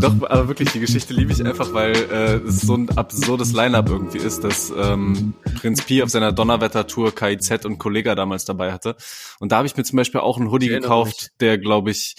Doch, 0.00 0.30
aber 0.30 0.48
wirklich, 0.48 0.70
die 0.72 0.80
Geschichte 0.80 1.12
liebe 1.14 1.32
ich 1.32 1.44
einfach, 1.44 1.72
weil 1.72 1.92
äh, 1.92 2.36
es 2.36 2.62
so 2.62 2.74
ein 2.74 2.88
absurdes 2.96 3.52
Line-Up 3.52 3.88
irgendwie 3.88 4.18
ist, 4.18 4.44
dass 4.44 4.72
ähm, 4.76 5.34
Prinz 5.60 5.82
Pi 5.82 6.02
auf 6.02 6.10
seiner 6.10 6.32
Donnerwetter-Tour 6.32 7.14
KIZ 7.14 7.64
und 7.64 7.78
Kollega 7.78 8.14
damals 8.14 8.44
dabei 8.44 8.72
hatte. 8.72 8.96
Und 9.38 9.52
da 9.52 9.58
habe 9.58 9.66
ich 9.66 9.76
mir 9.76 9.84
zum 9.84 9.96
Beispiel 9.96 10.20
auch 10.20 10.38
einen 10.38 10.50
Hoodie 10.50 10.68
gekauft, 10.68 11.22
mich. 11.22 11.30
der, 11.40 11.58
glaube 11.58 11.90
ich, 11.90 12.16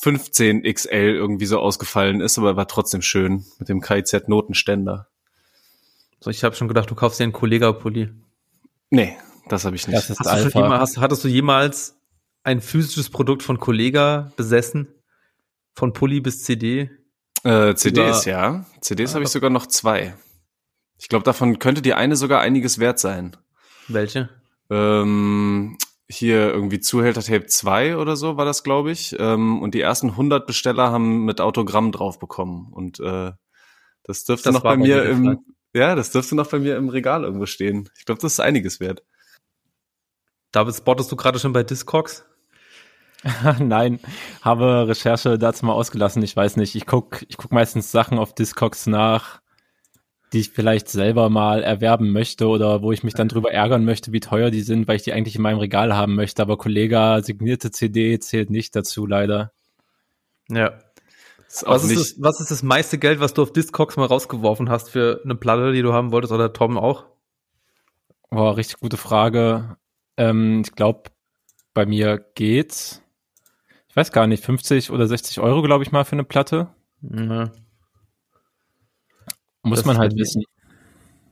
15 0.00 0.62
XL 0.62 1.14
irgendwie 1.14 1.46
so 1.46 1.60
ausgefallen 1.60 2.20
ist, 2.20 2.38
aber 2.38 2.56
war 2.56 2.66
trotzdem 2.66 3.02
schön 3.02 3.44
mit 3.58 3.68
dem 3.68 3.80
KIZ-Notenständer. 3.80 5.08
So, 6.20 6.30
ich 6.30 6.42
habe 6.42 6.56
schon 6.56 6.68
gedacht, 6.68 6.90
du 6.90 6.94
kaufst 6.94 7.20
dir 7.20 7.24
einen 7.24 7.32
Kollega-Pulli. 7.32 8.10
Nee, 8.90 9.16
das 9.48 9.64
habe 9.64 9.76
ich 9.76 9.86
nicht. 9.86 9.96
Das 9.96 10.10
ist 10.10 10.20
hast 10.20 10.54
du 10.54 10.58
jemals, 10.58 10.80
hast, 10.80 10.98
hattest 10.98 11.24
du 11.24 11.28
jemals 11.28 11.96
ein 12.42 12.60
physisches 12.60 13.10
Produkt 13.10 13.42
von 13.42 13.58
Kollega 13.58 14.32
besessen? 14.36 14.88
Von 15.78 15.92
Pulli 15.92 16.20
bis 16.20 16.42
CD? 16.42 16.90
Äh, 17.44 17.76
CDs, 17.76 18.26
Über, 18.26 18.32
ja. 18.32 18.66
CDs 18.80 19.12
ah, 19.12 19.14
habe 19.14 19.24
ich 19.26 19.30
sogar 19.30 19.48
noch 19.48 19.64
zwei. 19.64 20.16
Ich 20.98 21.06
glaube, 21.08 21.22
davon 21.22 21.60
könnte 21.60 21.82
die 21.82 21.94
eine 21.94 22.16
sogar 22.16 22.40
einiges 22.40 22.80
wert 22.80 22.98
sein. 22.98 23.36
Welche? 23.86 24.28
Ähm, 24.70 25.78
hier 26.08 26.52
irgendwie 26.52 26.80
Zuhälter 26.80 27.22
Tape 27.22 27.46
2 27.46 27.96
oder 27.96 28.16
so 28.16 28.36
war 28.36 28.44
das, 28.44 28.64
glaube 28.64 28.90
ich. 28.90 29.14
Ähm, 29.20 29.62
und 29.62 29.72
die 29.72 29.80
ersten 29.80 30.10
100 30.10 30.48
Besteller 30.48 30.90
haben 30.90 31.24
mit 31.24 31.40
Autogramm 31.40 31.92
drauf 31.92 32.18
bekommen. 32.18 32.72
Und 32.72 32.98
äh, 32.98 33.30
das 34.02 34.24
dürfte 34.24 34.48
das 34.48 34.54
noch 34.54 34.64
bei 34.64 34.76
mir 34.76 35.04
im, 35.04 35.44
ja, 35.74 35.94
das 35.94 36.10
dürfte 36.10 36.34
noch 36.34 36.50
bei 36.50 36.58
mir 36.58 36.76
im 36.76 36.88
Regal 36.88 37.22
irgendwo 37.22 37.46
stehen. 37.46 37.88
Ich 37.96 38.04
glaube, 38.04 38.20
das 38.20 38.32
ist 38.32 38.40
einiges 38.40 38.80
wert. 38.80 39.04
David, 40.50 40.74
spottest 40.74 41.12
du 41.12 41.14
gerade 41.14 41.38
schon 41.38 41.52
bei 41.52 41.62
Discogs? 41.62 42.24
Nein, 43.58 43.98
habe 44.42 44.86
Recherche 44.86 45.38
dazu 45.38 45.66
mal 45.66 45.72
ausgelassen. 45.72 46.22
Ich 46.22 46.36
weiß 46.36 46.56
nicht. 46.56 46.74
Ich 46.74 46.86
guck, 46.86 47.22
ich 47.28 47.36
guck 47.36 47.52
meistens 47.52 47.90
Sachen 47.90 48.18
auf 48.18 48.34
Discogs 48.34 48.86
nach, 48.86 49.40
die 50.32 50.40
ich 50.40 50.50
vielleicht 50.50 50.88
selber 50.88 51.28
mal 51.28 51.62
erwerben 51.62 52.12
möchte 52.12 52.46
oder 52.46 52.82
wo 52.82 52.92
ich 52.92 53.02
mich 53.02 53.14
dann 53.14 53.28
drüber 53.28 53.52
ärgern 53.52 53.84
möchte, 53.84 54.12
wie 54.12 54.20
teuer 54.20 54.50
die 54.50 54.60
sind, 54.60 54.86
weil 54.86 54.96
ich 54.96 55.02
die 55.02 55.12
eigentlich 55.12 55.36
in 55.36 55.42
meinem 55.42 55.58
Regal 55.58 55.96
haben 55.96 56.14
möchte. 56.14 56.42
Aber 56.42 56.58
Kollega 56.58 57.22
signierte 57.22 57.70
CD 57.70 58.18
zählt 58.20 58.50
nicht 58.50 58.76
dazu, 58.76 59.04
leider. 59.06 59.52
Ja. 60.48 60.74
Ist 61.48 61.64
was, 61.66 61.84
ist 61.84 61.96
das, 61.96 62.14
was 62.18 62.40
ist 62.40 62.50
das 62.50 62.62
meiste 62.62 62.98
Geld, 62.98 63.20
was 63.20 63.32
du 63.34 63.42
auf 63.42 63.52
Discogs 63.52 63.96
mal 63.96 64.06
rausgeworfen 64.06 64.68
hast 64.68 64.90
für 64.90 65.22
eine 65.24 65.34
Platte, 65.34 65.72
die 65.72 65.82
du 65.82 65.94
haben 65.94 66.12
wolltest, 66.12 66.32
oder 66.32 66.52
Tom 66.52 66.76
auch? 66.76 67.06
Boah, 68.30 68.56
richtig 68.56 68.80
gute 68.80 68.98
Frage. 68.98 69.78
Ähm, 70.18 70.62
ich 70.64 70.72
glaube, 70.72 71.04
bei 71.72 71.86
mir 71.86 72.22
geht's 72.34 73.02
weiß 73.96 74.12
gar 74.12 74.26
nicht, 74.26 74.44
50 74.44 74.90
oder 74.90 75.06
60 75.06 75.40
Euro, 75.40 75.62
glaube 75.62 75.84
ich 75.84 75.92
mal, 75.92 76.04
für 76.04 76.12
eine 76.12 76.24
Platte. 76.24 76.68
Ja. 77.02 77.50
Muss 79.62 79.80
das 79.80 79.86
man 79.86 79.98
halt 79.98 80.16
wissen. 80.16 80.44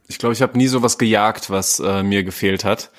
Ich 0.09 0.19
glaube, 0.19 0.33
ich 0.35 0.43
habe 0.43 0.57
nie 0.57 0.69
sowas 0.69 0.99
gejagt, 0.99 1.51
was 1.51 1.81
äh, 1.81 2.03
mir 2.03 2.23
gefehlt 2.23 2.65
hat, 2.65 2.93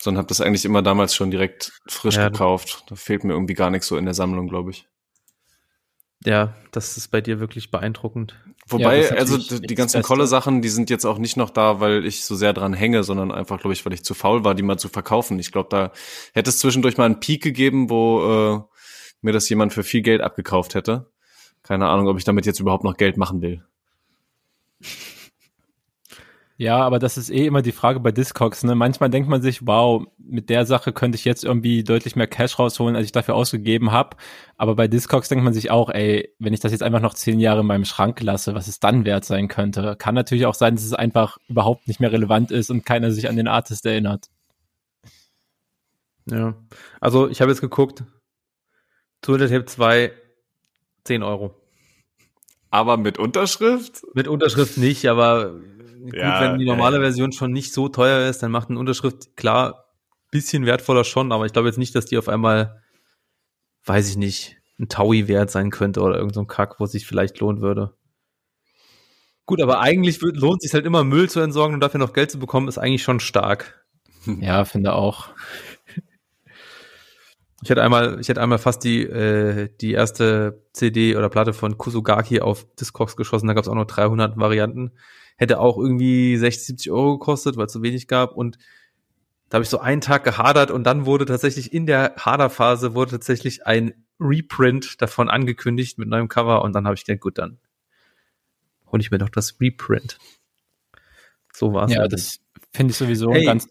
sondern 0.00 0.18
habe 0.18 0.28
das 0.28 0.40
eigentlich 0.40 0.64
immer 0.64 0.82
damals 0.82 1.14
schon 1.14 1.30
direkt 1.30 1.72
frisch 1.86 2.16
ja, 2.16 2.28
gekauft. 2.28 2.84
Da 2.88 2.94
fehlt 2.94 3.24
mir 3.24 3.32
irgendwie 3.32 3.54
gar 3.54 3.70
nichts 3.70 3.88
so 3.88 3.96
in 3.96 4.04
der 4.04 4.14
Sammlung, 4.14 4.48
glaube 4.48 4.70
ich. 4.70 4.86
Ja, 6.24 6.54
das 6.70 6.96
ist 6.96 7.08
bei 7.08 7.20
dir 7.20 7.40
wirklich 7.40 7.70
beeindruckend. 7.70 8.36
Wobei, 8.68 9.04
ja, 9.04 9.10
also 9.12 9.38
die 9.58 9.74
ganzen 9.74 10.02
Kolle-Sachen, 10.02 10.60
die 10.62 10.68
sind 10.68 10.90
jetzt 10.90 11.06
auch 11.06 11.18
nicht 11.18 11.36
noch 11.36 11.50
da, 11.50 11.80
weil 11.80 12.04
ich 12.04 12.24
so 12.24 12.36
sehr 12.36 12.52
dran 12.52 12.74
hänge, 12.74 13.02
sondern 13.02 13.32
einfach, 13.32 13.58
glaube 13.58 13.72
ich, 13.72 13.84
weil 13.84 13.94
ich 13.94 14.04
zu 14.04 14.14
faul 14.14 14.44
war, 14.44 14.54
die 14.54 14.62
mal 14.62 14.78
zu 14.78 14.88
verkaufen. 14.88 15.38
Ich 15.38 15.50
glaube, 15.50 15.70
da 15.70 15.92
hätte 16.34 16.50
es 16.50 16.58
zwischendurch 16.58 16.98
mal 16.98 17.06
einen 17.06 17.20
Peak 17.20 17.42
gegeben, 17.42 17.88
wo 17.88 18.68
äh, 18.68 18.69
mir 19.22 19.32
das 19.32 19.48
jemand 19.48 19.72
für 19.72 19.82
viel 19.82 20.02
Geld 20.02 20.20
abgekauft 20.20 20.74
hätte. 20.74 21.10
Keine 21.62 21.88
Ahnung, 21.88 22.08
ob 22.08 22.18
ich 22.18 22.24
damit 22.24 22.46
jetzt 22.46 22.60
überhaupt 22.60 22.84
noch 22.84 22.96
Geld 22.96 23.16
machen 23.16 23.42
will. 23.42 23.62
Ja, 26.60 26.76
aber 26.76 26.98
das 26.98 27.16
ist 27.16 27.30
eh 27.30 27.46
immer 27.46 27.62
die 27.62 27.72
Frage 27.72 28.00
bei 28.00 28.12
Discogs. 28.12 28.64
Ne? 28.64 28.74
Manchmal 28.74 29.08
denkt 29.08 29.30
man 29.30 29.40
sich, 29.40 29.66
wow, 29.66 30.04
mit 30.18 30.50
der 30.50 30.66
Sache 30.66 30.92
könnte 30.92 31.16
ich 31.16 31.24
jetzt 31.24 31.42
irgendwie 31.42 31.82
deutlich 31.84 32.16
mehr 32.16 32.26
Cash 32.26 32.58
rausholen, 32.58 32.96
als 32.96 33.06
ich 33.06 33.12
dafür 33.12 33.34
ausgegeben 33.34 33.92
habe. 33.92 34.18
Aber 34.58 34.74
bei 34.76 34.86
Discogs 34.86 35.30
denkt 35.30 35.42
man 35.42 35.54
sich 35.54 35.70
auch, 35.70 35.88
ey, 35.88 36.34
wenn 36.38 36.52
ich 36.52 36.60
das 36.60 36.72
jetzt 36.72 36.82
einfach 36.82 37.00
noch 37.00 37.14
zehn 37.14 37.40
Jahre 37.40 37.60
in 37.60 37.66
meinem 37.66 37.86
Schrank 37.86 38.20
lasse, 38.20 38.54
was 38.54 38.68
es 38.68 38.78
dann 38.78 39.06
wert 39.06 39.24
sein 39.24 39.48
könnte. 39.48 39.96
Kann 39.96 40.14
natürlich 40.14 40.44
auch 40.44 40.52
sein, 40.54 40.74
dass 40.74 40.84
es 40.84 40.92
einfach 40.92 41.38
überhaupt 41.48 41.88
nicht 41.88 41.98
mehr 41.98 42.12
relevant 42.12 42.50
ist 42.50 42.70
und 42.70 42.84
keiner 42.84 43.10
sich 43.10 43.30
an 43.30 43.36
den 43.36 43.48
Artist 43.48 43.86
erinnert. 43.86 44.26
Ja, 46.30 46.54
also 47.00 47.26
ich 47.30 47.40
habe 47.40 47.50
jetzt 47.50 47.62
geguckt, 47.62 48.04
Tape 49.22 49.64
2, 49.64 50.12
10 51.04 51.22
Euro. 51.22 51.54
Aber 52.70 52.96
mit 52.96 53.18
Unterschrift? 53.18 54.02
Mit 54.14 54.28
Unterschrift 54.28 54.78
nicht, 54.78 55.06
aber 55.06 55.52
gut, 56.02 56.14
ja, 56.14 56.40
wenn 56.40 56.58
die 56.58 56.66
normale 56.66 56.98
äh, 56.98 57.00
Version 57.00 57.32
schon 57.32 57.52
nicht 57.52 57.72
so 57.72 57.88
teuer 57.88 58.28
ist, 58.28 58.42
dann 58.42 58.52
macht 58.52 58.70
eine 58.70 58.78
Unterschrift 58.78 59.36
klar 59.36 59.86
bisschen 60.30 60.66
wertvoller 60.66 61.04
schon, 61.04 61.32
aber 61.32 61.46
ich 61.46 61.52
glaube 61.52 61.68
jetzt 61.68 61.78
nicht, 61.78 61.94
dass 61.94 62.06
die 62.06 62.16
auf 62.16 62.28
einmal, 62.28 62.82
weiß 63.84 64.08
ich 64.08 64.16
nicht, 64.16 64.56
ein 64.78 64.88
Taui 64.88 65.28
wert 65.28 65.50
sein 65.50 65.70
könnte 65.70 66.00
oder 66.00 66.14
irgendein 66.14 66.34
so 66.34 66.44
Kack, 66.46 66.80
wo 66.80 66.86
sich 66.86 67.06
vielleicht 67.06 67.40
lohnen 67.40 67.60
würde. 67.60 67.94
Gut, 69.46 69.60
aber 69.60 69.80
eigentlich 69.80 70.20
lohnt 70.20 70.62
sich 70.62 70.72
halt 70.72 70.86
immer 70.86 71.02
Müll 71.02 71.28
zu 71.28 71.40
entsorgen 71.40 71.74
und 71.74 71.80
dafür 71.80 71.98
noch 71.98 72.12
Geld 72.12 72.30
zu 72.30 72.38
bekommen, 72.38 72.68
ist 72.68 72.78
eigentlich 72.78 73.02
schon 73.02 73.20
stark. 73.20 73.84
Ja, 74.26 74.64
finde 74.64 74.92
auch. 74.92 75.30
Ich 77.62 77.68
hätte 77.68 77.82
einmal, 77.82 78.18
ich 78.20 78.28
hätte 78.28 78.40
einmal 78.40 78.58
fast 78.58 78.84
die, 78.84 79.02
äh, 79.02 79.68
die 79.80 79.92
erste 79.92 80.62
CD 80.72 81.16
oder 81.16 81.28
Platte 81.28 81.52
von 81.52 81.76
Kusugaki 81.76 82.40
auf 82.40 82.66
Discogs 82.76 83.16
geschossen. 83.16 83.46
Da 83.48 83.52
gab 83.52 83.64
es 83.64 83.68
auch 83.68 83.74
noch 83.74 83.86
300 83.86 84.38
Varianten. 84.38 84.92
Hätte 85.36 85.60
auch 85.60 85.76
irgendwie 85.76 86.36
60, 86.36 86.66
70 86.66 86.90
Euro 86.90 87.18
gekostet, 87.18 87.56
weil 87.56 87.66
es 87.66 87.72
so 87.72 87.82
wenig 87.82 88.08
gab. 88.08 88.34
Und 88.34 88.58
da 89.50 89.56
habe 89.56 89.64
ich 89.64 89.68
so 89.68 89.78
einen 89.78 90.00
Tag 90.00 90.24
gehadert 90.24 90.70
und 90.70 90.84
dann 90.84 91.06
wurde 91.06 91.26
tatsächlich 91.26 91.72
in 91.72 91.84
der 91.84 92.14
Haderphase 92.16 92.94
wurde 92.94 93.12
tatsächlich 93.12 93.66
ein 93.66 93.92
Reprint 94.20 95.02
davon 95.02 95.28
angekündigt 95.28 95.98
mit 95.98 96.08
neuem 96.08 96.28
Cover 96.28 96.62
und 96.62 96.72
dann 96.72 96.86
habe 96.86 96.94
ich 96.94 97.04
gedacht, 97.04 97.20
gut, 97.20 97.38
dann 97.38 97.58
hole 98.92 99.00
ich 99.00 99.10
mir 99.10 99.18
doch 99.18 99.28
das 99.28 99.60
Reprint. 99.60 100.18
So 101.52 101.72
war 101.72 101.86
es. 101.86 101.94
Ja, 101.94 102.06
das 102.06 102.40
finde 102.72 102.92
ich 102.92 102.96
sowieso 102.96 103.32
hey, 103.32 103.44
ganz 103.44 103.68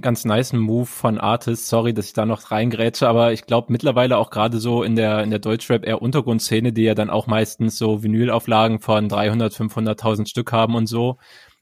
ganz 0.00 0.24
nice 0.24 0.52
Move 0.54 0.86
von 0.86 1.18
Artists. 1.18 1.68
Sorry, 1.68 1.92
dass 1.92 2.06
ich 2.06 2.12
da 2.14 2.24
noch 2.24 2.50
reingrätsche, 2.50 3.06
aber 3.06 3.32
ich 3.32 3.44
glaube 3.44 3.70
mittlerweile 3.70 4.16
auch 4.16 4.30
gerade 4.30 4.58
so 4.58 4.82
in 4.82 4.96
der 4.96 5.22
in 5.22 5.30
der 5.30 5.38
Deutschrap 5.38 5.84
eher 5.84 6.00
Untergrundszene, 6.00 6.72
die 6.72 6.82
ja 6.82 6.94
dann 6.94 7.10
auch 7.10 7.26
meistens 7.26 7.76
so 7.76 8.02
Vinylauflagen 8.02 8.80
von 8.80 9.08
300, 9.08 9.52
500.000 9.52 10.26
Stück 10.28 10.52
haben 10.52 10.74
und 10.74 10.86
so. 10.86 11.18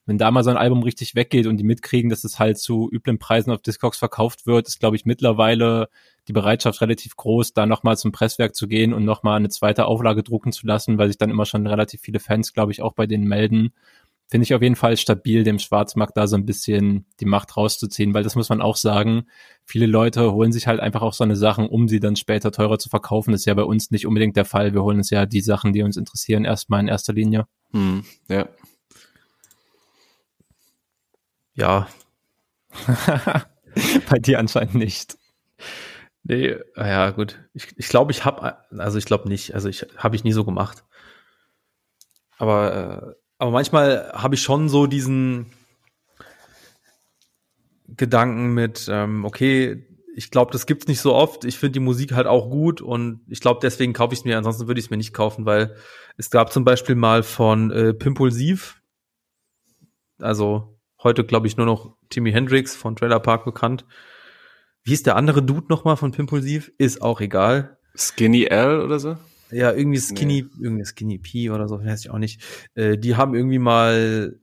Wenn 0.06 0.18
da 0.18 0.30
mal 0.30 0.44
so 0.44 0.50
ein 0.50 0.56
Album 0.56 0.82
richtig 0.82 1.14
weggeht 1.14 1.46
und 1.46 1.56
die 1.58 1.64
mitkriegen, 1.64 2.10
dass 2.10 2.24
es 2.24 2.38
halt 2.38 2.58
zu 2.58 2.88
üblen 2.92 3.18
Preisen 3.18 3.52
auf 3.52 3.62
Discogs 3.62 3.98
verkauft 3.98 4.46
wird, 4.46 4.66
ist 4.68 4.80
glaube 4.80 4.96
ich 4.96 5.04
mittlerweile 5.04 5.88
die 6.28 6.32
Bereitschaft 6.32 6.80
relativ 6.80 7.16
groß, 7.16 7.54
da 7.54 7.66
nochmal 7.66 7.96
zum 7.96 8.12
Presswerk 8.12 8.54
zu 8.54 8.68
gehen 8.68 8.92
und 8.92 9.04
nochmal 9.04 9.36
eine 9.36 9.48
zweite 9.48 9.86
Auflage 9.86 10.22
drucken 10.22 10.52
zu 10.52 10.66
lassen, 10.66 10.98
weil 10.98 11.08
sich 11.08 11.18
dann 11.18 11.30
immer 11.30 11.46
schon 11.46 11.66
relativ 11.66 12.00
viele 12.00 12.20
Fans, 12.20 12.52
glaube 12.52 12.72
ich, 12.72 12.82
auch 12.82 12.92
bei 12.92 13.06
denen 13.06 13.26
melden 13.26 13.72
finde 14.30 14.44
ich 14.44 14.54
auf 14.54 14.62
jeden 14.62 14.76
Fall 14.76 14.96
stabil, 14.96 15.42
dem 15.42 15.58
Schwarzmarkt 15.58 16.16
da 16.16 16.28
so 16.28 16.36
ein 16.36 16.46
bisschen 16.46 17.04
die 17.18 17.24
Macht 17.24 17.56
rauszuziehen, 17.56 18.14
weil 18.14 18.22
das 18.22 18.36
muss 18.36 18.48
man 18.48 18.62
auch 18.62 18.76
sagen. 18.76 19.26
Viele 19.64 19.86
Leute 19.86 20.32
holen 20.32 20.52
sich 20.52 20.68
halt 20.68 20.78
einfach 20.78 21.02
auch 21.02 21.12
so 21.12 21.24
eine 21.24 21.34
Sachen, 21.34 21.68
um 21.68 21.88
sie 21.88 21.98
dann 21.98 22.14
später 22.14 22.52
teurer 22.52 22.78
zu 22.78 22.88
verkaufen. 22.88 23.32
Das 23.32 23.40
ist 23.40 23.46
ja 23.46 23.54
bei 23.54 23.64
uns 23.64 23.90
nicht 23.90 24.06
unbedingt 24.06 24.36
der 24.36 24.44
Fall. 24.44 24.72
Wir 24.72 24.84
holen 24.84 24.98
uns 24.98 25.10
ja 25.10 25.26
die 25.26 25.40
Sachen, 25.40 25.72
die 25.72 25.82
uns 25.82 25.96
interessieren, 25.96 26.44
erstmal 26.44 26.80
in 26.80 26.88
erster 26.88 27.12
Linie. 27.12 27.46
Hm, 27.72 28.04
ja. 28.28 28.48
Ja. 31.54 31.88
bei 34.08 34.18
dir 34.20 34.38
anscheinend 34.38 34.76
nicht. 34.76 35.18
Nee, 36.22 36.56
ja, 36.76 37.10
gut. 37.10 37.40
Ich 37.52 37.66
glaube, 37.66 37.80
ich, 37.80 37.88
glaub, 37.88 38.10
ich 38.10 38.24
habe, 38.24 38.58
also 38.78 38.96
ich 38.96 39.06
glaube 39.06 39.28
nicht, 39.28 39.54
also 39.54 39.68
ich 39.68 39.86
habe 39.96 40.14
ich 40.14 40.22
nie 40.22 40.32
so 40.32 40.44
gemacht. 40.44 40.84
Aber 42.38 43.16
äh, 43.16 43.20
aber 43.40 43.50
manchmal 43.50 44.12
habe 44.12 44.34
ich 44.34 44.42
schon 44.42 44.68
so 44.68 44.86
diesen 44.86 45.46
Gedanken 47.88 48.52
mit, 48.52 48.86
ähm, 48.90 49.24
okay, 49.24 49.86
ich 50.14 50.30
glaube, 50.30 50.52
das 50.52 50.66
gibt's 50.66 50.88
nicht 50.88 51.00
so 51.00 51.14
oft. 51.14 51.46
Ich 51.46 51.58
finde 51.58 51.72
die 51.72 51.80
Musik 51.80 52.12
halt 52.12 52.26
auch 52.26 52.50
gut 52.50 52.82
und 52.82 53.22
ich 53.28 53.40
glaube, 53.40 53.60
deswegen 53.62 53.94
kaufe 53.94 54.12
ich 54.12 54.20
es 54.20 54.24
mir. 54.26 54.36
Ansonsten 54.36 54.66
würde 54.66 54.78
ich 54.78 54.86
es 54.86 54.90
mir 54.90 54.98
nicht 54.98 55.14
kaufen, 55.14 55.46
weil 55.46 55.74
es 56.18 56.28
gab 56.28 56.52
zum 56.52 56.64
Beispiel 56.64 56.96
mal 56.96 57.22
von 57.22 57.70
äh, 57.70 57.94
Pimpulsiv, 57.94 58.82
also 60.18 60.78
heute, 61.02 61.24
glaube 61.24 61.46
ich, 61.46 61.56
nur 61.56 61.64
noch 61.64 61.96
Timmy 62.10 62.32
Hendrix 62.32 62.76
von 62.76 62.94
Trailer 62.94 63.20
Park 63.20 63.46
bekannt. 63.46 63.86
Wie 64.82 64.92
ist 64.92 65.06
der 65.06 65.16
andere 65.16 65.42
Dude 65.42 65.68
nochmal 65.70 65.96
von 65.96 66.12
Pimpulsiv? 66.12 66.72
Ist 66.76 67.00
auch 67.00 67.22
egal. 67.22 67.78
Skinny 67.96 68.44
L 68.44 68.80
oder 68.82 68.98
so? 68.98 69.16
Ja, 69.50 69.72
irgendwie 69.72 69.98
Skinny, 69.98 70.42
nee. 70.42 70.64
irgendwie 70.64 70.84
Skinny 70.84 71.18
P 71.18 71.50
oder 71.50 71.68
so, 71.68 71.82
weiß 71.84 72.00
ich 72.00 72.10
auch 72.10 72.18
nicht. 72.18 72.42
Äh, 72.74 72.98
die 72.98 73.16
haben 73.16 73.34
irgendwie 73.34 73.58
mal 73.58 74.38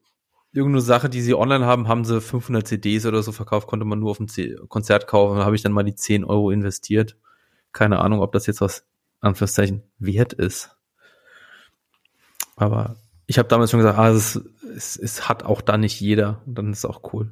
irgendeine 0.54 0.81
Sache, 0.81 1.09
die 1.09 1.21
sie 1.21 1.36
online 1.36 1.65
haben, 1.65 1.88
haben 1.88 2.06
sie 2.06 2.19
500 2.19 2.68
CDs 2.68 3.06
oder 3.06 3.21
so 3.21 3.31
verkauft, 3.31 3.68
konnte 3.68 3.86
man 3.86 4.00
nur 4.00 4.12
auf 4.12 4.18
dem 4.18 4.27
Konzert 4.68 5.07
kaufen. 5.07 5.38
Da 5.38 5.45
habe 5.45 5.56
ich 5.56 5.62
dann 5.62 5.71
mal 5.71 5.83
die 5.83 5.95
10 5.95 6.24
Euro 6.24 6.51
investiert. 6.51 7.15
Keine 7.74 8.00
Ahnung, 8.00 8.21
ob 8.21 8.31
das 8.31 8.48
jetzt 8.48 8.62
was 8.62 8.86
Anführungszeichen 9.19 9.83
wert 10.00 10.33
ist. 10.33 10.75
Aber 12.56 12.95
ich 13.27 13.38
habe 13.38 13.48
damals 13.50 13.71
schon 13.71 13.80
gesagt, 13.80 14.00
ah, 14.00 14.10
es, 14.10 14.42
es, 14.75 14.95
es 14.98 15.30
hat 15.30 15.44
auch 15.44 15.62
da 15.62 15.77
nicht 15.77 16.00
jeder. 16.00 16.42
Und 16.45 16.57
dann 16.57 16.71
ist 16.71 16.80
es 16.80 16.86
auch 16.86 17.13
cool. 17.13 17.31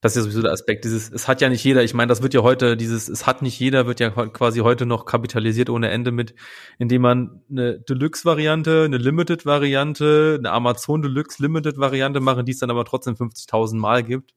Das 0.00 0.12
ist 0.12 0.16
ja 0.16 0.22
sowieso 0.22 0.42
der 0.42 0.52
Aspekt. 0.52 0.84
Dieses, 0.84 1.10
es 1.10 1.26
hat 1.26 1.40
ja 1.40 1.48
nicht 1.48 1.64
jeder. 1.64 1.82
Ich 1.82 1.92
meine, 1.92 2.08
das 2.08 2.22
wird 2.22 2.32
ja 2.32 2.42
heute, 2.42 2.76
dieses, 2.76 3.08
es 3.08 3.26
hat 3.26 3.42
nicht 3.42 3.58
jeder, 3.58 3.86
wird 3.86 3.98
ja 3.98 4.10
quasi 4.10 4.60
heute 4.60 4.86
noch 4.86 5.06
kapitalisiert 5.06 5.70
ohne 5.70 5.90
Ende 5.90 6.12
mit, 6.12 6.34
indem 6.78 7.02
man 7.02 7.42
eine 7.50 7.80
Deluxe-Variante, 7.80 8.84
eine 8.84 8.98
Limited-Variante, 8.98 10.36
eine 10.38 10.52
Amazon 10.52 11.02
Deluxe 11.02 11.42
Limited-Variante 11.42 12.20
machen, 12.20 12.44
die 12.46 12.52
es 12.52 12.58
dann 12.58 12.70
aber 12.70 12.84
trotzdem 12.84 13.14
50.000 13.14 13.76
Mal 13.76 14.04
gibt. 14.04 14.34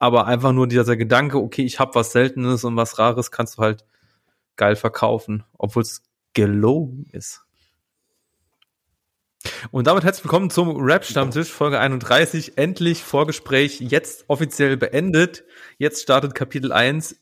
Aber 0.00 0.26
einfach 0.26 0.52
nur 0.52 0.66
dieser 0.66 0.96
Gedanke, 0.96 1.38
okay, 1.38 1.62
ich 1.62 1.78
habe 1.78 1.94
was 1.94 2.10
Seltenes 2.10 2.64
und 2.64 2.74
was 2.76 2.98
Rares, 2.98 3.30
kannst 3.30 3.58
du 3.58 3.62
halt 3.62 3.84
geil 4.56 4.74
verkaufen, 4.74 5.44
obwohl 5.56 5.82
es 5.82 6.02
gelogen 6.34 7.06
ist. 7.12 7.42
Und 9.70 9.86
damit 9.86 10.04
herzlich 10.04 10.24
willkommen 10.24 10.50
zum 10.50 10.76
Rap-Stammtisch, 10.76 11.50
Folge 11.50 11.78
31. 11.80 12.58
Endlich 12.58 13.02
Vorgespräch, 13.02 13.80
jetzt 13.80 14.24
offiziell 14.28 14.76
beendet. 14.76 15.44
Jetzt 15.78 16.02
startet 16.02 16.34
Kapitel 16.34 16.72
1, 16.72 17.16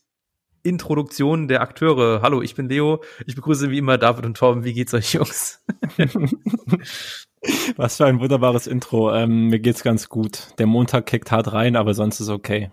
Introduktion 0.63 1.47
der 1.47 1.61
Akteure. 1.61 2.21
Hallo, 2.21 2.41
ich 2.41 2.55
bin 2.55 2.69
Leo. 2.69 3.03
Ich 3.25 3.35
begrüße 3.35 3.71
wie 3.71 3.77
immer 3.77 3.97
David 3.97 4.25
und 4.25 4.37
Torben. 4.37 4.63
Wie 4.63 4.73
geht's 4.73 4.93
euch, 4.93 5.13
Jungs? 5.13 5.63
Was 7.75 7.97
für 7.97 8.05
ein 8.05 8.19
wunderbares 8.19 8.67
Intro. 8.67 9.13
Ähm, 9.13 9.47
mir 9.47 9.59
geht's 9.59 9.83
ganz 9.83 10.09
gut. 10.09 10.53
Der 10.59 10.67
Montag 10.67 11.07
kickt 11.07 11.31
hart 11.31 11.51
rein, 11.53 11.75
aber 11.75 11.93
sonst 11.93 12.19
ist 12.19 12.29
okay. 12.29 12.69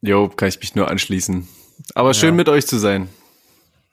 Jo, 0.00 0.28
kann 0.28 0.48
ich 0.48 0.58
mich 0.58 0.74
nur 0.74 0.88
anschließen. 0.90 1.46
Aber 1.94 2.12
schön 2.12 2.30
ja. 2.30 2.36
mit 2.36 2.48
euch 2.48 2.66
zu 2.66 2.78
sein. 2.78 3.08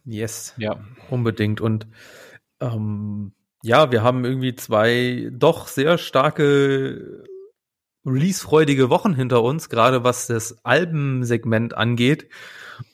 Yes. 0.04 0.56
Ja. 0.58 0.80
Unbedingt. 1.10 1.62
Und 1.62 1.88
ähm, 2.60 3.34
ja, 3.64 3.92
wir 3.92 4.04
haben 4.04 4.26
irgendwie 4.26 4.56
zwei 4.56 5.30
doch 5.32 5.68
sehr 5.68 5.98
starke 5.98 7.24
releasefreudige 8.06 8.90
Wochen 8.90 9.14
hinter 9.14 9.44
uns, 9.44 9.70
gerade 9.70 10.04
was 10.04 10.28
das 10.28 10.66
Albensegment 10.66 11.76
angeht. 11.76 12.28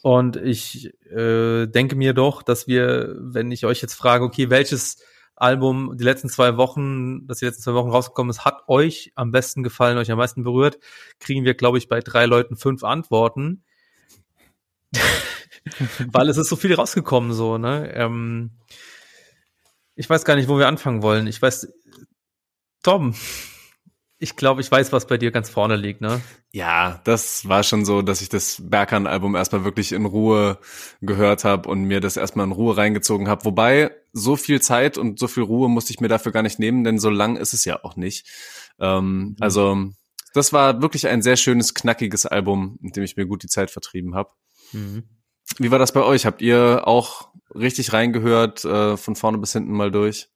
Und 0.02 0.36
ich 0.36 0.94
äh, 1.10 1.66
denke 1.68 1.96
mir 1.96 2.14
doch, 2.14 2.44
dass 2.44 2.68
wir, 2.68 3.16
wenn 3.20 3.52
ich 3.52 3.66
euch 3.66 3.82
jetzt 3.82 3.94
frage, 3.94 4.26
okay, 4.26 4.50
welches 4.50 4.98
Album 5.36 5.96
die 5.98 6.04
letzten 6.04 6.30
zwei 6.30 6.58
Wochen, 6.58 7.26
das 7.28 7.40
die 7.40 7.46
letzten 7.46 7.64
zwei 7.64 7.74
Wochen 7.76 7.92
rausgekommen 7.92 8.32
ist, 8.32 8.44
hat 8.44 8.64
euch 8.68 9.14
am 9.16 9.32
besten 9.32 9.64
gefallen, 9.64 9.98
euch 9.98 10.12
am 10.12 10.18
meisten 10.18 10.44
berührt, 10.44 10.80
kriegen 11.20 11.46
wir, 11.46 11.54
glaube 11.54 11.78
ich, 11.78 11.88
bei 11.88 12.02
drei 12.02 12.26
Leuten 12.26 12.58
fünf 12.58 12.84
Antworten. 12.84 13.64
Weil 16.12 16.30
es 16.30 16.38
ist 16.38 16.50
so 16.50 16.56
viel 16.56 16.74
rausgekommen, 16.74 17.34
so, 17.34 17.58
ne? 17.58 17.94
Ähm, 17.94 18.52
ich 19.98 20.10
weiß 20.10 20.24
gar 20.24 20.36
nicht, 20.36 20.48
wo 20.48 20.58
wir 20.58 20.68
anfangen 20.68 21.02
wollen. 21.02 21.28
Ich 21.28 21.42
weiß, 21.42 21.68
Tom, 22.84 23.16
ich 24.20 24.36
glaube, 24.36 24.62
ich 24.62 24.72
weiß, 24.72 24.92
was 24.92 25.08
bei 25.08 25.18
dir 25.18 25.32
ganz 25.32 25.50
vorne 25.50 25.76
liegt, 25.76 26.02
ne? 26.02 26.22
Ja, 26.52 27.02
das 27.04 27.48
war 27.48 27.64
schon 27.64 27.84
so, 27.84 28.02
dass 28.02 28.22
ich 28.22 28.30
das 28.30 28.62
Berkan-Album 28.64 29.36
erstmal 29.36 29.64
wirklich 29.64 29.92
in 29.92 30.06
Ruhe 30.06 30.60
gehört 31.02 31.44
habe 31.44 31.68
und 31.68 31.84
mir 31.84 32.00
das 32.00 32.16
erstmal 32.16 32.46
in 32.46 32.52
Ruhe 32.52 32.78
reingezogen 32.78 33.28
habe. 33.28 33.46
Wobei, 33.46 33.92
so 34.14 34.36
viel 34.36 34.62
Zeit 34.62 34.98
und 34.98 35.20
so 35.20 35.28
viel 35.28 35.44
Ruhe 35.44 35.68
musste 35.70 35.94
ich 35.94 36.00
mir 36.00 36.08
dafür 36.08 36.32
gar 36.32 36.44
nicht 36.44 36.60
nehmen, 36.60 36.84
denn 36.84 37.00
so 37.00 37.10
lang 37.10 37.36
ist 37.36 37.54
es 37.54 37.66
ja 37.66 37.84
auch 37.84 37.96
nicht. 37.96 38.28
Ähm, 38.80 39.20
mhm. 39.20 39.36
Also, 39.40 39.90
das 40.34 40.54
war 40.54 40.82
wirklich 40.82 41.08
ein 41.08 41.24
sehr 41.24 41.38
schönes, 41.38 41.74
knackiges 41.74 42.28
Album, 42.28 42.78
in 42.82 42.92
dem 42.92 43.04
ich 43.04 43.18
mir 43.18 43.26
gut 43.26 43.44
die 43.44 43.48
Zeit 43.48 43.72
vertrieben 43.72 44.16
habe. 44.16 44.30
Mhm. 44.74 45.04
Wie 45.58 45.72
war 45.72 45.80
das 45.80 45.92
bei 45.92 46.04
euch? 46.04 46.26
Habt 46.26 46.42
ihr 46.42 46.84
auch 46.86 47.30
richtig 47.56 47.94
reingehört, 47.94 48.66
äh, 48.66 48.98
von 48.98 49.16
vorne 49.16 49.38
bis 49.38 49.54
hinten 49.54 49.72
mal 49.72 49.92
durch? 49.92 50.30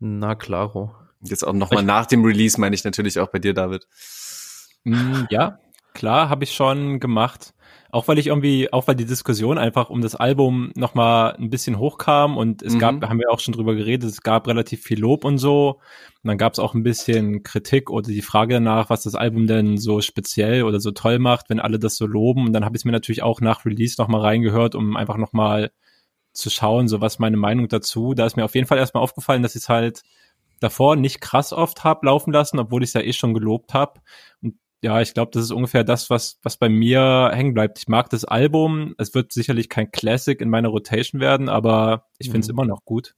Na 0.00 0.34
klaro. 0.34 0.94
Jetzt 1.22 1.46
auch 1.46 1.52
nochmal 1.52 1.84
nach 1.84 2.06
dem 2.06 2.24
Release 2.24 2.58
meine 2.58 2.74
ich 2.74 2.84
natürlich 2.84 3.18
auch 3.20 3.28
bei 3.28 3.38
dir, 3.38 3.52
David. 3.52 3.86
Mm, 4.84 5.24
ja, 5.28 5.58
klar, 5.92 6.30
habe 6.30 6.44
ich 6.44 6.54
schon 6.54 7.00
gemacht. 7.00 7.52
Auch 7.92 8.06
weil 8.06 8.18
ich 8.18 8.28
irgendwie, 8.28 8.72
auch 8.72 8.86
weil 8.86 8.94
die 8.94 9.04
Diskussion 9.04 9.58
einfach 9.58 9.90
um 9.90 10.00
das 10.00 10.14
Album 10.14 10.70
nochmal 10.76 11.34
ein 11.34 11.50
bisschen 11.50 11.78
hochkam 11.78 12.36
und 12.36 12.62
es 12.62 12.74
mhm. 12.74 12.78
gab, 12.78 13.08
haben 13.08 13.18
wir 13.18 13.30
auch 13.30 13.40
schon 13.40 13.52
drüber 13.52 13.74
geredet, 13.74 14.08
es 14.08 14.22
gab 14.22 14.46
relativ 14.46 14.82
viel 14.82 15.00
Lob 15.00 15.24
und 15.24 15.38
so. 15.38 15.80
Und 16.22 16.28
dann 16.28 16.38
gab 16.38 16.52
es 16.52 16.58
auch 16.58 16.74
ein 16.74 16.84
bisschen 16.84 17.42
Kritik 17.42 17.90
oder 17.90 18.06
die 18.06 18.22
Frage 18.22 18.54
danach, 18.54 18.90
was 18.90 19.02
das 19.02 19.14
Album 19.14 19.46
denn 19.46 19.76
so 19.76 20.00
speziell 20.00 20.62
oder 20.62 20.78
so 20.78 20.92
toll 20.92 21.18
macht, 21.18 21.50
wenn 21.50 21.58
alle 21.58 21.78
das 21.78 21.96
so 21.96 22.06
loben. 22.06 22.46
Und 22.46 22.52
dann 22.52 22.64
habe 22.64 22.76
ich 22.76 22.82
es 22.82 22.84
mir 22.84 22.92
natürlich 22.92 23.22
auch 23.22 23.40
nach 23.40 23.64
Release 23.64 24.00
nochmal 24.00 24.20
reingehört, 24.20 24.74
um 24.74 24.96
einfach 24.96 25.16
nochmal 25.16 25.72
zu 26.32 26.48
schauen, 26.48 26.86
so 26.86 27.00
was 27.00 27.18
meine 27.18 27.36
Meinung 27.36 27.68
dazu. 27.68 28.14
Da 28.14 28.26
ist 28.26 28.36
mir 28.36 28.44
auf 28.44 28.54
jeden 28.54 28.66
Fall 28.66 28.78
erstmal 28.78 29.02
aufgefallen, 29.02 29.42
dass 29.42 29.56
ich 29.56 29.62
es 29.62 29.68
halt 29.68 30.02
davor 30.60 30.94
nicht 30.94 31.20
krass 31.20 31.52
oft 31.52 31.82
hab 31.82 32.04
laufen 32.04 32.32
lassen, 32.32 32.58
obwohl 32.58 32.82
ich 32.84 32.90
es 32.90 32.94
ja 32.94 33.00
eh 33.00 33.12
schon 33.12 33.34
gelobt 33.34 33.74
habe. 33.74 34.00
Und 34.42 34.54
ja, 34.82 35.00
ich 35.00 35.12
glaube, 35.12 35.30
das 35.32 35.44
ist 35.44 35.50
ungefähr 35.52 35.84
das, 35.84 36.08
was, 36.08 36.38
was 36.42 36.56
bei 36.56 36.68
mir 36.68 37.30
hängen 37.32 37.52
bleibt. 37.52 37.78
Ich 37.78 37.88
mag 37.88 38.08
das 38.10 38.24
Album. 38.24 38.94
Es 38.96 39.14
wird 39.14 39.32
sicherlich 39.32 39.68
kein 39.68 39.90
Classic 39.90 40.40
in 40.40 40.48
meiner 40.48 40.68
Rotation 40.68 41.20
werden, 41.20 41.48
aber 41.48 42.06
ich 42.18 42.28
finde 42.28 42.40
es 42.40 42.48
mhm. 42.48 42.52
immer 42.52 42.64
noch 42.66 42.84
gut. 42.84 43.14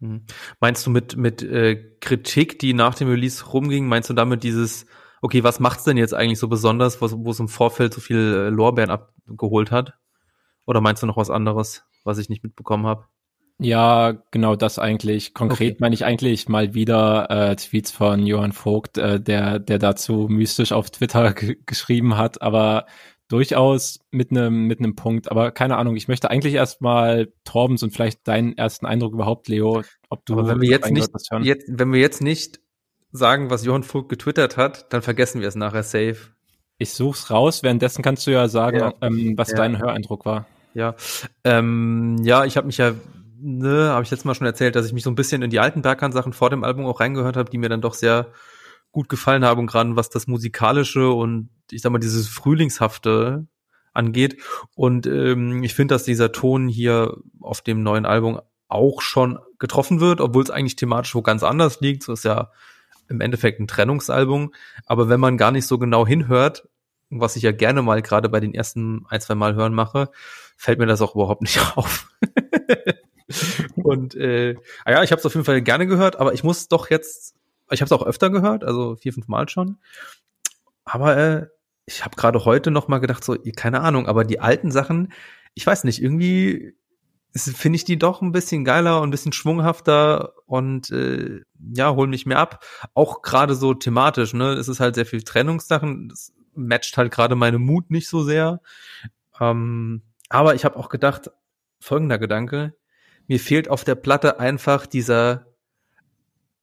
Mhm. 0.00 0.24
Meinst 0.60 0.86
du 0.86 0.90
mit, 0.90 1.16
mit 1.16 1.42
äh, 1.42 1.76
Kritik, 2.00 2.58
die 2.58 2.74
nach 2.74 2.94
dem 2.94 3.08
Release 3.08 3.44
rumging, 3.46 3.86
meinst 3.86 4.10
du 4.10 4.14
damit 4.14 4.42
dieses, 4.42 4.84
okay, 5.22 5.42
was 5.42 5.58
macht's 5.58 5.84
denn 5.84 5.96
jetzt 5.96 6.12
eigentlich 6.12 6.38
so 6.38 6.48
besonders, 6.48 7.00
wo 7.00 7.30
es 7.30 7.40
im 7.40 7.48
Vorfeld 7.48 7.94
so 7.94 8.00
viel 8.02 8.18
äh, 8.18 8.48
Lorbeeren 8.50 8.90
abgeholt 8.90 9.70
hat? 9.70 9.94
Oder 10.66 10.82
meinst 10.82 11.02
du 11.02 11.06
noch 11.06 11.16
was 11.16 11.30
anderes, 11.30 11.84
was 12.04 12.18
ich 12.18 12.28
nicht 12.28 12.42
mitbekommen 12.42 12.86
habe? 12.86 13.06
Ja, 13.58 14.22
genau 14.30 14.54
das 14.54 14.78
eigentlich. 14.78 15.32
Konkret 15.32 15.72
okay. 15.72 15.76
meine 15.80 15.94
ich 15.94 16.04
eigentlich 16.04 16.48
mal 16.48 16.74
wieder 16.74 17.30
äh, 17.30 17.56
Tweets 17.56 17.90
von 17.90 18.26
Johann 18.26 18.52
Vogt, 18.52 18.98
äh, 18.98 19.18
der, 19.18 19.58
der 19.58 19.78
dazu 19.78 20.26
mystisch 20.28 20.72
auf 20.72 20.90
Twitter 20.90 21.32
geschrieben 21.66 22.18
hat, 22.18 22.42
aber 22.42 22.86
durchaus 23.28 23.98
mit 24.10 24.30
einem 24.30 24.66
mit 24.66 24.78
einem 24.78 24.94
Punkt. 24.94 25.30
Aber 25.30 25.50
keine 25.52 25.76
Ahnung, 25.78 25.96
ich 25.96 26.06
möchte 26.06 26.30
eigentlich 26.30 26.54
erstmal 26.54 27.32
Torbens 27.44 27.82
und 27.82 27.92
vielleicht 27.92 28.28
deinen 28.28 28.56
ersten 28.56 28.84
Eindruck 28.84 29.14
überhaupt, 29.14 29.48
Leo, 29.48 29.82
ob 30.10 30.26
du. 30.26 30.34
Aber 30.34 30.48
wenn 30.48 30.60
wir 30.60 30.68
jetzt 30.68 30.90
nicht, 30.90 31.10
jetzt, 31.42 31.66
wenn 31.68 31.92
wir 31.92 32.00
jetzt 32.00 32.20
nicht 32.20 32.60
sagen, 33.10 33.48
was 33.48 33.64
Johann 33.64 33.82
Vogt 33.82 34.10
getwittert 34.10 34.58
hat, 34.58 34.92
dann 34.92 35.00
vergessen 35.00 35.40
wir 35.40 35.48
es 35.48 35.54
nachher 35.54 35.82
safe. 35.82 36.16
Ich 36.78 36.92
such's 36.92 37.30
raus. 37.30 37.62
Währenddessen 37.62 38.02
kannst 38.02 38.26
du 38.26 38.32
ja 38.32 38.48
sagen, 38.48 38.78
ja. 38.80 38.94
Ähm, 39.00 39.32
was 39.36 39.50
ja. 39.50 39.56
dein 39.56 39.78
Höreindruck 39.78 40.26
war. 40.26 40.46
Ja, 40.74 40.94
ähm, 41.42 42.18
ja, 42.22 42.44
ich 42.44 42.58
habe 42.58 42.66
mich 42.66 42.76
ja 42.76 42.92
ne, 43.38 43.90
habe 43.90 44.02
ich 44.02 44.10
letztes 44.10 44.24
Mal 44.24 44.34
schon 44.34 44.46
erzählt, 44.46 44.76
dass 44.76 44.86
ich 44.86 44.92
mich 44.92 45.02
so 45.02 45.10
ein 45.10 45.14
bisschen 45.14 45.42
in 45.42 45.50
die 45.50 45.60
alten 45.60 45.82
Berghahn-Sachen 45.82 46.32
vor 46.32 46.50
dem 46.50 46.64
Album 46.64 46.86
auch 46.86 47.00
reingehört 47.00 47.36
habe, 47.36 47.50
die 47.50 47.58
mir 47.58 47.68
dann 47.68 47.80
doch 47.80 47.94
sehr 47.94 48.32
gut 48.92 49.08
gefallen 49.08 49.44
haben, 49.44 49.66
gerade 49.66 49.96
was 49.96 50.10
das 50.10 50.26
musikalische 50.26 51.10
und 51.10 51.50
ich 51.70 51.82
sag 51.82 51.92
mal 51.92 51.98
dieses 51.98 52.28
Frühlingshafte 52.28 53.46
angeht. 53.92 54.40
Und 54.74 55.06
ähm, 55.06 55.62
ich 55.62 55.74
finde, 55.74 55.94
dass 55.94 56.04
dieser 56.04 56.32
Ton 56.32 56.68
hier 56.68 57.16
auf 57.40 57.60
dem 57.60 57.82
neuen 57.82 58.06
Album 58.06 58.40
auch 58.68 59.00
schon 59.00 59.38
getroffen 59.58 60.00
wird, 60.00 60.20
obwohl 60.20 60.42
es 60.42 60.50
eigentlich 60.50 60.76
thematisch 60.76 61.14
wo 61.14 61.22
ganz 61.22 61.42
anders 61.42 61.80
liegt. 61.80 62.02
So 62.02 62.12
ist 62.12 62.24
ja 62.24 62.50
im 63.08 63.20
Endeffekt 63.20 63.60
ein 63.60 63.68
Trennungsalbum. 63.68 64.52
Aber 64.86 65.08
wenn 65.08 65.20
man 65.20 65.36
gar 65.36 65.50
nicht 65.50 65.66
so 65.66 65.78
genau 65.78 66.06
hinhört, 66.06 66.68
was 67.10 67.36
ich 67.36 67.42
ja 67.42 67.52
gerne 67.52 67.82
mal 67.82 68.02
gerade 68.02 68.28
bei 68.28 68.40
den 68.40 68.54
ersten 68.54 69.06
ein, 69.08 69.20
zwei 69.20 69.34
Mal 69.34 69.54
hören 69.54 69.74
mache, 69.74 70.10
fällt 70.56 70.78
mir 70.78 70.86
das 70.86 71.02
auch 71.02 71.14
überhaupt 71.14 71.42
nicht 71.42 71.60
auf. 71.76 72.08
Und 73.76 74.14
äh, 74.14 74.56
ah 74.84 74.92
ja, 74.92 75.02
ich 75.02 75.10
habe 75.10 75.20
es 75.20 75.26
auf 75.26 75.34
jeden 75.34 75.44
Fall 75.44 75.60
gerne 75.62 75.86
gehört, 75.86 76.16
aber 76.16 76.34
ich 76.34 76.44
muss 76.44 76.68
doch 76.68 76.90
jetzt, 76.90 77.34
ich 77.70 77.80
habe 77.80 77.86
es 77.86 77.92
auch 77.92 78.06
öfter 78.06 78.30
gehört, 78.30 78.64
also 78.64 78.96
vier, 78.96 79.12
fünf 79.12 79.28
Mal 79.28 79.48
schon. 79.48 79.78
Aber 80.84 81.16
äh, 81.16 81.46
ich 81.86 82.04
habe 82.04 82.16
gerade 82.16 82.44
heute 82.44 82.70
noch 82.70 82.88
mal 82.88 82.98
gedacht, 82.98 83.24
so, 83.24 83.36
keine 83.56 83.80
Ahnung, 83.80 84.06
aber 84.06 84.24
die 84.24 84.40
alten 84.40 84.70
Sachen, 84.70 85.12
ich 85.54 85.66
weiß 85.66 85.84
nicht, 85.84 86.02
irgendwie 86.02 86.74
finde 87.36 87.76
ich 87.76 87.84
die 87.84 87.98
doch 87.98 88.22
ein 88.22 88.32
bisschen 88.32 88.64
geiler 88.64 89.00
und 89.00 89.08
ein 89.08 89.10
bisschen 89.10 89.32
schwunghafter 89.32 90.32
und 90.46 90.90
äh, 90.90 91.42
ja, 91.74 91.94
holen 91.94 92.10
mich 92.10 92.26
mehr 92.26 92.38
ab. 92.38 92.64
Auch 92.94 93.22
gerade 93.22 93.54
so 93.54 93.74
thematisch, 93.74 94.32
ne? 94.32 94.52
Es 94.54 94.68
ist 94.68 94.80
halt 94.80 94.94
sehr 94.94 95.06
viel 95.06 95.22
Trennungssachen, 95.22 96.08
das 96.08 96.32
matcht 96.54 96.96
halt 96.96 97.12
gerade 97.12 97.36
meine 97.36 97.58
Mut 97.58 97.90
nicht 97.90 98.08
so 98.08 98.22
sehr. 98.22 98.60
Ähm, 99.40 100.02
aber 100.28 100.54
ich 100.54 100.64
habe 100.64 100.76
auch 100.76 100.88
gedacht, 100.88 101.30
folgender 101.78 102.18
Gedanke, 102.18 102.74
mir 103.26 103.40
fehlt 103.40 103.68
auf 103.68 103.84
der 103.84 103.94
Platte 103.94 104.40
einfach 104.40 104.86
dieser, 104.86 105.46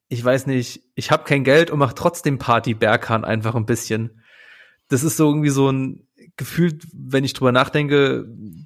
ich 0.08 0.24
weiß 0.24 0.48
nicht, 0.48 0.84
ich 0.96 1.12
habe 1.12 1.24
kein 1.24 1.44
Geld 1.44 1.72
und 1.72 1.80
mach 1.80 1.94
trotzdem 1.94 2.38
Party 2.38 2.74
Berghahn 2.74 3.26
einfach 3.26 3.56
ein 3.56 3.66
bisschen. 3.66 4.22
Das 4.90 5.04
ist 5.04 5.18
so 5.18 5.28
irgendwie 5.30 5.50
so 5.50 5.72
ein 5.72 6.08
Gefühl, 6.38 6.78
wenn 6.94 7.24
ich 7.24 7.34
drüber 7.34 7.52
nachdenke, 7.52 8.26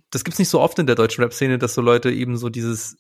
das 0.10 0.24
gibt's 0.24 0.39
nicht 0.39 0.50
so 0.50 0.60
oft 0.60 0.80
in 0.80 0.88
der 0.88 0.96
deutschen 0.96 1.24
Rap-Szene, 1.24 1.58
dass 1.58 1.74
so 1.74 1.82
Leute 1.82 2.12
eben 2.12 2.38
so 2.38 2.50
dieses 2.50 2.98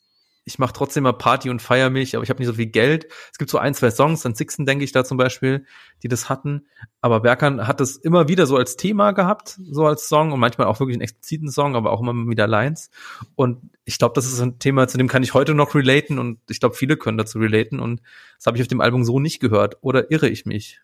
ich 0.47 0.59
mache 0.59 0.71
trotzdem 0.71 1.03
mal 1.03 1.11
Party 1.11 1.49
und 1.49 1.61
feier 1.61 1.89
mich, 1.89 2.15
aber 2.15 2.23
ich 2.23 2.29
habe 2.29 2.39
nicht 2.39 2.47
so 2.47 2.53
viel 2.53 2.67
Geld. 2.67 3.07
Es 3.33 3.37
gibt 3.37 3.51
so 3.51 3.57
ein, 3.57 3.73
zwei 3.73 3.91
Songs, 3.91 4.25
an 4.25 4.33
Sixten 4.33 4.65
denke 4.65 4.85
ich 4.85 4.93
da 4.93 5.03
zum 5.03 5.17
Beispiel, 5.17 5.65
die 6.03 6.07
das 6.07 6.29
hatten. 6.29 6.67
Aber 7.01 7.19
Berkan 7.19 7.67
hat 7.67 7.81
das 7.81 7.97
immer 7.97 8.29
wieder 8.29 8.47
so 8.47 8.55
als 8.55 8.77
Thema 8.77 9.11
gehabt, 9.11 9.59
so 9.69 9.85
als 9.85 10.07
Song 10.07 10.31
und 10.31 10.39
manchmal 10.39 10.67
auch 10.67 10.79
wirklich 10.79 10.95
einen 10.95 11.01
expliziten 11.01 11.51
Song, 11.51 11.75
aber 11.75 11.91
auch 11.91 11.99
immer 11.99 12.13
wieder 12.29 12.47
Lines. 12.47 12.89
Und 13.35 13.71
ich 13.83 13.97
glaube, 13.97 14.13
das 14.15 14.25
ist 14.25 14.39
ein 14.39 14.57
Thema, 14.57 14.87
zu 14.87 14.97
dem 14.97 15.09
kann 15.09 15.21
ich 15.21 15.33
heute 15.33 15.53
noch 15.53 15.75
relaten 15.75 16.17
und 16.17 16.39
ich 16.49 16.61
glaube, 16.61 16.75
viele 16.75 16.95
können 16.95 17.17
dazu 17.17 17.39
relaten 17.39 17.81
und 17.81 18.01
das 18.37 18.45
habe 18.45 18.55
ich 18.55 18.61
auf 18.61 18.69
dem 18.69 18.79
Album 18.79 19.03
so 19.03 19.19
nicht 19.19 19.41
gehört. 19.41 19.75
Oder 19.81 20.11
irre 20.11 20.29
ich 20.29 20.45
mich? 20.45 20.79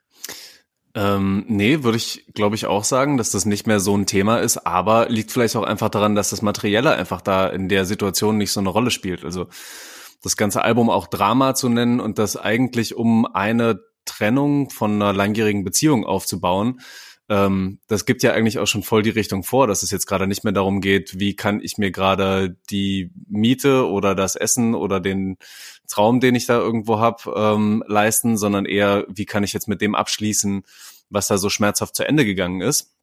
Ähm, 0.95 1.45
nee, 1.47 1.83
würde 1.83 1.97
ich, 1.97 2.25
glaube 2.35 2.55
ich, 2.55 2.67
auch 2.67 2.83
sagen, 2.83 3.17
dass 3.17 3.31
das 3.31 3.45
nicht 3.45 3.65
mehr 3.65 3.79
so 3.79 3.97
ein 3.97 4.05
Thema 4.05 4.37
ist, 4.37 4.57
aber 4.67 5.09
liegt 5.09 5.31
vielleicht 5.31 5.55
auch 5.55 5.63
einfach 5.63 5.89
daran, 5.89 6.13
dass 6.13 6.29
das 6.29 6.43
Materielle 6.43 6.91
einfach 6.91 7.21
da 7.21 7.47
in 7.47 7.67
der 7.67 7.85
Situation 7.85 8.37
nicht 8.37 8.51
so 8.51 8.59
eine 8.59 8.69
Rolle 8.69 8.91
spielt. 8.91 9.25
Also 9.25 9.47
das 10.21 10.37
ganze 10.37 10.61
Album 10.63 10.89
auch 10.89 11.07
Drama 11.07 11.55
zu 11.55 11.67
nennen 11.67 11.99
und 11.99 12.19
das 12.19 12.37
eigentlich 12.37 12.95
um 12.95 13.25
eine 13.25 13.81
Trennung 14.05 14.69
von 14.69 14.93
einer 14.93 15.13
langjährigen 15.13 15.63
Beziehung 15.63 16.05
aufzubauen, 16.05 16.79
ähm, 17.29 17.79
das 17.87 18.05
gibt 18.05 18.21
ja 18.23 18.33
eigentlich 18.33 18.59
auch 18.59 18.67
schon 18.67 18.83
voll 18.83 19.01
die 19.01 19.09
Richtung 19.09 19.43
vor, 19.43 19.67
dass 19.67 19.83
es 19.83 19.91
jetzt 19.91 20.07
gerade 20.07 20.27
nicht 20.27 20.43
mehr 20.43 20.53
darum 20.53 20.81
geht, 20.81 21.19
wie 21.19 21.35
kann 21.35 21.61
ich 21.61 21.77
mir 21.77 21.91
gerade 21.91 22.57
die 22.69 23.11
Miete 23.27 23.87
oder 23.87 24.13
das 24.13 24.35
Essen 24.35 24.75
oder 24.75 24.99
den 24.99 25.37
Traum, 25.87 26.19
den 26.19 26.35
ich 26.35 26.45
da 26.45 26.57
irgendwo 26.57 26.99
hab, 26.99 27.25
ähm, 27.27 27.83
leisten, 27.87 28.37
sondern 28.37 28.65
eher, 28.65 29.05
wie 29.07 29.25
kann 29.25 29.43
ich 29.43 29.53
jetzt 29.53 29.67
mit 29.67 29.81
dem 29.81 29.95
abschließen, 29.95 30.63
was 31.09 31.27
da 31.27 31.37
so 31.37 31.49
schmerzhaft 31.49 31.95
zu 31.95 32.07
Ende 32.07 32.25
gegangen 32.25 32.61
ist. 32.61 32.93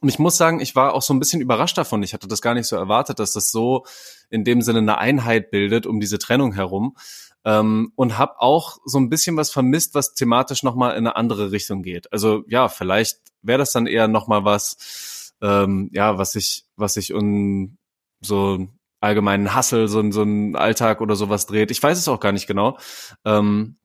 Und 0.00 0.08
ich 0.08 0.18
muss 0.18 0.36
sagen, 0.36 0.60
ich 0.60 0.74
war 0.74 0.92
auch 0.94 1.02
so 1.02 1.14
ein 1.14 1.20
bisschen 1.20 1.40
überrascht 1.40 1.78
davon. 1.78 2.02
Ich 2.02 2.14
hatte 2.14 2.26
das 2.26 2.42
gar 2.42 2.54
nicht 2.54 2.66
so 2.66 2.76
erwartet, 2.76 3.18
dass 3.18 3.32
das 3.32 3.50
so 3.50 3.86
in 4.28 4.44
dem 4.44 4.60
Sinne 4.60 4.80
eine 4.80 4.98
Einheit 4.98 5.50
bildet 5.50 5.86
um 5.86 6.00
diese 6.00 6.18
Trennung 6.18 6.52
herum. 6.52 6.96
Ähm, 7.44 7.92
und 7.96 8.18
habe 8.18 8.40
auch 8.40 8.78
so 8.84 8.98
ein 8.98 9.10
bisschen 9.10 9.36
was 9.36 9.50
vermisst, 9.50 9.94
was 9.94 10.14
thematisch 10.14 10.62
nochmal 10.62 10.92
in 10.92 11.06
eine 11.06 11.16
andere 11.16 11.52
Richtung 11.52 11.82
geht. 11.82 12.12
Also 12.12 12.44
ja, 12.48 12.68
vielleicht 12.68 13.18
wäre 13.42 13.58
das 13.58 13.72
dann 13.72 13.86
eher 13.86 14.08
nochmal 14.08 14.44
was, 14.44 15.34
ähm, 15.42 15.90
ja, 15.92 16.16
was 16.18 16.34
ich, 16.36 16.64
was 16.76 16.96
ich 16.96 17.12
um 17.12 17.76
so 18.20 18.68
allgemeinen 19.00 19.54
Hassel, 19.54 19.88
so, 19.88 20.10
so 20.10 20.22
ein 20.22 20.56
Alltag 20.56 21.00
oder 21.00 21.16
sowas 21.16 21.46
dreht. 21.46 21.70
Ich 21.70 21.82
weiß 21.82 21.98
es 21.98 22.08
auch 22.08 22.20
gar 22.20 22.32
nicht 22.32 22.46
genau. 22.46 22.78
Ähm, 23.24 23.76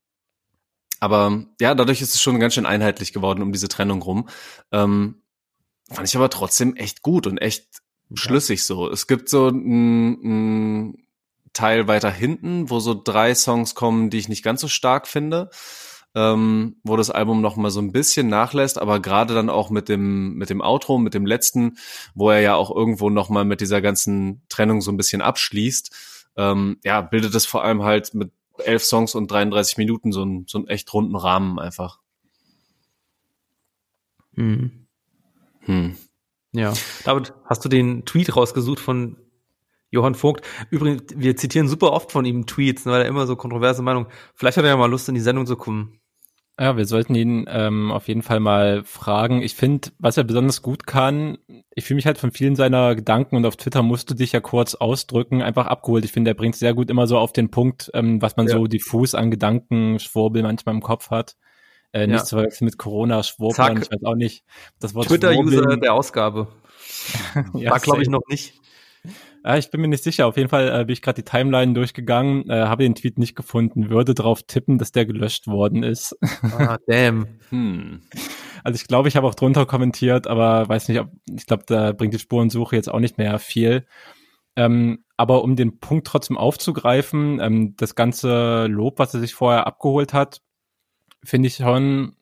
aber 1.00 1.46
ja, 1.60 1.76
dadurch 1.76 2.02
ist 2.02 2.14
es 2.14 2.22
schon 2.22 2.40
ganz 2.40 2.54
schön 2.54 2.66
einheitlich 2.66 3.14
geworden 3.14 3.42
um 3.42 3.52
diese 3.52 3.68
Trennung 3.68 4.02
rum. 4.02 4.30
Ähm, 4.72 5.22
fand 5.92 6.08
ich 6.08 6.16
aber 6.16 6.30
trotzdem 6.30 6.76
echt 6.76 7.02
gut 7.02 7.28
und 7.28 7.38
echt 7.38 7.68
schlüssig 8.14 8.64
so. 8.64 8.90
Es 8.90 9.08
gibt 9.08 9.30
so 9.30 9.48
ein, 9.50 10.90
ein 10.90 11.08
Teil 11.60 11.90
weiter 11.90 12.10
hinten, 12.10 12.70
wo 12.70 12.80
so 12.80 12.94
drei 12.94 13.36
Songs 13.36 13.76
kommen, 13.76 14.10
die 14.10 14.18
ich 14.18 14.30
nicht 14.30 14.44
ganz 14.44 14.62
so 14.62 14.70
stark 14.70 15.10
finde, 15.10 15.50
ähm, 16.16 16.78
wo 16.86 16.96
das 16.96 17.10
Album 17.10 17.42
noch 17.42 17.58
mal 17.58 17.70
so 17.70 17.82
ein 17.82 17.92
bisschen 17.92 18.30
nachlässt, 18.30 18.80
aber 18.80 19.02
gerade 19.02 19.34
dann 19.34 19.50
auch 19.50 19.70
mit 19.70 19.90
dem 19.90 20.36
mit 20.36 20.50
dem 20.50 20.62
Outro, 20.62 20.98
mit 20.98 21.14
dem 21.14 21.26
letzten, 21.26 21.78
wo 22.16 22.30
er 22.32 22.40
ja 22.40 22.56
auch 22.56 22.74
irgendwo 22.74 23.10
noch 23.10 23.28
mal 23.28 23.44
mit 23.44 23.60
dieser 23.60 23.82
ganzen 23.82 24.42
Trennung 24.48 24.80
so 24.80 24.90
ein 24.90 24.96
bisschen 24.96 25.22
abschließt, 25.22 26.32
ähm, 26.38 26.78
ja, 26.86 27.02
bildet 27.02 27.36
es 27.36 27.46
vor 27.46 27.66
allem 27.66 27.84
halt 27.84 28.14
mit 28.14 28.32
elf 28.60 28.86
Songs 28.86 29.14
und 29.14 29.30
33 29.30 29.78
Minuten 29.78 30.14
so 30.14 30.22
einen 30.22 30.46
so 30.48 30.60
einen 30.60 30.68
echt 30.68 30.94
runden 30.94 31.18
Rahmen 31.18 31.60
einfach. 31.60 32.00
Hm. 34.36 34.88
Hm. 35.66 35.98
Ja. 36.54 36.74
David, 37.04 37.34
hast 37.44 37.66
du 37.66 37.70
den 37.70 38.06
Tweet 38.06 38.34
rausgesucht 38.34 38.80
von 38.80 39.18
Johann 39.92 40.16
Vogt. 40.16 40.46
Übrigens, 40.70 41.04
wir 41.16 41.36
zitieren 41.36 41.68
super 41.68 41.94
oft 41.94 42.12
von 42.12 42.26
ihm 42.26 42.46
Tweets, 42.46 42.86
weil 42.86 43.02
er 43.02 43.08
immer 43.08 43.28
so 43.28 43.36
kontroverse 43.36 43.82
Meinung. 43.82 44.08
Vielleicht 44.36 44.58
hat 44.58 44.64
er 44.64 44.72
ja 44.72 44.78
mal 44.78 44.90
Lust, 44.90 45.10
in 45.10 45.16
die 45.16 45.22
Sendung 45.22 45.46
zu 45.46 45.56
kommen. 45.56 46.00
Ja, 46.60 46.76
wir 46.76 46.86
sollten 46.86 47.16
ihn 47.16 47.46
ähm, 47.48 47.90
auf 47.90 48.10
jeden 48.10 48.22
Fall 48.22 48.42
mal 48.42 48.84
fragen. 48.84 49.42
Ich 49.42 49.56
finde, 49.56 49.92
was 49.98 50.18
er 50.18 50.26
besonders 50.26 50.62
gut 50.62 50.86
kann, 50.86 51.38
ich 51.74 51.86
fühle 51.86 51.96
mich 51.96 52.06
halt 52.06 52.18
von 52.18 52.32
vielen 52.32 52.58
seiner 52.58 52.96
Gedanken 52.96 53.38
und 53.38 53.46
auf 53.46 53.56
Twitter 53.56 53.82
musst 53.82 54.10
du 54.10 54.14
dich 54.14 54.34
ja 54.34 54.42
kurz 54.42 54.76
ausdrücken, 54.76 55.42
einfach 55.42 55.68
abgeholt. 55.68 56.04
Ich 56.04 56.12
finde, 56.12 56.32
er 56.32 56.36
bringt 56.36 56.58
sehr 56.58 56.74
gut 56.74 56.90
immer 56.90 57.08
so 57.08 57.18
auf 57.18 57.32
den 57.32 57.50
Punkt, 57.50 57.90
ähm, 57.94 58.22
was 58.22 58.36
man 58.36 58.48
ja. 58.48 58.58
so 58.58 58.68
diffus 58.68 59.16
an 59.16 59.32
Gedanken, 59.32 60.00
Schwurbel 60.00 60.44
manchmal 60.44 60.76
im 60.76 60.82
Kopf 60.82 61.12
hat. 61.12 61.38
Äh, 61.94 62.08
nicht 62.08 62.20
ja. 62.20 62.26
zu 62.26 62.36
verwechseln 62.36 62.66
mit 62.66 62.78
Corona, 62.78 63.24
Schwurbeln, 63.24 63.82
ich 63.82 63.90
weiß 63.90 64.04
auch 64.04 64.16
nicht. 64.16 64.44
Das 64.80 64.94
Wort 64.94 65.08
Twitter-User 65.08 65.78
der 65.78 65.94
Ausgabe. 65.94 66.50
ja, 67.54 67.72
War, 67.72 67.80
glaube 67.80 68.02
ich, 68.02 68.10
noch 68.10 68.28
nicht. 68.28 68.59
Ja, 69.44 69.58
ich 69.58 69.72
bin 69.72 69.82
mir 69.82 69.88
nicht 69.88 70.04
sicher. 70.04 70.28
Auf 70.28 70.38
jeden 70.38 70.50
Fall 70.50 70.68
äh, 70.68 70.86
bin 70.86 70.94
ich 70.94 71.02
gerade 71.02 71.22
die 71.22 71.30
Timeline 71.30 71.74
durchgegangen, 71.74 72.50
äh, 72.50 72.64
habe 72.64 72.84
den 72.84 72.96
Tweet 72.96 73.18
nicht 73.18 73.36
gefunden, 73.36 73.90
würde 73.90 74.14
darauf 74.14 74.44
tippen, 74.44 74.78
dass 74.78 74.92
der 74.92 75.06
gelöscht 75.06 75.48
worden 75.48 75.84
ist. 75.84 76.18
Ah, 76.42 76.78
damn. 76.88 77.28
hm. 77.50 78.02
Also 78.64 78.76
ich 78.76 78.88
glaube, 78.88 79.08
ich 79.08 79.16
habe 79.16 79.28
auch 79.28 79.36
drunter 79.36 79.66
kommentiert, 79.66 80.28
aber 80.28 80.68
weiß 80.68 80.90
nicht, 80.90 81.00
ob 81.00 81.10
ich 81.34 81.46
glaube, 81.46 81.64
da 81.66 81.94
bringt 81.94 82.14
die 82.14 82.20
Spurensuche 82.20 82.76
jetzt 82.76 82.90
auch 82.90 83.00
nicht 83.00 83.18
mehr 83.18 83.40
viel. 83.40 83.86
Ähm, 84.56 85.06
aber 85.16 85.44
um 85.44 85.56
den 85.56 85.80
Punkt 85.80 86.08
trotzdem 86.08 86.38
aufzugreifen, 86.38 87.40
ähm, 87.40 87.76
das 87.78 87.96
ganze 87.96 88.68
Lob, 88.68 89.00
was 89.00 89.14
er 89.14 89.22
sich 89.22 89.34
vorher 89.34 89.68
abgeholt 89.68 90.14
hat, 90.14 90.42
finde 91.24 91.48
ich 91.48 91.56
schon 91.56 92.16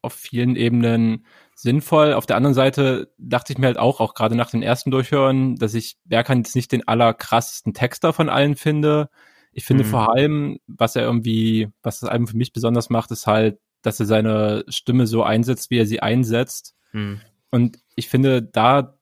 auf 0.00 0.14
vielen 0.14 0.56
Ebenen 0.56 1.26
sinnvoll. 1.56 2.12
Auf 2.12 2.26
der 2.26 2.36
anderen 2.36 2.54
Seite 2.54 3.10
dachte 3.18 3.52
ich 3.52 3.58
mir 3.58 3.66
halt 3.66 3.78
auch, 3.78 3.98
auch 3.98 4.14
gerade 4.14 4.36
nach 4.36 4.50
dem 4.50 4.62
ersten 4.62 4.90
Durchhören, 4.90 5.56
dass 5.56 5.74
ich 5.74 5.96
Berkan 6.04 6.38
jetzt 6.38 6.54
nicht 6.54 6.70
den 6.70 6.86
allerkrassesten 6.86 7.74
Texter 7.74 8.12
von 8.12 8.28
allen 8.28 8.56
finde. 8.56 9.08
Ich 9.52 9.64
finde 9.64 9.84
mhm. 9.84 9.88
vor 9.88 10.14
allem, 10.14 10.58
was 10.66 10.96
er 10.96 11.02
irgendwie, 11.02 11.68
was 11.82 12.00
das 12.00 12.10
Album 12.10 12.28
für 12.28 12.36
mich 12.36 12.52
besonders 12.52 12.90
macht, 12.90 13.10
ist 13.10 13.26
halt, 13.26 13.58
dass 13.80 13.98
er 13.98 14.06
seine 14.06 14.64
Stimme 14.68 15.06
so 15.06 15.22
einsetzt, 15.22 15.70
wie 15.70 15.78
er 15.78 15.86
sie 15.86 16.00
einsetzt. 16.00 16.74
Mhm. 16.92 17.20
Und 17.50 17.78
ich 17.94 18.08
finde 18.08 18.42
da 18.42 18.98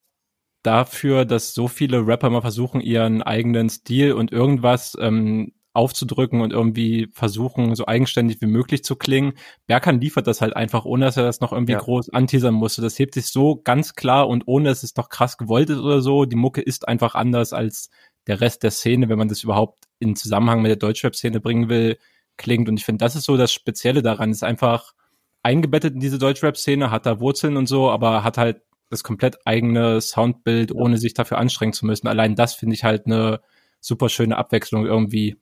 dafür, 0.62 1.24
dass 1.24 1.54
so 1.54 1.66
viele 1.66 2.06
Rapper 2.06 2.30
mal 2.30 2.40
versuchen, 2.40 2.80
ihren 2.80 3.22
eigenen 3.22 3.68
Stil 3.68 4.12
und 4.12 4.30
irgendwas 4.30 4.96
ähm, 5.00 5.52
aufzudrücken 5.74 6.40
und 6.40 6.52
irgendwie 6.52 7.08
versuchen, 7.12 7.74
so 7.74 7.86
eigenständig 7.86 8.40
wie 8.40 8.46
möglich 8.46 8.84
zu 8.84 8.96
klingen. 8.96 9.34
Berkan 9.66 10.00
liefert 10.00 10.26
das 10.26 10.40
halt 10.40 10.54
einfach, 10.56 10.84
ohne 10.84 11.04
dass 11.04 11.16
er 11.16 11.24
das 11.24 11.40
noch 11.40 11.52
irgendwie 11.52 11.72
ja. 11.72 11.80
groß 11.80 12.10
anteasern 12.10 12.54
musste. 12.54 12.80
Das 12.80 12.98
hebt 12.98 13.14
sich 13.14 13.26
so 13.26 13.60
ganz 13.62 13.94
klar 13.94 14.28
und 14.28 14.44
ohne 14.46 14.68
dass 14.68 14.84
es 14.84 14.96
noch 14.96 15.08
krass 15.08 15.36
gewollt 15.36 15.70
ist 15.70 15.78
oder 15.78 16.00
so. 16.00 16.24
Die 16.24 16.36
Mucke 16.36 16.62
ist 16.62 16.86
einfach 16.86 17.16
anders 17.16 17.52
als 17.52 17.90
der 18.28 18.40
Rest 18.40 18.62
der 18.62 18.70
Szene, 18.70 19.08
wenn 19.08 19.18
man 19.18 19.28
das 19.28 19.42
überhaupt 19.42 19.84
in 19.98 20.16
Zusammenhang 20.16 20.62
mit 20.62 20.70
der 20.70 20.76
Deutschrap-Szene 20.76 21.40
bringen 21.40 21.68
will, 21.68 21.98
klingt. 22.36 22.68
Und 22.68 22.78
ich 22.78 22.84
finde, 22.84 23.04
das 23.04 23.16
ist 23.16 23.24
so 23.24 23.36
das 23.36 23.52
Spezielle 23.52 24.00
daran. 24.00 24.30
ist 24.30 24.44
einfach 24.44 24.94
eingebettet 25.42 25.94
in 25.94 26.00
diese 26.00 26.18
Deutschrap-Szene, 26.18 26.90
hat 26.92 27.04
da 27.04 27.20
Wurzeln 27.20 27.56
und 27.56 27.66
so, 27.66 27.90
aber 27.90 28.22
hat 28.22 28.38
halt 28.38 28.62
das 28.90 29.02
komplett 29.02 29.38
eigene 29.44 30.00
Soundbild, 30.00 30.72
ohne 30.72 30.98
sich 30.98 31.14
dafür 31.14 31.38
anstrengen 31.38 31.72
zu 31.72 31.84
müssen. 31.84 32.06
Allein 32.06 32.36
das 32.36 32.54
finde 32.54 32.74
ich 32.74 32.84
halt 32.84 33.06
eine 33.06 33.40
super 33.80 34.08
schöne 34.08 34.36
Abwechslung 34.36 34.86
irgendwie. 34.86 35.36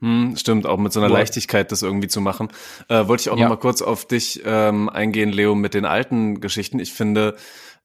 Hm, 0.00 0.36
stimmt, 0.36 0.66
auch 0.66 0.78
mit 0.78 0.92
so 0.92 1.00
einer. 1.00 1.08
Leichtigkeit 1.08 1.70
das 1.72 1.82
irgendwie 1.82 2.08
zu 2.08 2.20
machen. 2.20 2.48
Äh, 2.88 3.06
wollte 3.06 3.22
ich 3.22 3.30
auch 3.30 3.36
ja. 3.36 3.44
noch 3.44 3.56
mal 3.56 3.60
kurz 3.60 3.82
auf 3.82 4.06
dich 4.06 4.42
ähm, 4.44 4.88
eingehen, 4.88 5.30
Leo, 5.30 5.54
mit 5.54 5.74
den 5.74 5.84
alten 5.84 6.40
Geschichten. 6.40 6.78
Ich 6.78 6.92
finde, 6.92 7.36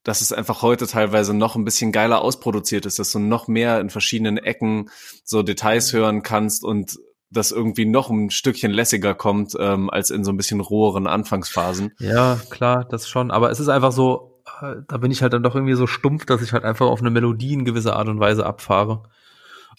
dass 0.03 0.21
es 0.21 0.31
einfach 0.31 0.61
heute 0.61 0.87
teilweise 0.87 1.33
noch 1.33 1.55
ein 1.55 1.65
bisschen 1.65 1.91
geiler 1.91 2.21
ausproduziert 2.21 2.85
ist, 2.85 2.99
dass 2.99 3.11
du 3.11 3.19
noch 3.19 3.47
mehr 3.47 3.79
in 3.79 3.89
verschiedenen 3.89 4.37
Ecken 4.37 4.89
so 5.23 5.43
Details 5.43 5.93
hören 5.93 6.23
kannst 6.23 6.63
und 6.63 6.97
das 7.31 7.51
irgendwie 7.51 7.85
noch 7.85 8.09
ein 8.09 8.31
Stückchen 8.31 8.71
lässiger 8.71 9.13
kommt 9.13 9.53
ähm, 9.59 9.89
als 9.89 10.09
in 10.09 10.23
so 10.23 10.31
ein 10.31 10.37
bisschen 10.37 10.61
roheren 10.61 11.05
Anfangsphasen. 11.05 11.93
Ja, 11.99 12.39
klar, 12.49 12.85
das 12.89 13.07
schon. 13.07 13.29
Aber 13.29 13.51
es 13.51 13.59
ist 13.59 13.69
einfach 13.69 13.91
so, 13.91 14.41
äh, 14.61 14.77
da 14.87 14.97
bin 14.97 15.11
ich 15.11 15.21
halt 15.21 15.33
dann 15.33 15.43
doch 15.43 15.53
irgendwie 15.53 15.75
so 15.75 15.85
stumpf, 15.85 16.25
dass 16.25 16.41
ich 16.41 16.53
halt 16.53 16.63
einfach 16.63 16.87
auf 16.87 17.01
eine 17.01 17.11
Melodie 17.11 17.53
in 17.53 17.65
gewisser 17.65 17.95
Art 17.95 18.07
und 18.07 18.19
Weise 18.19 18.45
abfahre. 18.45 19.03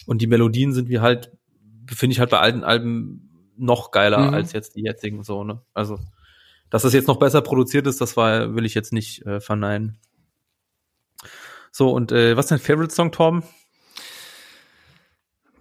Und 0.05 0.21
die 0.21 0.27
Melodien 0.27 0.71
sind 0.71 0.87
wie 0.87 0.99
halt 0.99 1.31
finde 1.87 2.13
ich 2.13 2.19
halt 2.19 2.29
bei 2.29 2.39
alten 2.39 2.63
Alben 2.63 3.53
noch 3.57 3.91
geiler 3.91 4.27
mhm. 4.27 4.33
als 4.33 4.53
jetzt 4.53 4.75
die 4.75 4.83
jetzigen 4.83 5.23
so, 5.23 5.43
ne? 5.43 5.61
Also, 5.73 5.99
dass 6.69 6.83
das 6.83 6.93
jetzt 6.93 7.07
noch 7.07 7.19
besser 7.19 7.41
produziert 7.41 7.87
ist, 7.87 8.01
das 8.01 8.17
war, 8.17 8.55
will 8.55 8.65
ich 8.65 8.73
jetzt 8.73 8.93
nicht 8.93 9.25
äh, 9.25 9.39
verneinen. 9.39 9.97
So, 11.71 11.91
und 11.91 12.11
äh, 12.11 12.35
was 12.35 12.45
ist 12.45 12.51
dein 12.51 12.59
Favorite 12.59 12.93
Song, 12.93 13.11
Torben? 13.11 13.43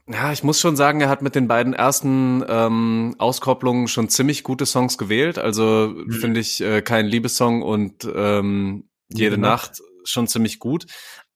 Ja, 0.09 0.33
ich 0.33 0.43
muss 0.43 0.59
schon 0.59 0.75
sagen, 0.75 1.01
er 1.01 1.09
hat 1.09 1.23
mit 1.23 1.37
den 1.37 1.47
beiden 1.47 1.73
ersten 1.73 2.45
ähm, 2.49 3.15
Auskopplungen 3.19 3.87
schon 3.87 4.09
ziemlich 4.09 4.43
gute 4.43 4.67
Songs 4.67 4.99
gewählt. 4.99 5.39
Also 5.39 5.93
mhm. 5.95 6.11
finde 6.11 6.41
ich 6.41 6.61
äh, 6.61 6.83
kein 6.83 7.07
Liebessong 7.07 7.63
und 7.63 8.09
ähm, 8.13 8.89
Jede, 9.09 9.23
Jede 9.23 9.39
Nacht. 9.39 9.79
Nacht 9.79 9.83
schon 10.05 10.27
ziemlich 10.27 10.59
gut. 10.59 10.87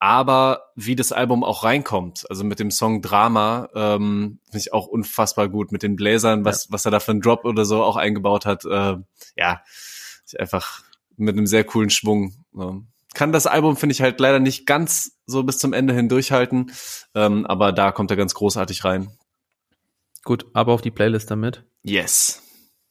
Aber 0.04 0.70
wie 0.76 0.96
das 0.96 1.12
Album 1.12 1.42
auch 1.42 1.64
reinkommt, 1.64 2.26
also 2.28 2.44
mit 2.44 2.58
dem 2.58 2.70
Song 2.70 3.00
Drama, 3.00 3.70
ähm, 3.74 4.38
finde 4.44 4.58
ich 4.58 4.74
auch 4.74 4.86
unfassbar 4.86 5.48
gut. 5.48 5.72
Mit 5.72 5.82
den 5.82 5.96
Bläsern, 5.96 6.44
was, 6.44 6.66
ja. 6.66 6.72
was 6.72 6.84
er 6.84 6.90
da 6.90 7.00
für 7.00 7.12
einen 7.12 7.22
Drop 7.22 7.46
oder 7.46 7.64
so 7.64 7.82
auch 7.82 7.96
eingebaut 7.96 8.44
hat, 8.44 8.66
äh, 8.66 8.96
ja, 9.34 9.62
ist 10.26 10.38
einfach 10.38 10.82
mit 11.16 11.38
einem 11.38 11.46
sehr 11.46 11.64
coolen 11.64 11.88
Schwung. 11.88 12.34
So. 12.52 12.82
Kann 13.14 13.32
das 13.32 13.46
Album, 13.46 13.78
finde 13.78 13.94
ich, 13.94 14.02
halt 14.02 14.20
leider 14.20 14.40
nicht 14.40 14.66
ganz 14.66 15.18
so 15.24 15.42
bis 15.42 15.56
zum 15.56 15.72
Ende 15.72 15.94
hin 15.94 16.10
durchhalten, 16.10 16.70
ähm, 17.14 17.46
aber 17.46 17.72
da 17.72 17.90
kommt 17.90 18.10
er 18.10 18.18
ganz 18.18 18.34
großartig 18.34 18.84
rein. 18.84 19.10
Gut, 20.22 20.44
aber 20.52 20.74
auf 20.74 20.82
die 20.82 20.90
Playlist 20.90 21.30
damit. 21.30 21.64
Yes. 21.82 22.42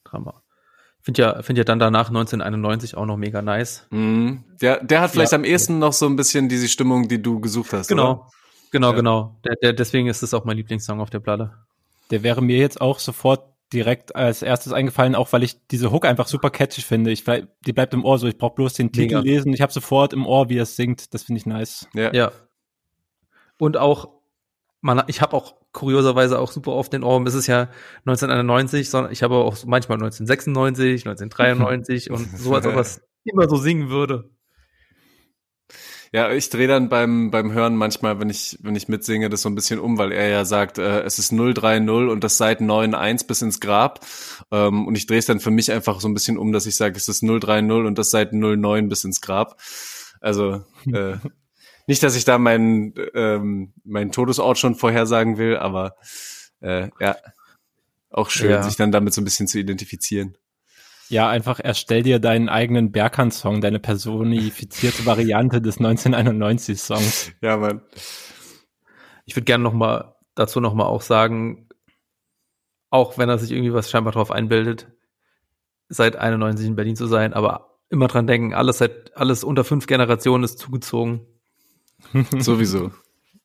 Drama. 0.03 0.42
Find 1.03 1.17
ja, 1.17 1.41
find 1.43 1.57
ja 1.57 1.65
dann 1.65 1.79
danach 1.79 2.07
1991 2.07 2.95
auch 2.95 3.05
noch 3.05 3.17
mega 3.17 3.41
nice. 3.41 3.85
Mm, 3.89 4.37
der, 4.61 4.81
der 4.81 5.01
hat 5.01 5.11
vielleicht 5.11 5.33
ja. 5.33 5.37
am 5.37 5.43
ehesten 5.43 5.77
noch 5.77 5.91
so 5.91 6.05
ein 6.05 6.15
bisschen 6.15 6.47
diese 6.47 6.69
Stimmung, 6.69 7.09
die 7.09 7.21
du 7.21 7.41
gesucht 7.41 7.73
hast. 7.73 7.87
Genau, 7.89 8.11
oder? 8.11 8.29
genau, 8.71 8.89
ja. 8.91 8.95
genau. 8.95 9.35
Der, 9.43 9.55
der, 9.61 9.73
deswegen 9.73 10.07
ist 10.07 10.23
es 10.23 10.33
auch 10.33 10.45
mein 10.45 10.55
Lieblingssong 10.55 11.01
auf 11.01 11.09
der 11.09 11.19
Platte. 11.19 11.51
Der 12.09 12.23
wäre 12.23 12.41
mir 12.41 12.57
jetzt 12.57 12.79
auch 12.79 12.99
sofort 12.99 13.43
direkt 13.73 14.15
als 14.15 14.43
erstes 14.43 14.71
eingefallen, 14.71 15.15
auch 15.15 15.33
weil 15.33 15.43
ich 15.43 15.67
diese 15.67 15.91
Hook 15.91 16.05
einfach 16.05 16.27
super 16.27 16.49
catchy 16.49 16.81
finde. 16.81 17.11
Ich 17.11 17.25
die 17.25 17.73
bleibt 17.73 17.93
im 17.93 18.05
Ohr 18.05 18.17
so. 18.17 18.27
Ich 18.27 18.37
brauche 18.37 18.55
bloß 18.55 18.73
den 18.73 18.93
Titel 18.93 19.15
mega. 19.15 19.19
lesen. 19.19 19.51
Ich 19.53 19.61
habe 19.61 19.73
sofort 19.73 20.13
im 20.13 20.25
Ohr, 20.25 20.47
wie 20.47 20.57
er 20.57 20.63
es 20.63 20.77
singt. 20.77 21.13
Das 21.13 21.23
finde 21.23 21.39
ich 21.39 21.45
nice. 21.45 21.87
Ja. 21.93 22.13
ja. 22.13 22.31
Und 23.57 23.75
auch, 23.75 24.09
man, 24.79 25.03
ich 25.07 25.21
habe 25.21 25.35
auch 25.35 25.55
kurioserweise 25.73 26.39
auch 26.39 26.51
super 26.51 26.71
oft 26.71 26.93
den 26.93 27.03
Ohren. 27.03 27.27
Es 27.27 27.33
ist 27.33 27.47
ja 27.47 27.69
1991, 28.05 28.89
sondern 28.89 29.11
ich 29.11 29.23
habe 29.23 29.35
auch 29.35 29.57
manchmal 29.65 29.97
1996, 29.97 31.05
1993 31.05 32.11
und 32.11 32.37
so, 32.37 32.55
als 32.55 32.65
ob 32.65 32.75
es 32.77 33.01
immer 33.25 33.49
so 33.49 33.57
singen 33.57 33.89
würde. 33.89 34.29
Ja, 36.13 36.31
ich 36.31 36.51
drehe 36.51 36.67
dann 36.67 36.89
beim, 36.89 37.31
beim 37.31 37.53
Hören 37.53 37.75
manchmal, 37.75 38.19
wenn 38.19 38.29
ich, 38.29 38.59
wenn 38.61 38.75
ich 38.75 38.87
mitsinge, 38.87 39.31
das 39.31 39.41
so 39.41 39.49
ein 39.49 39.55
bisschen 39.55 39.79
um, 39.79 39.97
weil 39.97 40.11
er 40.11 40.27
ja 40.29 40.45
sagt, 40.45 40.77
äh, 40.77 41.01
es 41.01 41.17
ist 41.17 41.31
030 41.31 41.89
und 41.89 42.23
das 42.23 42.37
seit 42.37 42.61
91 42.61 43.27
bis 43.27 43.41
ins 43.41 43.59
Grab. 43.59 44.05
Ähm, 44.51 44.85
und 44.85 44.95
ich 44.95 45.07
drehe 45.07 45.17
es 45.17 45.25
dann 45.25 45.39
für 45.39 45.49
mich 45.49 45.71
einfach 45.71 45.99
so 46.01 46.07
ein 46.07 46.13
bisschen 46.13 46.37
um, 46.37 46.51
dass 46.51 46.67
ich 46.67 46.75
sage, 46.75 46.95
es 46.97 47.07
ist 47.07 47.23
030 47.23 47.71
und 47.87 47.97
das 47.97 48.11
seit 48.11 48.31
09 48.31 48.89
bis 48.89 49.03
ins 49.05 49.21
Grab. 49.21 49.59
Also 50.21 50.61
äh, 50.85 51.15
nicht, 51.87 52.03
dass 52.03 52.15
ich 52.15 52.25
da 52.25 52.37
meinen 52.37 52.93
ähm, 53.13 53.73
meinen 53.83 54.11
Todesort 54.11 54.57
schon 54.57 54.75
vorhersagen 54.75 55.37
will, 55.37 55.57
aber 55.57 55.95
äh, 56.61 56.89
ja, 56.99 57.17
auch 58.09 58.29
schön, 58.29 58.51
ja. 58.51 58.63
sich 58.63 58.75
dann 58.75 58.91
damit 58.91 59.13
so 59.13 59.21
ein 59.21 59.25
bisschen 59.25 59.47
zu 59.47 59.59
identifizieren. 59.59 60.37
Ja, 61.09 61.29
einfach 61.29 61.59
erstell 61.59 62.03
dir 62.03 62.19
deinen 62.19 62.49
eigenen 62.49 62.91
Berghand-Song, 62.91 63.61
deine 63.61 63.79
personifizierte 63.79 65.05
Variante 65.05 65.61
des 65.61 65.79
1991-Songs. 65.79 67.33
Ja, 67.41 67.57
Mann. 67.57 67.81
Ich 69.25 69.35
würde 69.35 69.45
gerne 69.45 69.63
noch 69.63 69.73
mal 69.73 70.15
dazu 70.35 70.59
noch 70.59 70.73
mal 70.73 70.85
auch 70.85 71.01
sagen, 71.01 71.67
auch 72.89 73.17
wenn 73.17 73.29
er 73.29 73.37
sich 73.37 73.51
irgendwie 73.51 73.73
was 73.73 73.89
scheinbar 73.89 74.13
drauf 74.13 74.31
einbildet, 74.31 74.87
seit 75.89 76.15
91 76.15 76.67
in 76.67 76.75
Berlin 76.75 76.95
zu 76.95 77.07
sein, 77.07 77.33
aber 77.33 77.79
immer 77.89 78.07
dran 78.07 78.27
denken, 78.27 78.53
alles 78.53 78.79
seit 78.79 79.15
alles 79.15 79.43
unter 79.43 79.63
fünf 79.63 79.87
Generationen 79.87 80.43
ist 80.43 80.59
zugezogen. 80.59 81.27
Sowieso. 82.39 82.91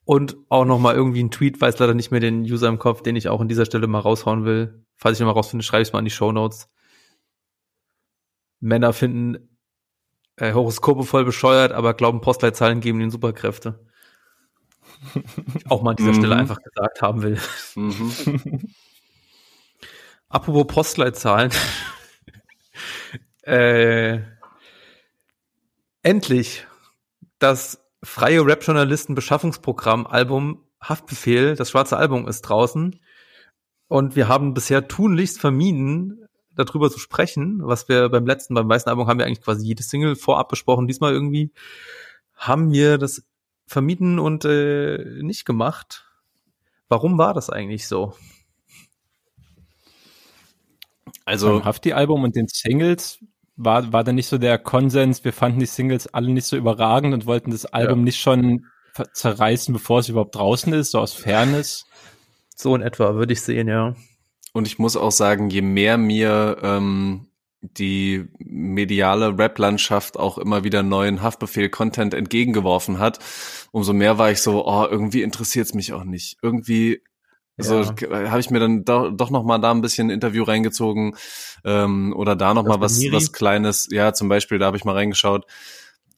Und 0.05 0.37
auch 0.49 0.65
noch 0.65 0.79
mal 0.79 0.95
irgendwie 0.95 1.23
ein 1.23 1.31
Tweet, 1.31 1.61
weiß 1.61 1.79
leider 1.79 1.95
nicht 1.95 2.11
mehr 2.11 2.21
den 2.21 2.43
User 2.43 2.69
im 2.69 2.79
Kopf, 2.79 3.03
den 3.03 3.17
ich 3.17 3.29
auch 3.29 3.41
an 3.41 3.49
dieser 3.49 3.67
Stelle 3.67 3.87
mal 3.87 4.01
raushauen 4.01 4.45
will. 4.45 4.85
Falls 4.97 5.19
ich 5.19 5.21
noch 5.21 5.27
mal 5.27 5.33
rausfinde, 5.33 5.63
schreibe 5.63 5.83
ich 5.83 5.89
es 5.89 5.93
mal 5.93 5.99
in 5.99 6.07
die 6.07 6.11
Show 6.11 6.33
Notes. 6.33 6.69
Männer 8.61 8.93
finden 8.93 9.59
äh, 10.37 10.53
Horoskope 10.53 11.05
voll 11.05 11.25
bescheuert, 11.25 11.73
aber 11.73 11.95
glauben, 11.95 12.21
Postleitzahlen 12.21 12.81
geben 12.81 13.01
ihnen 13.01 13.11
Superkräfte. 13.11 13.85
auch 15.69 15.83
mal 15.83 15.91
an 15.91 15.97
dieser 15.97 16.15
Stelle 16.15 16.35
mhm. 16.35 16.41
einfach 16.41 16.63
gesagt 16.63 17.03
haben 17.03 17.23
will. 17.23 17.39
Mhm. 17.75 18.73
Apropos 20.29 20.67
Postleitzahlen. 20.67 21.51
äh, 23.43 24.21
endlich 26.03 26.67
das 27.39 27.85
freie 28.03 28.45
Rap-Journalisten 28.45 29.15
Beschaffungsprogramm 29.15 30.07
Album 30.07 30.65
Haftbefehl, 30.81 31.57
das 31.57 31.71
schwarze 31.71 31.97
Album 31.97 32.29
ist 32.29 32.43
draußen. 32.43 33.01
Und 33.89 34.17
wir 34.17 34.29
haben 34.29 34.55
bisher 34.55 34.87
tunlichst 34.87 35.41
vermieden, 35.41 36.29
darüber 36.55 36.91
zu 36.91 36.99
sprechen, 36.99 37.61
was 37.63 37.89
wir 37.89 38.09
beim 38.09 38.27
letzten, 38.27 38.55
beim 38.55 38.69
weißen 38.69 38.89
Album 38.89 39.07
haben 39.07 39.19
wir 39.19 39.27
eigentlich 39.27 39.43
quasi 39.43 39.67
jedes 39.67 39.89
Single 39.89 40.17
vorab 40.17 40.49
besprochen. 40.49 40.87
Diesmal 40.87 41.13
irgendwie 41.13 41.53
haben 42.35 42.73
wir 42.73 42.99
das 42.99 43.25
vermieden 43.67 44.19
und 44.19 44.45
äh, 44.45 45.23
nicht 45.23 45.45
gemacht. 45.45 46.07
Warum 46.89 47.19
war 47.19 47.35
das 47.35 47.51
eigentlich 47.51 47.87
so? 47.87 48.15
Also 51.25 51.65
Hafti-Album 51.65 52.25
und 52.25 52.37
den 52.37 52.49
Singles 52.49 53.19
war, 53.59 53.93
war 53.93 54.05
da 54.05 54.13
nicht 54.13 54.29
so 54.29 54.39
der 54.39 54.57
Konsens, 54.57 55.25
wir 55.25 55.33
fanden 55.33 55.59
die 55.59 55.67
Singles 55.67 56.07
alle 56.07 56.31
nicht 56.31 56.47
so 56.47 56.57
überragend 56.57 57.13
und 57.13 57.27
wollten 57.27 57.51
das 57.51 57.67
Album 57.67 58.01
ja. 58.01 58.05
nicht 58.05 58.21
schon 58.21 58.67
zerreißen, 59.13 59.73
bevor 59.73 59.99
es 59.99 60.09
überhaupt 60.09 60.35
draußen 60.35 60.73
ist, 60.73 60.93
so 60.93 61.01
aus 61.01 61.13
Fairness? 61.13 61.85
So 62.61 62.75
in 62.75 62.83
etwa, 62.83 63.15
würde 63.15 63.35
ich 63.35 63.43
sehen, 63.43 63.69
ja. 63.69 63.95
Und 64.53 64.67
ich 64.67 64.81
muss 64.81 64.97
auch 64.97 65.13
sagen, 65.13 65.49
je 65.49 65.63
mehr 65.63 65.97
mir 65.97 66.57
ähm, 66.61 67.29
die 67.61 68.25
mediale 68.41 69.39
Rap-Landschaft 69.39 70.17
auch 70.17 70.39
immer 70.39 70.65
wieder 70.65 70.83
neuen 70.83 71.23
Haftbefehl-Content 71.23 72.15
entgegengeworfen 72.15 72.99
hat, 72.99 73.21
umso 73.71 73.93
mehr 73.93 74.19
war 74.19 74.33
ich 74.33 74.41
so, 74.41 74.67
oh, 74.67 74.87
irgendwie 74.91 75.23
interessiert 75.23 75.67
es 75.67 75.75
mich 75.75 75.93
auch 75.93 76.03
nicht. 76.03 76.39
Irgendwie 76.43 77.01
also 77.59 77.83
ja. 77.83 78.31
habe 78.31 78.41
ich 78.41 78.51
mir 78.51 78.61
dann 78.61 78.85
do, 78.85 79.11
doch 79.11 79.31
noch 79.31 79.43
mal 79.43 79.59
da 79.59 79.73
ein 79.73 79.81
bisschen 79.81 80.09
ein 80.09 80.15
Interview 80.15 80.45
reingezogen 80.45 81.17
ähm, 81.65 82.15
oder 82.17 82.37
da 82.37 82.55
noch 82.55 82.65
das 82.65 82.69
mal 82.69 82.81
was 82.81 83.03
was 83.13 83.33
kleines. 83.33 83.89
Ja, 83.91 84.13
zum 84.13 84.29
Beispiel 84.29 84.59
da 84.59 84.67
habe 84.67 84.77
ich 84.77 84.85
mal 84.85 84.95
reingeschaut 84.95 85.45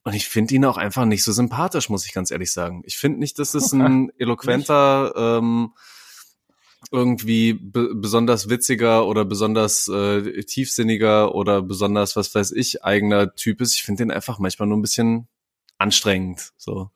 und 0.05 0.15
ich 0.15 0.29
finde 0.29 0.55
ihn 0.55 0.65
auch 0.65 0.77
einfach 0.77 1.05
nicht 1.05 1.25
so 1.25 1.33
sympathisch, 1.33 1.89
muss 1.89 2.07
ich 2.07 2.13
ganz 2.13 2.31
ehrlich 2.31 2.53
sagen. 2.53 2.83
Ich 2.85 2.97
finde 2.99 3.19
nicht, 3.19 3.39
dass 3.39 3.55
es 3.55 3.73
ein 3.73 4.11
eloquenter 4.19 5.13
ähm, 5.17 5.73
irgendwie 6.91 7.53
be 7.53 7.95
besonders 7.95 8.49
witziger 8.49 9.07
oder 9.07 9.25
besonders 9.25 9.89
äh, 9.89 10.43
tiefsinniger 10.45 11.35
oder 11.35 11.63
besonders 11.63 12.17
was 12.17 12.35
weiß 12.35 12.53
ich 12.53 12.85
eigener 12.85 13.35
Typ 13.35 13.61
ist. 13.61 13.75
Ich 13.75 13.83
finde 13.83 14.05
den 14.05 14.11
einfach 14.11 14.39
manchmal 14.39 14.69
nur 14.69 14.79
ein 14.79 14.83
bisschen 14.83 15.29
anstrengend. 15.79 16.53
So. 16.57 16.91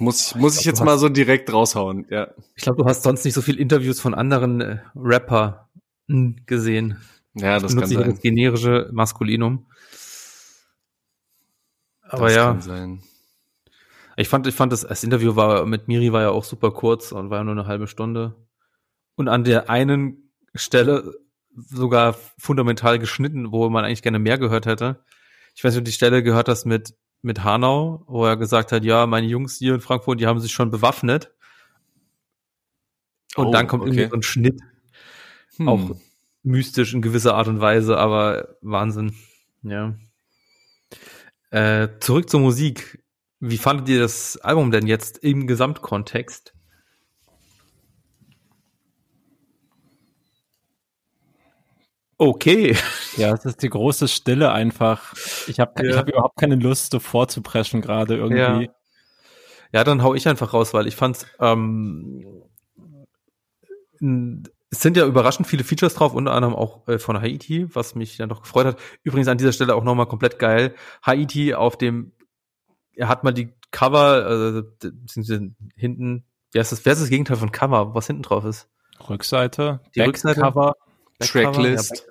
Muss 0.00 0.28
ich, 0.28 0.34
muss 0.34 0.54
ich, 0.54 0.60
ich 0.60 0.64
glaub, 0.64 0.72
jetzt 0.72 0.84
mal 0.84 0.98
so 0.98 1.10
direkt 1.10 1.52
raushauen, 1.52 2.06
ja. 2.08 2.28
Ich 2.54 2.62
glaube, 2.62 2.82
du 2.82 2.88
hast 2.88 3.02
sonst 3.02 3.22
nicht 3.24 3.34
so 3.34 3.42
viel 3.42 3.60
Interviews 3.60 4.00
von 4.00 4.14
anderen 4.14 4.60
äh, 4.62 4.78
Rapper 4.96 5.68
gesehen. 6.46 6.96
Ja, 7.34 7.58
das 7.58 7.76
kann 7.76 7.86
sein. 7.86 8.10
Das 8.10 8.20
generische 8.20 8.88
Maskulinum. 8.92 9.66
Aber 12.02 12.26
das 12.26 12.34
ja. 12.34 12.46
Kann 12.46 12.60
sein. 12.62 13.02
Ich 14.16 14.28
fand, 14.28 14.46
ich 14.46 14.54
fand 14.54 14.72
das, 14.72 14.82
das 14.82 15.04
Interview 15.04 15.36
war 15.36 15.66
mit 15.66 15.86
Miri 15.86 16.12
war 16.12 16.22
ja 16.22 16.30
auch 16.30 16.44
super 16.44 16.72
kurz 16.72 17.12
und 17.12 17.28
war 17.28 17.38
ja 17.38 17.44
nur 17.44 17.52
eine 17.52 17.66
halbe 17.66 17.86
Stunde. 17.86 18.34
Und 19.16 19.28
an 19.28 19.44
der 19.44 19.68
einen 19.68 20.32
Stelle 20.54 21.14
sogar 21.54 22.16
fundamental 22.38 22.98
geschnitten, 22.98 23.52
wo 23.52 23.68
man 23.68 23.84
eigentlich 23.84 24.02
gerne 24.02 24.18
mehr 24.18 24.38
gehört 24.38 24.64
hätte. 24.64 25.04
Ich 25.54 25.62
weiß 25.62 25.74
nicht, 25.74 25.80
ob 25.80 25.84
die 25.84 25.92
Stelle 25.92 26.22
gehört 26.22 26.48
hast 26.48 26.64
mit 26.64 26.94
mit 27.22 27.44
Hanau, 27.44 28.04
wo 28.06 28.24
er 28.24 28.36
gesagt 28.36 28.72
hat, 28.72 28.84
ja, 28.84 29.06
meine 29.06 29.26
Jungs 29.26 29.58
hier 29.58 29.74
in 29.74 29.80
Frankfurt, 29.80 30.20
die 30.20 30.26
haben 30.26 30.40
sich 30.40 30.52
schon 30.52 30.70
bewaffnet. 30.70 31.32
Und 33.36 33.48
oh, 33.48 33.52
dann 33.52 33.66
kommt 33.66 33.82
okay. 33.82 33.90
irgendwie 33.90 34.10
so 34.10 34.16
ein 34.16 34.22
Schnitt. 34.22 34.60
Hm. 35.56 35.68
Auch 35.68 35.96
mystisch 36.42 36.94
in 36.94 37.02
gewisser 37.02 37.34
Art 37.34 37.48
und 37.48 37.60
Weise, 37.60 37.98
aber 37.98 38.56
Wahnsinn. 38.62 39.14
Ja. 39.62 39.94
Äh, 41.50 41.88
zurück 42.00 42.30
zur 42.30 42.40
Musik. 42.40 43.04
Wie 43.40 43.58
fandet 43.58 43.88
ihr 43.88 44.00
das 44.00 44.36
Album 44.38 44.70
denn 44.70 44.86
jetzt 44.86 45.18
im 45.18 45.46
Gesamtkontext? 45.46 46.54
Okay. 52.20 52.76
Ja, 53.16 53.32
es 53.32 53.46
ist 53.46 53.62
die 53.62 53.70
große 53.70 54.06
Stille 54.06 54.52
einfach. 54.52 55.14
Ich 55.46 55.58
habe 55.58 55.82
ja. 55.82 55.90
ich 55.90 55.96
hab 55.96 56.06
überhaupt 56.06 56.38
keine 56.38 56.54
Lust, 56.54 56.92
so 56.92 56.98
vorzupreschen 56.98 57.80
gerade 57.80 58.16
irgendwie. 58.16 58.66
Ja. 58.66 58.72
ja, 59.72 59.84
dann 59.84 60.02
hau 60.02 60.14
ich 60.14 60.28
einfach 60.28 60.52
raus, 60.52 60.74
weil 60.74 60.86
ich 60.86 60.96
fand's, 60.96 61.24
ähm, 61.40 62.26
es 64.70 64.80
sind 64.82 64.98
ja 64.98 65.06
überraschend 65.06 65.48
viele 65.48 65.64
Features 65.64 65.94
drauf, 65.94 66.12
unter 66.12 66.32
anderem 66.32 66.54
auch 66.54 66.86
äh, 66.88 66.98
von 66.98 67.18
Haiti, 67.18 67.74
was 67.74 67.94
mich 67.94 68.18
dann 68.18 68.28
doch 68.28 68.42
gefreut 68.42 68.66
hat. 68.66 68.78
Übrigens 69.02 69.28
an 69.28 69.38
dieser 69.38 69.54
Stelle 69.54 69.74
auch 69.74 69.82
nochmal 69.82 70.06
komplett 70.06 70.38
geil. 70.38 70.74
Haiti 71.02 71.54
auf 71.54 71.78
dem, 71.78 72.12
er 72.92 73.08
hat 73.08 73.24
mal 73.24 73.32
die 73.32 73.54
Cover, 73.70 74.26
also 74.26 74.62
hinten, 75.74 76.26
wie 76.52 76.58
heißt 76.58 76.70
das, 76.70 76.84
wer 76.84 76.92
ist 76.92 77.00
das 77.00 77.08
Gegenteil 77.08 77.38
von 77.38 77.50
Cover, 77.50 77.94
was 77.94 78.08
hinten 78.08 78.24
drauf 78.24 78.44
ist? 78.44 78.68
Rückseite, 79.08 79.80
die 79.94 80.02
Rückseite. 80.02 80.42
Cover. 80.42 80.74
Tracklist. 81.20 82.06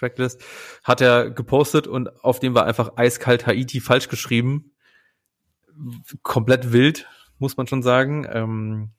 Tracklist, 0.00 0.42
hat 0.82 1.00
er 1.00 1.30
gepostet 1.30 1.86
und 1.86 2.24
auf 2.24 2.40
dem 2.40 2.54
war 2.54 2.66
einfach 2.66 2.96
eiskalt 2.96 3.46
Haiti 3.46 3.80
falsch 3.80 4.08
geschrieben. 4.08 4.72
komplett 6.22 6.72
wild, 6.72 7.06
muss 7.38 7.56
man 7.56 7.66
schon 7.66 7.82
sagen. 7.82 8.26
Ähm, 8.30 8.90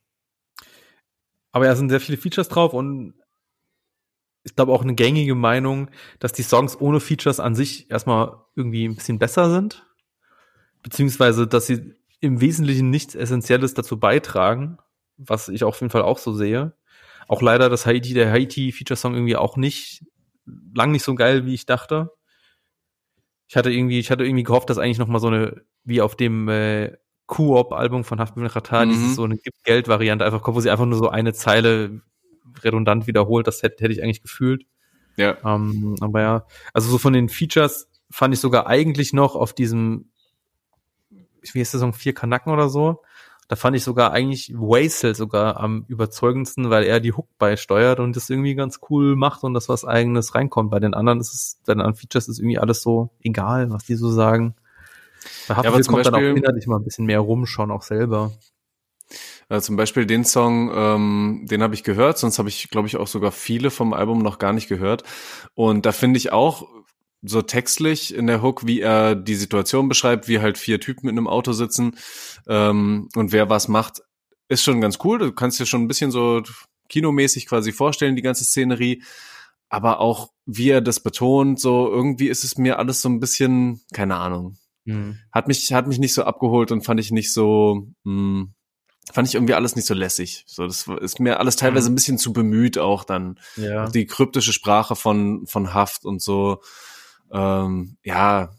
aber 1.51 1.65
ja, 1.65 1.75
sind 1.75 1.89
sehr 1.89 1.99
viele 1.99 2.17
Features 2.17 2.47
drauf 2.47 2.73
und 2.73 3.13
ich 4.43 4.55
glaube 4.55 4.71
auch 4.71 4.81
eine 4.81 4.95
gängige 4.95 5.35
Meinung, 5.35 5.89
dass 6.19 6.33
die 6.33 6.43
Songs 6.43 6.79
ohne 6.79 6.99
Features 6.99 7.39
an 7.39 7.55
sich 7.55 7.91
erstmal 7.91 8.37
irgendwie 8.55 8.85
ein 8.85 8.95
bisschen 8.95 9.19
besser 9.19 9.51
sind. 9.51 9.85
Beziehungsweise, 10.81 11.45
dass 11.45 11.67
sie 11.67 11.93
im 12.21 12.41
Wesentlichen 12.41 12.89
nichts 12.89 13.13
Essentielles 13.13 13.73
dazu 13.73 13.99
beitragen, 13.99 14.77
was 15.17 15.49
ich 15.49 15.63
auf 15.63 15.79
jeden 15.81 15.91
Fall 15.91 16.01
auch 16.01 16.17
so 16.17 16.33
sehe. 16.33 16.73
Auch 17.27 17.41
leider 17.41 17.69
das 17.69 17.85
Haiti, 17.85 18.13
der 18.13 18.31
Haiti-Feature-Song 18.31 19.13
irgendwie 19.13 19.35
auch 19.35 19.57
nicht, 19.57 20.05
lang 20.45 20.91
nicht 20.91 21.03
so 21.03 21.15
geil, 21.15 21.45
wie 21.45 21.53
ich 21.53 21.65
dachte. 21.65 22.11
Ich 23.47 23.55
hatte 23.55 23.71
irgendwie, 23.71 23.99
ich 23.99 24.11
hatte 24.11 24.25
irgendwie 24.25 24.43
gehofft, 24.43 24.69
dass 24.69 24.77
eigentlich 24.77 24.97
noch 24.97 25.07
mal 25.07 25.19
so 25.19 25.27
eine, 25.27 25.63
wie 25.83 26.01
auf 26.01 26.15
dem 26.15 26.47
äh, 26.47 26.97
Coop-Album 27.27 28.03
von 28.03 28.19
Haft 28.19 28.35
Qatar, 28.35 28.85
mhm. 28.85 28.89
dieses 28.89 29.15
so 29.15 29.23
eine 29.23 29.37
Geld-Variante 29.63 30.25
einfach 30.25 30.41
kommt, 30.41 30.57
wo 30.57 30.61
sie 30.61 30.69
einfach 30.69 30.85
nur 30.85 30.97
so 30.97 31.09
eine 31.09 31.33
Zeile 31.33 32.01
redundant 32.63 33.07
wiederholt. 33.07 33.47
Das 33.47 33.63
hätte, 33.63 33.83
hätte 33.83 33.93
ich 33.93 34.03
eigentlich 34.03 34.21
gefühlt. 34.21 34.65
Ja. 35.15 35.37
Ähm, 35.43 35.95
aber 36.01 36.21
ja, 36.21 36.45
also 36.73 36.89
so 36.89 36.97
von 36.97 37.13
den 37.13 37.29
Features 37.29 37.89
fand 38.09 38.33
ich 38.33 38.39
sogar 38.39 38.67
eigentlich 38.67 39.13
noch 39.13 39.35
auf 39.35 39.53
diesem, 39.53 40.11
wie 41.09 41.61
ist 41.61 41.73
das, 41.73 41.81
so 41.81 41.91
vier 41.91 42.13
Kanacken 42.13 42.51
oder 42.51 42.69
so. 42.69 43.01
Da 43.51 43.57
fand 43.57 43.75
ich 43.75 43.83
sogar 43.83 44.13
eigentlich 44.13 44.53
Wasel 44.53 45.13
sogar 45.13 45.59
am 45.59 45.83
überzeugendsten, 45.89 46.69
weil 46.69 46.85
er 46.85 47.01
die 47.01 47.11
Hook 47.11 47.27
beisteuert 47.37 47.99
und 47.99 48.15
das 48.15 48.29
irgendwie 48.29 48.55
ganz 48.55 48.79
cool 48.89 49.17
macht 49.17 49.43
und 49.43 49.53
das 49.53 49.67
was 49.67 49.83
eigenes 49.83 50.35
reinkommt. 50.35 50.71
Bei 50.71 50.79
den 50.79 50.93
anderen 50.93 51.19
ist 51.19 51.33
es, 51.33 51.59
bei 51.65 51.73
den 51.73 51.81
anderen 51.81 51.97
Features 51.97 52.29
ist 52.29 52.39
irgendwie 52.39 52.59
alles 52.59 52.81
so 52.81 53.09
egal, 53.21 53.69
was 53.69 53.83
die 53.83 53.95
so 53.95 54.09
sagen. 54.09 54.55
Da 55.49 55.55
ja, 55.55 55.67
aber 55.67 55.81
zum 55.81 55.95
kommt 55.95 56.05
Beispiel, 56.05 56.21
dann 56.29 56.33
auch 56.33 56.37
innerlich 56.37 56.65
mal 56.65 56.77
ein 56.77 56.85
bisschen 56.85 57.05
mehr 57.05 57.19
rum 57.19 57.45
schon 57.45 57.71
auch 57.71 57.81
selber. 57.81 58.31
Äh, 59.49 59.59
zum 59.59 59.75
Beispiel 59.75 60.05
den 60.05 60.23
Song, 60.23 60.71
ähm, 60.73 61.45
den 61.51 61.61
habe 61.61 61.73
ich 61.73 61.83
gehört, 61.83 62.19
sonst 62.19 62.39
habe 62.39 62.47
ich, 62.47 62.69
glaube 62.69 62.87
ich, 62.87 62.95
auch 62.95 63.07
sogar 63.07 63.33
viele 63.33 63.69
vom 63.69 63.91
Album 63.91 64.19
noch 64.19 64.39
gar 64.39 64.53
nicht 64.53 64.69
gehört. 64.69 65.03
Und 65.55 65.85
da 65.85 65.91
finde 65.91 66.19
ich 66.19 66.31
auch 66.31 66.69
so 67.21 67.41
textlich 67.41 68.13
in 68.13 68.27
der 68.27 68.41
Hook, 68.41 68.65
wie 68.65 68.81
er 68.81 69.15
die 69.15 69.35
Situation 69.35 69.87
beschreibt, 69.89 70.27
wie 70.27 70.39
halt 70.39 70.57
vier 70.57 70.79
Typen 70.79 71.07
in 71.07 71.17
einem 71.17 71.27
Auto 71.27 71.53
sitzen 71.53 71.95
ähm, 72.47 73.09
und 73.15 73.31
wer 73.31 73.49
was 73.49 73.67
macht, 73.67 74.01
ist 74.47 74.63
schon 74.63 74.81
ganz 74.81 74.99
cool. 75.03 75.19
Du 75.19 75.31
kannst 75.31 75.59
dir 75.59 75.65
schon 75.65 75.83
ein 75.83 75.87
bisschen 75.87 76.11
so 76.11 76.41
kinomäßig 76.89 77.47
quasi 77.47 77.71
vorstellen, 77.71 78.15
die 78.15 78.21
ganze 78.21 78.43
Szenerie. 78.43 79.01
Aber 79.69 80.01
auch 80.01 80.31
wie 80.45 80.69
er 80.69 80.81
das 80.81 80.99
betont, 80.99 81.59
so 81.59 81.89
irgendwie 81.89 82.27
ist 82.27 82.43
es 82.43 82.57
mir 82.57 82.77
alles 82.77 83.01
so 83.01 83.07
ein 83.07 83.21
bisschen, 83.21 83.81
keine 83.93 84.17
Ahnung. 84.17 84.57
Mhm. 84.83 85.19
Hat 85.31 85.47
mich, 85.47 85.71
hat 85.71 85.87
mich 85.87 85.99
nicht 85.99 86.13
so 86.13 86.23
abgeholt 86.23 86.71
und 86.71 86.83
fand 86.83 86.99
ich 86.99 87.11
nicht 87.11 87.31
so, 87.31 87.87
mh, 88.03 88.11
hm, 88.11 88.53
fand 89.13 89.27
ich 89.27 89.35
irgendwie 89.35 89.53
alles 89.53 89.77
nicht 89.77 89.85
so 89.85 89.93
lässig. 89.93 90.43
So, 90.47 90.65
das 90.65 90.87
ist 90.99 91.19
mir 91.21 91.39
alles 91.39 91.55
teilweise 91.55 91.89
mhm. 91.89 91.93
ein 91.93 91.95
bisschen 91.95 92.17
zu 92.17 92.33
bemüht 92.33 92.77
auch 92.77 93.05
dann. 93.05 93.39
Ja. 93.55 93.87
Die 93.87 94.05
kryptische 94.05 94.51
Sprache 94.53 94.97
von, 94.97 95.47
von 95.47 95.73
Haft 95.73 96.03
und 96.03 96.21
so. 96.21 96.61
Ähm, 97.31 97.97
ja, 98.03 98.51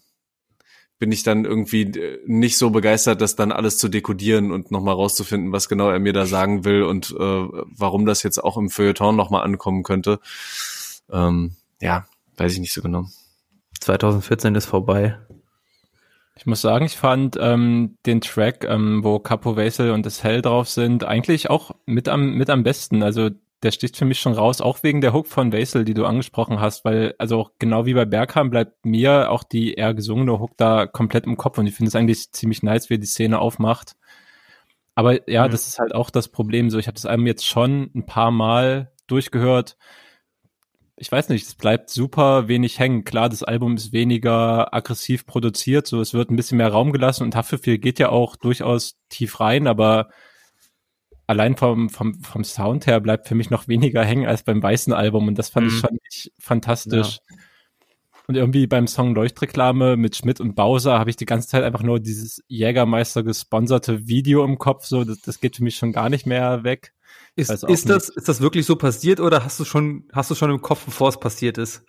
bin 0.99 1.11
ich 1.11 1.25
dann 1.25 1.45
irgendwie 1.45 1.83
äh, 1.83 2.21
nicht 2.27 2.57
so 2.57 2.71
begeistert, 2.71 3.21
das 3.21 3.35
dann 3.35 3.51
alles 3.51 3.77
zu 3.77 3.89
dekodieren 3.89 4.53
und 4.53 4.71
nochmal 4.71 4.95
rauszufinden, 4.95 5.51
was 5.51 5.69
genau 5.69 5.91
er 5.91 5.99
mir 5.99 6.13
da 6.13 6.27
sagen 6.27 6.65
will 6.65 6.85
und 6.85 7.11
äh, 7.11 7.15
warum 7.77 8.07
das 8.07 8.23
jetzt 8.23 8.39
auch 8.39 8.57
im 8.57 8.71
Feuilleton 8.71 9.17
nochmal 9.17 9.43
ankommen 9.43 9.83
könnte. 9.83 10.21
Ähm, 11.11 11.57
ja, 11.81 12.07
weiß 12.37 12.53
ich 12.53 12.61
nicht 12.61 12.73
so 12.73 12.83
genau. 12.83 13.07
2014 13.81 14.55
ist 14.55 14.67
vorbei. 14.67 15.19
Ich 16.37 16.47
muss 16.47 16.61
sagen, 16.61 16.87
ich 16.87 16.97
fand 16.97 17.37
ähm, 17.41 17.99
den 18.07 18.21
Track, 18.21 18.65
ähm, 18.69 19.03
wo 19.03 19.19
Capo 19.19 19.57
Wesel 19.57 19.91
und 19.91 20.07
das 20.07 20.23
Hell 20.23 20.41
drauf 20.41 20.69
sind, 20.69 21.03
eigentlich 21.03 21.51
auch 21.51 21.73
mit 21.85 22.09
am, 22.09 22.35
mit 22.35 22.49
am 22.49 22.63
besten. 22.63 23.03
Also 23.03 23.31
der 23.63 23.71
sticht 23.71 23.97
für 23.97 24.05
mich 24.05 24.21
schon 24.21 24.33
raus, 24.33 24.61
auch 24.61 24.83
wegen 24.83 25.01
der 25.01 25.13
Hook 25.13 25.27
von 25.27 25.53
Wesel, 25.53 25.85
die 25.85 25.95
du 25.95 26.05
angesprochen 26.05 26.61
hast, 26.61 26.85
weil 26.85 27.15
also 27.19 27.51
genau 27.59 27.87
wie 27.87 27.95
bei 27.95 28.05
Bergham 28.05 28.51
bleibt 28.51 28.85
mir 28.85 29.31
auch 29.31 29.45
die 29.45 29.75
eher 29.75 29.95
gesungene 29.95 30.41
Hook 30.41 30.57
da 30.57 30.87
komplett 30.87 31.27
im 31.27 31.37
Kopf 31.37 31.59
und 31.59 31.67
ich 31.67 31.75
finde 31.75 31.89
es 31.89 31.97
eigentlich 31.97 32.33
ziemlich 32.33 32.63
nice, 32.63 32.91
wie 32.91 32.95
er 32.95 32.99
die 32.99 33.07
Szene 33.07 33.39
aufmacht. 33.39 33.95
Aber 34.95 35.29
ja, 35.31 35.47
mhm. 35.47 35.53
das 35.53 35.69
ist 35.69 35.79
halt 35.79 35.95
auch 35.95 36.11
das 36.11 36.29
Problem. 36.29 36.71
So, 36.71 36.79
ich 36.79 36.87
habe 36.87 36.95
das 36.95 37.07
Album 37.07 37.27
jetzt 37.27 37.47
schon 37.47 37.91
ein 37.95 38.05
paar 38.05 38.31
Mal 38.31 38.93
durchgehört 39.07 39.77
ich 41.03 41.11
weiß 41.11 41.31
nicht, 41.31 41.45
es 41.45 41.57
bleibt 41.57 41.91
super 41.91 42.47
wenig 42.47 42.79
hängen. 42.79 43.03
Klar, 43.03 43.29
das 43.29 43.43
Album 43.43 43.75
ist 43.75 43.93
weniger 43.93 44.73
aggressiv 44.73 45.27
produziert, 45.27 45.89
so 45.89 46.01
es 46.01 46.15
wird 46.15 46.31
ein 46.31 46.37
bisschen 46.37 46.59
mehr 46.59 46.69
Raum 46.69 46.93
gelassen 46.93 47.25
und 47.25 47.35
Haftbefehl 47.35 47.79
geht 47.79 47.99
ja 47.99 48.11
auch 48.11 48.37
durchaus 48.37 49.01
tief 49.09 49.41
rein, 49.41 49.67
aber 49.67 50.11
allein 51.27 51.57
vom, 51.57 51.89
vom, 51.89 52.15
vom 52.23 52.45
Sound 52.45 52.87
her 52.87 53.01
bleibt 53.01 53.29
für 53.29 53.35
mich 53.35 53.51
noch 53.51 53.69
weniger 53.69 54.05
hängen 54.05 54.27
als 54.27 54.43
beim 54.43 54.63
weißen 54.63 54.93
Album 54.93 55.29
und 55.29 55.39
das 55.39 55.51
fand 55.51 55.67
mhm. 55.67 55.73
ich 55.73 55.81
schon 55.81 55.99
nicht 56.03 56.33
fantastisch. 56.39 57.19
Ja. 57.29 57.37
Und 58.29 58.37
irgendwie 58.37 58.67
beim 58.67 58.87
Song 58.87 59.15
Leuchtreklame 59.15 59.97
mit 59.97 60.17
Schmidt 60.17 60.41
und 60.41 60.55
Bowser 60.55 60.99
habe 60.99 61.11
ich 61.11 61.17
die 61.17 61.27
ganze 61.27 61.49
Zeit 61.49 61.65
einfach 61.65 61.83
nur 61.83 61.99
dieses 61.99 62.43
Jägermeister 62.47 63.25
gesponserte 63.25 64.07
Video 64.07 64.45
im 64.45 64.59
Kopf, 64.59 64.87
so 64.87 65.05
das, 65.05 65.21
das 65.21 65.41
geht 65.41 65.57
für 65.57 65.65
mich 65.65 65.77
schon 65.77 65.93
gar 65.93 66.09
nicht 66.09 66.27
mehr 66.27 66.63
weg. 66.65 66.95
Ist, 67.35 67.51
ist 67.51 67.89
das, 67.89 68.09
ist 68.09 68.29
das 68.29 68.41
wirklich 68.41 68.67
so 68.67 68.77
passiert 68.77 69.19
oder 69.19 69.45
hast 69.45 69.59
du 69.59 69.65
schon, 69.65 70.09
hast 70.13 70.31
du 70.31 70.35
schon 70.35 70.51
im 70.51 70.61
Kopf, 70.61 70.85
bevor 70.85 71.09
es 71.09 71.19
passiert 71.19 71.59
ist? 71.59 71.85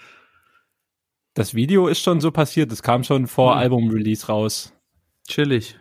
Das 1.33 1.53
Video 1.53 1.87
ist 1.87 2.01
schon 2.01 2.21
so 2.21 2.31
passiert, 2.31 2.71
es 2.71 2.81
kam 2.81 3.03
schon 3.03 3.27
vor 3.27 3.53
hm. 3.53 3.59
Album-Release 3.59 4.27
raus. 4.27 4.73
Chillig. 5.27 5.77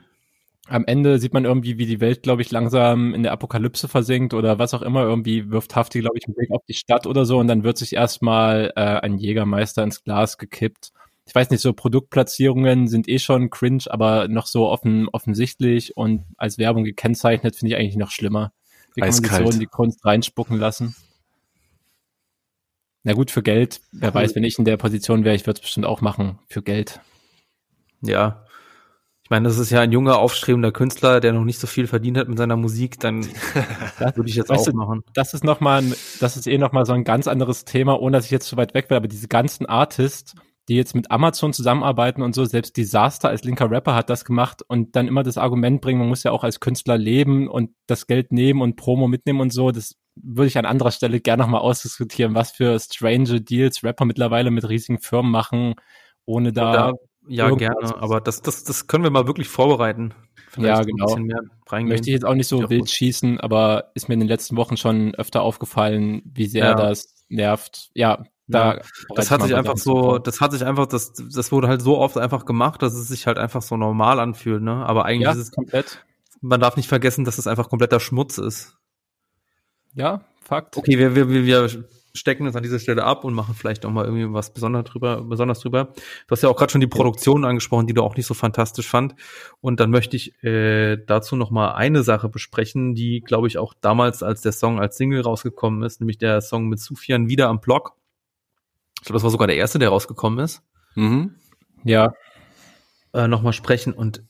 Am 0.69 0.85
Ende 0.87 1.19
sieht 1.19 1.35
man 1.35 1.45
irgendwie, 1.45 1.77
wie 1.79 1.87
die 1.87 2.01
Welt, 2.01 2.23
glaube 2.23 2.43
ich, 2.43 2.51
langsam 2.53 3.15
in 3.15 3.25
der 3.25 3.33
Apokalypse 3.33 3.89
versinkt 3.89 4.33
oder 4.33 4.59
was 4.59 4.75
auch 4.75 4.83
immer. 4.83 5.03
Irgendwie 5.03 5.51
wirft 5.51 5.75
Hafti, 5.75 6.01
glaube 6.01 6.19
ich, 6.19 6.27
einen 6.27 6.35
Blick 6.35 6.51
auf 6.53 6.63
die 6.69 6.75
Stadt 6.75 7.07
oder 7.07 7.25
so 7.25 7.39
und 7.39 7.49
dann 7.49 7.65
wird 7.65 7.79
sich 7.79 7.95
erstmal 7.95 8.73
äh, 8.77 8.81
ein 8.81 9.19
Jägermeister 9.19 9.83
ins 9.83 10.05
Glas 10.05 10.39
gekippt. 10.39 10.93
Ich 11.27 11.35
weiß 11.35 11.51
nicht, 11.51 11.61
so 11.61 11.73
Produktplatzierungen 11.73 12.87
sind 12.87 13.09
eh 13.09 13.19
schon 13.19 13.51
cringe, 13.51 13.85
aber 13.87 14.29
noch 14.29 14.47
so 14.47 14.69
offen, 14.69 15.09
offensichtlich 15.09 15.97
und 15.97 16.25
als 16.37 16.59
Werbung 16.59 16.85
gekennzeichnet 16.85 17.57
finde 17.57 17.75
ich 17.75 17.81
eigentlich 17.81 17.97
noch 17.97 18.11
schlimmer. 18.11 18.53
Wie 18.95 19.01
kann 19.01 19.09
Eiskalt. 19.09 19.33
man 19.33 19.41
sich 19.41 19.47
so 19.47 19.55
in 19.55 19.61
die 19.61 19.67
Kunst 19.67 20.05
reinspucken 20.05 20.59
lassen? 20.59 20.95
Na 23.05 23.15
gut, 23.15 23.31
für 23.31 23.43
Geld. 23.43 23.81
Wer 23.91 24.15
weiß, 24.15 24.35
wenn 24.37 24.45
ich 24.45 24.59
in 24.59 24.65
der 24.65 24.77
Position 24.77 25.25
wäre, 25.25 25.35
ich 25.35 25.47
würde 25.47 25.59
es 25.59 25.63
bestimmt 25.63 25.87
auch 25.87 26.01
machen. 26.01 26.39
Für 26.47 26.63
Geld. 26.63 27.01
Ja. 28.01 28.42
Ich 29.33 29.35
meine, 29.35 29.49
das 29.49 29.57
ist 29.57 29.71
ja 29.71 29.81
ein 29.81 29.93
junger, 29.93 30.19
aufstrebender 30.19 30.73
Künstler, 30.73 31.19
der 31.19 31.33
noch 31.33 31.47
nicht 31.47 31.59
so 31.59 31.67
viel 31.67 31.87
verdient 31.87 32.19
hat 32.19 32.29
mit 32.29 32.37
seiner 32.37 32.59
Musik, 32.59 33.01
dann 33.01 33.25
würde 34.15 34.29
ich 34.29 34.37
jetzt 34.37 34.51
weißt 34.51 34.69
auch 34.69 34.73
du, 34.73 34.77
machen. 34.77 35.05
Das 35.15 35.33
ist 35.33 35.43
nochmal, 35.43 35.83
das 36.21 36.37
ist 36.37 36.47
eh 36.47 36.59
nochmal 36.59 36.85
so 36.85 36.93
ein 36.93 37.03
ganz 37.03 37.27
anderes 37.27 37.65
Thema, 37.65 37.99
ohne 37.99 38.19
dass 38.19 38.27
ich 38.27 38.31
jetzt 38.31 38.47
zu 38.47 38.59
weit 38.59 38.75
weg 38.75 38.91
wäre, 38.91 38.99
aber 38.99 39.09
diese 39.09 39.29
ganzen 39.29 39.65
Artists, 39.65 40.35
die 40.69 40.75
jetzt 40.75 40.95
mit 40.95 41.11
Amazon 41.11 41.55
zusammenarbeiten 41.55 42.21
und 42.21 42.35
so, 42.35 42.45
selbst 42.45 42.77
Disaster 42.77 43.31
als 43.31 43.43
linker 43.43 43.71
Rapper 43.71 43.95
hat 43.95 44.11
das 44.11 44.27
gemacht 44.27 44.61
und 44.69 44.97
dann 44.97 45.09
immer 45.09 45.23
das 45.23 45.39
Argument 45.39 45.81
bringen, 45.81 46.01
man 46.01 46.09
muss 46.11 46.25
ja 46.25 46.31
auch 46.31 46.45
als 46.45 46.61
Künstler 46.61 46.99
leben 46.99 47.49
und 47.49 47.71
das 47.87 48.07
Geld 48.07 48.33
nehmen 48.33 48.61
und 48.61 48.77
Promo 48.77 49.09
mitnehmen 49.09 49.41
und 49.41 49.51
so, 49.51 49.71
das 49.71 49.95
würde 50.15 50.49
ich 50.49 50.59
an 50.59 50.67
anderer 50.67 50.91
Stelle 50.91 51.21
gerne 51.21 51.45
nochmal 51.45 51.63
ausdiskutieren, 51.63 52.35
was 52.35 52.51
für 52.51 52.79
strange 52.79 53.41
Deals 53.41 53.83
Rapper 53.83 54.05
mittlerweile 54.05 54.51
mit 54.51 54.69
riesigen 54.69 54.99
Firmen 54.99 55.33
machen, 55.33 55.77
ohne 56.27 56.53
da. 56.53 56.91
Oder, 56.91 56.99
ja, 57.29 57.51
gerne, 57.51 57.97
aber 57.97 58.21
das, 58.21 58.43
das, 58.43 58.65
das 58.65 58.87
können 58.87 59.05
wir 59.05 59.11
mal 59.11 59.27
wirklich 59.27 59.49
vorbereiten. 59.49 60.15
Vielleicht 60.51 60.79
ja, 60.79 60.85
genau. 60.85 61.17
Möchte 61.87 62.11
ich 62.11 62.15
jetzt 62.15 62.25
auch 62.25 62.35
nicht 62.35 62.49
so 62.49 62.69
wild 62.69 62.91
schießen, 62.91 63.41
aber 63.41 63.91
ist 63.95 64.09
mir 64.09 64.15
in 64.15 64.21
den 64.21 64.29
letzten 64.29 64.57
Wochen 64.57 64.77
schon 64.77 65.15
öfter 65.15 65.43
aufgefallen, 65.43 66.23
wie 66.25 66.47
sehr 66.47 66.65
ja. 66.65 66.75
das 66.75 67.25
nervt. 67.29 67.91
Ja, 67.95 68.25
da 68.49 68.81
das 69.15 69.31
hat 69.31 69.43
sich 69.43 69.55
einfach 69.55 69.79
so, 69.79 70.19
das 70.19 70.41
hat 70.41 70.53
sich 70.53 70.65
einfach, 70.65 70.87
das, 70.87 71.13
das 71.15 71.53
wurde 71.53 71.69
halt 71.69 71.81
so 71.81 71.99
oft 71.99 72.19
einfach 72.19 72.45
gemacht, 72.45 72.83
dass 72.83 72.95
es 72.95 73.09
sich 73.09 73.27
halt 73.27 73.39
einfach 73.39 73.63
so 73.63 73.77
normal 73.77 74.21
anfühlt, 74.21 74.63
ne? 74.63 74.85
Aber 74.85 75.07
eigentlich 75.07 75.23
ja, 75.23 75.33
ist 75.33 75.39
es 75.39 75.53
komplett. 75.53 76.05
Man 76.41 76.61
darf 76.61 76.77
nicht 76.77 76.89
vergessen, 76.89 77.25
dass 77.25 77.39
es 77.39 77.47
einfach 77.47 77.71
kompletter 77.71 78.01
Schmutz 78.01 78.37
ist. 78.37 78.77
Ja, 79.95 80.23
Fakt. 80.43 80.77
Okay, 80.77 80.99
wir, 80.99 81.15
wir, 81.15 81.29
wir 81.29 81.85
stecken 82.15 82.47
es 82.47 82.57
an 82.57 82.63
dieser 82.63 82.79
Stelle 82.79 83.05
ab 83.05 83.25
und 83.25 83.35
machen 83.35 83.55
vielleicht 83.55 83.87
auch 83.87 83.91
mal 83.91 84.05
irgendwie 84.05 84.33
was 84.33 84.53
besonders 84.53 84.85
drüber, 84.85 85.23
besonders 85.23 85.61
drüber. 85.61 85.93
Du 86.27 86.31
hast 86.33 86.43
ja 86.43 86.49
auch 86.49 86.57
gerade 86.57 86.73
schon 86.73 86.81
die 86.81 86.87
Produktion 86.87 87.45
angesprochen, 87.45 87.87
die 87.87 87.95
du 87.95 88.03
auch 88.03 88.17
nicht 88.17 88.27
so 88.27 88.35
fantastisch 88.35 88.89
fand. 88.89 89.15
Und 89.61 89.81
dann 89.81 89.91
möchte 89.91 90.17
ich 90.17 90.43
äh, 90.45 90.99
dazu 91.07 91.37
noch 91.37 91.51
mal 91.51 91.73
eine 91.73 92.03
Sache 92.03 92.29
besprechen, 92.29 92.95
die, 92.95 93.21
glaube 93.21 93.49
ich, 93.49 93.59
auch 93.59 93.75
damals, 93.81 94.23
als 94.23 94.43
der 94.43 94.53
Song 94.53 94.81
als 94.81 94.97
Single 94.97 95.23
rausgekommen 95.23 95.83
ist, 95.83 96.01
nämlich 96.01 96.19
der 96.19 96.41
Song 96.41 96.69
mit 96.69 96.81
Sufian 96.81 97.29
wieder 97.29 97.49
am 97.49 97.61
Block 97.61 97.97
ich 99.03 99.07
glaube, 99.07 99.17
das 99.17 99.25
war 99.25 99.31
sogar 99.31 99.49
der 99.49 99.57
erste, 99.57 99.81
der 99.81 99.89
rausgekommen 99.89 100.39
ist. 100.39 100.63
Mhm. 100.95 101.35
Ja. 101.83 102.15
Äh, 103.13 103.27
Nochmal 103.27 103.53
sprechen 103.53 103.93
und 103.93 104.23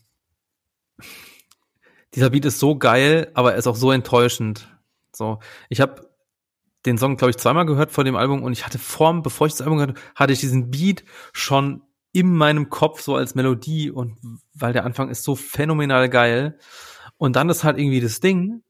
dieser 2.14 2.30
Beat 2.30 2.46
ist 2.46 2.58
so 2.58 2.76
geil, 2.76 3.30
aber 3.34 3.52
er 3.52 3.58
ist 3.58 3.66
auch 3.66 3.76
so 3.76 3.92
enttäuschend. 3.92 4.68
So, 5.14 5.40
ich 5.68 5.82
habe 5.82 6.08
den 6.86 6.98
Song, 6.98 7.16
glaube 7.16 7.30
ich, 7.30 7.36
zweimal 7.36 7.66
gehört 7.66 7.92
vor 7.92 8.04
dem 8.04 8.16
Album 8.16 8.42
und 8.42 8.52
ich 8.52 8.64
hatte 8.64 8.78
vorm, 8.78 9.22
bevor 9.22 9.46
ich 9.46 9.52
das 9.52 9.62
Album 9.62 9.78
gehört 9.78 9.98
hatte 10.14 10.32
ich 10.32 10.40
diesen 10.40 10.70
Beat 10.70 11.04
schon 11.32 11.82
in 12.12 12.34
meinem 12.34 12.68
Kopf 12.68 13.00
so 13.00 13.16
als 13.16 13.34
Melodie 13.34 13.90
und 13.90 14.18
weil 14.54 14.72
der 14.72 14.84
Anfang 14.84 15.08
ist 15.08 15.24
so 15.24 15.34
phänomenal 15.34 16.08
geil. 16.08 16.58
Und 17.16 17.36
dann 17.36 17.48
ist 17.48 17.64
halt 17.64 17.78
irgendwie 17.78 18.00
das 18.00 18.20
Ding, 18.20 18.62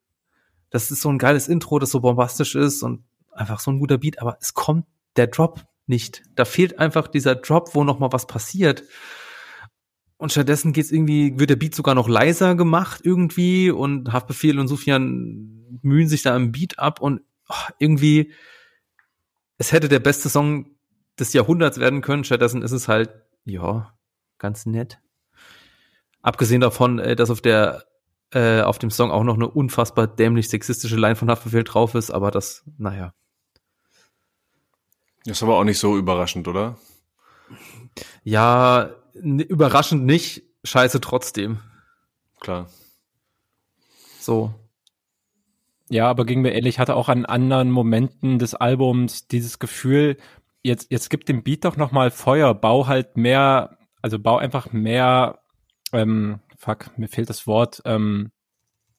das 0.70 0.90
ist 0.90 1.02
so 1.02 1.08
ein 1.08 1.18
geiles 1.18 1.48
Intro, 1.48 1.78
das 1.78 1.90
so 1.90 2.00
bombastisch 2.00 2.54
ist 2.54 2.82
und 2.82 3.04
einfach 3.32 3.60
so 3.60 3.70
ein 3.70 3.80
guter 3.80 3.98
Beat, 3.98 4.20
aber 4.20 4.38
es 4.40 4.54
kommt 4.54 4.86
der 5.16 5.26
Drop 5.26 5.64
nicht. 5.86 6.22
Da 6.36 6.44
fehlt 6.44 6.78
einfach 6.78 7.08
dieser 7.08 7.34
Drop, 7.34 7.74
wo 7.74 7.82
noch 7.82 7.98
mal 7.98 8.12
was 8.12 8.26
passiert. 8.26 8.84
Und 10.16 10.30
stattdessen 10.30 10.72
geht's 10.72 10.92
irgendwie, 10.92 11.38
wird 11.38 11.50
der 11.50 11.56
Beat 11.56 11.74
sogar 11.74 11.96
noch 11.96 12.08
leiser 12.08 12.54
gemacht 12.54 13.00
irgendwie 13.02 13.70
und 13.70 14.12
Haftbefehl 14.12 14.58
und 14.58 14.68
Sufjan 14.68 15.80
mühen 15.82 16.08
sich 16.08 16.22
da 16.22 16.36
im 16.36 16.52
Beat 16.52 16.78
ab 16.78 17.00
und 17.00 17.22
irgendwie, 17.78 18.32
es 19.58 19.72
hätte 19.72 19.88
der 19.88 20.00
beste 20.00 20.28
Song 20.28 20.66
des 21.18 21.32
Jahrhunderts 21.32 21.78
werden 21.78 22.00
können. 22.00 22.24
Stattdessen 22.24 22.62
ist 22.62 22.72
es 22.72 22.88
halt, 22.88 23.10
ja, 23.44 23.94
ganz 24.38 24.66
nett. 24.66 24.98
Abgesehen 26.22 26.60
davon, 26.60 26.98
äh, 26.98 27.16
dass 27.16 27.30
auf 27.30 27.40
der 27.40 27.84
äh, 28.32 28.62
auf 28.62 28.78
dem 28.78 28.90
Song 28.90 29.10
auch 29.10 29.24
noch 29.24 29.34
eine 29.34 29.48
unfassbar 29.48 30.06
dämlich 30.06 30.48
sexistische 30.48 30.96
Line 30.96 31.16
von 31.16 31.30
Haftbefehl 31.30 31.64
drauf 31.64 31.94
ist, 31.94 32.10
aber 32.10 32.30
das, 32.30 32.64
naja. 32.78 33.12
Das 35.24 35.36
ist 35.36 35.42
aber 35.42 35.58
auch 35.58 35.64
nicht 35.64 35.78
so 35.78 35.96
überraschend, 35.96 36.48
oder? 36.48 36.78
Ja, 38.24 38.90
überraschend 39.12 40.04
nicht, 40.04 40.44
scheiße 40.64 41.00
trotzdem. 41.00 41.60
Klar. 42.40 42.68
So. 44.18 44.54
Ja, 45.92 46.08
aber 46.08 46.24
ging 46.24 46.40
mir 46.40 46.52
ehrlich, 46.52 46.78
hatte 46.78 46.96
auch 46.96 47.10
an 47.10 47.26
anderen 47.26 47.70
Momenten 47.70 48.38
des 48.38 48.54
Albums 48.54 49.28
dieses 49.28 49.58
Gefühl, 49.58 50.16
jetzt, 50.62 50.90
jetzt 50.90 51.10
gibt 51.10 51.28
dem 51.28 51.42
Beat 51.42 51.66
doch 51.66 51.76
nochmal 51.76 52.10
Feuer, 52.10 52.54
bau 52.54 52.86
halt 52.86 53.18
mehr, 53.18 53.76
also 54.00 54.18
bau 54.18 54.38
einfach 54.38 54.72
mehr, 54.72 55.40
ähm, 55.92 56.40
fuck, 56.56 56.96
mir 56.96 57.08
fehlt 57.08 57.28
das 57.28 57.46
Wort, 57.46 57.82
ähm, 57.84 58.30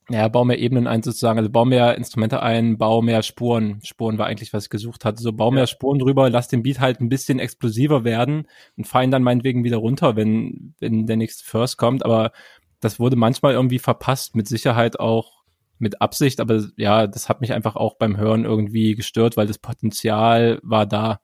ja, 0.08 0.28
bau 0.28 0.46
mehr 0.46 0.60
Ebenen 0.60 0.86
ein 0.86 1.02
sozusagen, 1.02 1.40
also 1.40 1.50
bau 1.50 1.66
mehr 1.66 1.98
Instrumente 1.98 2.44
ein, 2.44 2.78
bau 2.78 3.02
mehr 3.02 3.24
Spuren. 3.24 3.80
Spuren 3.84 4.20
war 4.20 4.28
eigentlich, 4.28 4.54
was 4.54 4.66
ich 4.66 4.70
gesucht 4.70 5.04
hatte. 5.04 5.20
So 5.24 5.34
bau 5.34 5.50
mehr 5.50 5.66
Spuren 5.66 5.98
drüber, 5.98 6.30
lass 6.30 6.48
den 6.48 6.62
Beat 6.62 6.80
halt 6.80 7.02
ein 7.02 7.10
bisschen 7.10 7.40
explosiver 7.40 8.04
werden 8.04 8.48
und 8.78 8.86
fallen 8.86 9.10
dann 9.10 9.24
meinetwegen 9.24 9.64
wieder 9.64 9.78
runter, 9.78 10.16
wenn, 10.16 10.76
wenn 10.80 11.08
der 11.08 11.16
nächste 11.18 11.44
First 11.44 11.78
kommt. 11.78 12.06
Aber 12.06 12.34
das 12.82 13.00
wurde 13.00 13.16
manchmal 13.16 13.54
irgendwie 13.54 13.80
verpasst, 13.80 14.36
mit 14.36 14.48
Sicherheit 14.48 15.00
auch 15.00 15.43
mit 15.84 16.02
Absicht, 16.02 16.40
aber 16.40 16.64
ja, 16.78 17.06
das 17.06 17.30
hat 17.30 17.42
mich 17.42 17.54
einfach 17.54 17.76
auch 17.76 17.96
beim 17.96 18.18
Hören 18.18 18.46
irgendwie 18.46 18.96
gestört, 18.96 19.38
weil 19.38 19.46
das 19.46 19.60
Potenzial 19.60 20.60
war 20.64 20.88
da. 20.88 21.20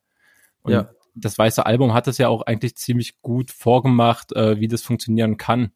Und 0.62 0.74
ja. 0.74 0.90
das 1.16 1.38
weiße 1.38 1.66
Album 1.66 1.94
hat 1.94 2.08
es 2.08 2.20
ja 2.20 2.28
auch 2.28 2.44
eigentlich 2.44 2.76
ziemlich 2.76 3.22
gut 3.22 3.50
vorgemacht, 3.50 4.36
äh, 4.36 4.60
wie 4.60 4.68
das 4.68 4.84
funktionieren 4.84 5.38
kann. 5.38 5.72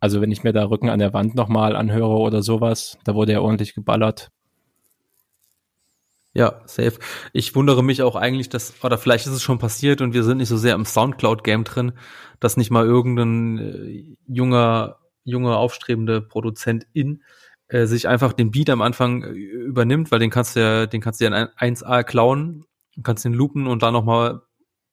Also 0.00 0.20
wenn 0.20 0.30
ich 0.30 0.44
mir 0.44 0.52
da 0.52 0.68
Rücken 0.68 0.90
an 0.90 0.98
der 0.98 1.12
Wand 1.14 1.34
nochmal 1.34 1.74
anhöre 1.74 2.18
oder 2.18 2.42
sowas, 2.42 2.98
da 3.04 3.14
wurde 3.14 3.32
ja 3.32 3.40
ordentlich 3.40 3.74
geballert. 3.74 4.30
Ja, 6.34 6.60
safe. 6.66 6.98
Ich 7.32 7.54
wundere 7.56 7.82
mich 7.82 8.02
auch 8.02 8.14
eigentlich, 8.14 8.48
dass, 8.48 8.84
oder 8.84 8.98
vielleicht 8.98 9.26
ist 9.26 9.32
es 9.32 9.42
schon 9.42 9.58
passiert 9.58 10.00
und 10.00 10.12
wir 10.12 10.22
sind 10.22 10.38
nicht 10.38 10.48
so 10.48 10.56
sehr 10.56 10.74
im 10.74 10.84
Soundcloud-Game 10.84 11.64
drin, 11.64 11.92
dass 12.38 12.56
nicht 12.56 12.70
mal 12.70 12.84
irgendein 12.84 13.58
äh, 13.58 14.16
junger, 14.28 14.98
junger, 15.24 15.56
aufstrebende 15.56 16.20
Produzentin 16.20 17.22
äh, 17.68 17.86
sich 17.86 18.08
einfach 18.08 18.32
den 18.32 18.50
Beat 18.50 18.70
am 18.70 18.82
Anfang 18.82 19.22
äh, 19.22 19.28
übernimmt, 19.30 20.10
weil 20.10 20.18
den 20.18 20.30
kannst 20.30 20.56
du 20.56 20.60
ja, 20.60 20.86
den 20.86 21.00
kannst 21.00 21.20
du 21.20 21.24
ja 21.24 21.36
in 21.36 21.74
1A 21.74 22.02
klauen, 22.02 22.64
kannst 23.02 23.24
den 23.24 23.34
loopen 23.34 23.66
und 23.66 23.82
dann 23.82 23.92
nochmal 23.92 24.42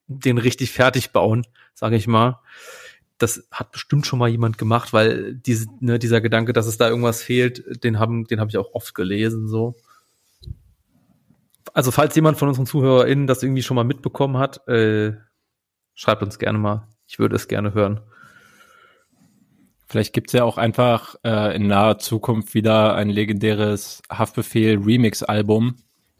den 0.07 0.38
richtig 0.38 0.71
fertig 0.71 1.11
bauen, 1.11 1.45
sage 1.73 1.95
ich 1.95 2.07
mal 2.07 2.39
das 3.17 3.47
hat 3.51 3.71
bestimmt 3.71 4.05
schon 4.05 4.19
mal 4.19 4.29
jemand 4.29 4.57
gemacht, 4.57 4.91
weil 4.91 5.35
diese, 5.35 5.67
ne, 5.79 5.99
dieser 5.99 6.21
Gedanke, 6.21 6.53
dass 6.53 6.67
es 6.67 6.77
da 6.77 6.89
irgendwas 6.89 7.21
fehlt, 7.21 7.83
den 7.83 7.99
haben, 7.99 8.25
den 8.25 8.39
habe 8.39 8.49
ich 8.49 8.57
auch 8.57 8.73
oft 8.73 8.93
gelesen, 8.93 9.47
so. 9.47 9.75
Also 11.73 11.91
falls 11.91 12.15
jemand 12.15 12.38
von 12.38 12.47
unseren 12.47 12.65
ZuhörerInnen 12.65 13.27
das 13.27 13.43
irgendwie 13.43 13.63
schon 13.63 13.75
mal 13.75 13.83
mitbekommen 13.83 14.38
hat, 14.38 14.67
äh, 14.67 15.13
schreibt 15.93 16.23
uns 16.23 16.39
gerne 16.39 16.57
mal. 16.57 16.88
Ich 17.07 17.19
würde 17.19 17.35
es 17.35 17.47
gerne 17.47 17.73
hören. 17.73 18.01
Vielleicht 19.87 20.13
gibt's 20.13 20.33
ja 20.33 20.43
auch 20.43 20.57
einfach 20.57 21.15
äh, 21.23 21.55
in 21.55 21.67
naher 21.67 21.99
Zukunft 21.99 22.53
wieder 22.53 22.95
ein 22.95 23.09
legendäres 23.09 24.01
Haftbefehl 24.09 24.79
Remix-Album, 24.79 25.75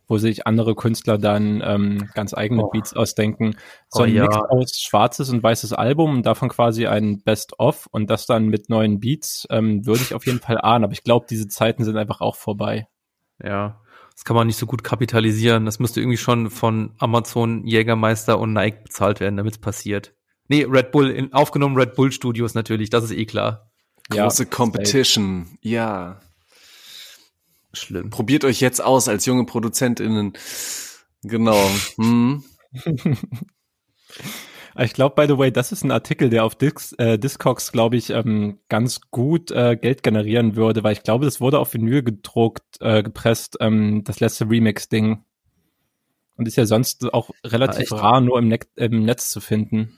wo 0.08 0.18
sich 0.18 0.46
andere 0.46 0.76
Künstler 0.76 1.18
dann 1.18 1.64
ähm, 1.66 2.10
ganz 2.14 2.36
eigene 2.36 2.66
oh. 2.66 2.70
Beats 2.70 2.96
ausdenken. 2.96 3.56
So 3.90 4.04
ein 4.04 4.12
oh, 4.12 4.16
ja. 4.16 4.24
Mix 4.24 4.38
aus 4.38 4.80
schwarzes 4.80 5.30
und 5.32 5.42
weißes 5.42 5.74
Album 5.74 6.18
und 6.18 6.26
davon 6.26 6.50
quasi 6.50 6.86
ein 6.86 7.24
Best-of 7.24 7.88
und 7.92 8.10
das 8.12 8.28
dann 8.28 8.48
mit 8.50 8.70
neuen 8.70 9.00
Beats, 9.00 9.48
ähm, 9.50 9.86
würde 9.86 10.02
ich 10.02 10.14
auf 10.14 10.28
jeden 10.28 10.40
Fall 10.40 10.60
ahnen. 10.60 10.84
Aber 10.84 10.94
ich 10.94 11.04
glaube, 11.04 11.26
diese 11.28 11.48
Zeiten 11.48 11.84
sind 11.84 11.98
einfach 11.98 12.22
auch 12.22 12.36
vorbei. 12.36 12.88
Ja, 13.44 13.82
das 14.14 14.24
kann 14.24 14.36
man 14.36 14.48
nicht 14.48 14.58
so 14.58 14.68
gut 14.68 14.84
kapitalisieren. 14.84 15.66
Das 15.66 15.80
müsste 15.80 16.00
irgendwie 16.02 16.18
schon 16.18 16.52
von 16.52 16.94
Amazon, 17.00 17.66
Jägermeister 17.66 18.40
und 18.40 18.54
Nike 18.54 18.84
bezahlt 18.84 19.20
werden, 19.20 19.38
damit 19.38 19.54
es 19.54 19.60
passiert. 19.60 20.14
Nee, 20.48 20.66
Red 20.70 20.92
Bull, 20.92 21.10
in, 21.10 21.34
aufgenommen 21.34 21.76
Red 21.76 21.96
Bull 21.96 22.12
Studios 22.12 22.54
natürlich, 22.54 22.90
das 22.90 23.06
ist 23.06 23.12
eh 23.12 23.26
klar. 23.26 23.72
Große 24.10 24.44
ja, 24.44 24.50
Competition, 24.50 25.58
ja. 25.62 26.20
Schlimm. 27.74 28.10
Probiert 28.10 28.46
euch 28.46 28.62
jetzt 28.62 28.84
aus 28.84 29.08
als 29.08 29.26
junge 29.26 29.46
ProduzentInnen. 29.46 30.34
Genau. 31.24 31.70
Hm. 31.98 32.44
Ich 34.78 34.94
glaube, 34.94 35.16
by 35.16 35.32
the 35.32 35.38
way, 35.38 35.52
das 35.52 35.72
ist 35.72 35.84
ein 35.84 35.92
Artikel, 35.92 36.30
der 36.30 36.44
auf 36.44 36.56
Dis 36.56 36.92
äh, 36.94 37.18
Discogs, 37.18 37.72
glaube 37.72 37.96
ich, 37.96 38.10
ähm, 38.10 38.60
ganz 38.68 39.00
gut 39.10 39.50
äh, 39.52 39.78
Geld 39.78 40.04
generieren 40.04 40.58
würde, 40.58 40.84
weil 40.84 40.92
ich 40.92 41.04
glaube, 41.04 41.24
das 41.24 41.40
wurde 41.40 41.60
auf 41.60 41.74
Vinyl 41.74 42.04
gedruckt, 42.04 42.82
äh, 42.82 43.02
gepresst, 43.02 43.56
ähm, 43.62 44.04
das 44.04 44.20
letzte 44.20 44.50
Remix-Ding. 44.50 45.24
Und 46.36 46.48
ist 46.48 46.58
ja 46.58 46.66
sonst 46.66 47.14
auch 47.14 47.30
relativ 47.46 47.94
ah, 47.94 47.98
rar 47.98 48.22
nur 48.22 48.38
im, 48.40 48.50
ne 48.50 48.60
im 48.76 49.06
Netz 49.06 49.30
zu 49.30 49.40
finden. 49.40 49.98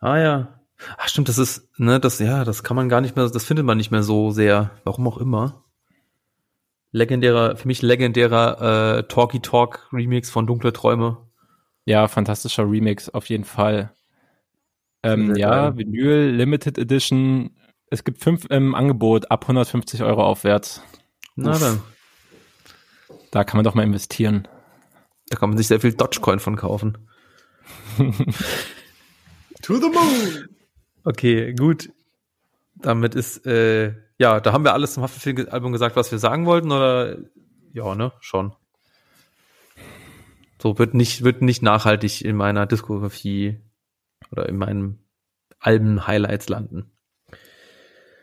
Ah 0.00 0.18
ja. 0.18 0.60
Ach 0.96 1.08
stimmt, 1.08 1.28
das 1.28 1.38
ist, 1.38 1.68
ne, 1.78 2.00
das, 2.00 2.18
ja, 2.18 2.44
das 2.44 2.62
kann 2.62 2.76
man 2.76 2.88
gar 2.88 3.00
nicht 3.00 3.14
mehr, 3.14 3.28
das 3.28 3.44
findet 3.44 3.66
man 3.66 3.76
nicht 3.76 3.90
mehr 3.90 4.02
so 4.02 4.30
sehr. 4.30 4.70
Warum 4.84 5.06
auch 5.06 5.18
immer 5.18 5.64
legendärer, 6.92 7.56
für 7.56 7.68
mich 7.68 7.82
legendärer 7.82 8.98
äh, 8.98 9.02
Talky 9.04 9.40
Talk 9.40 9.88
Remix 9.92 10.30
von 10.30 10.46
Dunkle 10.46 10.72
Träume. 10.72 11.18
Ja, 11.84 12.08
fantastischer 12.08 12.64
Remix 12.70 13.08
auf 13.08 13.26
jeden 13.26 13.44
Fall. 13.44 13.94
Ähm, 15.02 15.34
ja, 15.34 15.76
Vinyl 15.76 16.30
Limited 16.30 16.78
Edition. 16.78 17.56
Es 17.90 18.04
gibt 18.04 18.22
fünf 18.22 18.44
im 18.50 18.74
Angebot 18.74 19.30
ab 19.30 19.44
150 19.44 20.02
Euro 20.02 20.24
aufwärts. 20.24 20.82
Na 21.36 21.52
Uff. 21.52 21.60
dann. 21.60 21.82
Da 23.30 23.44
kann 23.44 23.58
man 23.58 23.64
doch 23.64 23.74
mal 23.74 23.84
investieren. 23.84 24.46
Da 25.28 25.38
kann 25.38 25.48
man 25.48 25.58
sich 25.58 25.68
sehr 25.68 25.80
viel 25.80 25.94
Dogecoin 25.94 26.40
von 26.40 26.56
kaufen. 26.56 26.98
to 29.70 29.76
the 29.80 29.88
moon! 29.88 30.48
Okay, 31.04 31.54
gut. 31.54 31.90
Damit 32.74 33.14
ist 33.14 33.46
äh, 33.46 33.94
ja, 34.20 34.38
da 34.38 34.52
haben 34.52 34.64
wir 34.64 34.74
alles 34.74 34.92
zum 34.92 35.02
Haftbefehl-Album 35.02 35.72
gesagt, 35.72 35.96
was 35.96 36.12
wir 36.12 36.18
sagen 36.18 36.44
wollten, 36.44 36.70
oder? 36.70 37.16
Ja, 37.72 37.94
ne, 37.94 38.12
schon. 38.20 38.54
So 40.60 40.78
wird 40.78 40.92
nicht, 40.92 41.24
wird 41.24 41.40
nicht 41.40 41.62
nachhaltig 41.62 42.22
in 42.22 42.36
meiner 42.36 42.66
Diskografie 42.66 43.62
oder 44.30 44.46
in 44.46 44.58
meinen 44.58 44.98
Alben-Highlights 45.58 46.50
landen. 46.50 46.92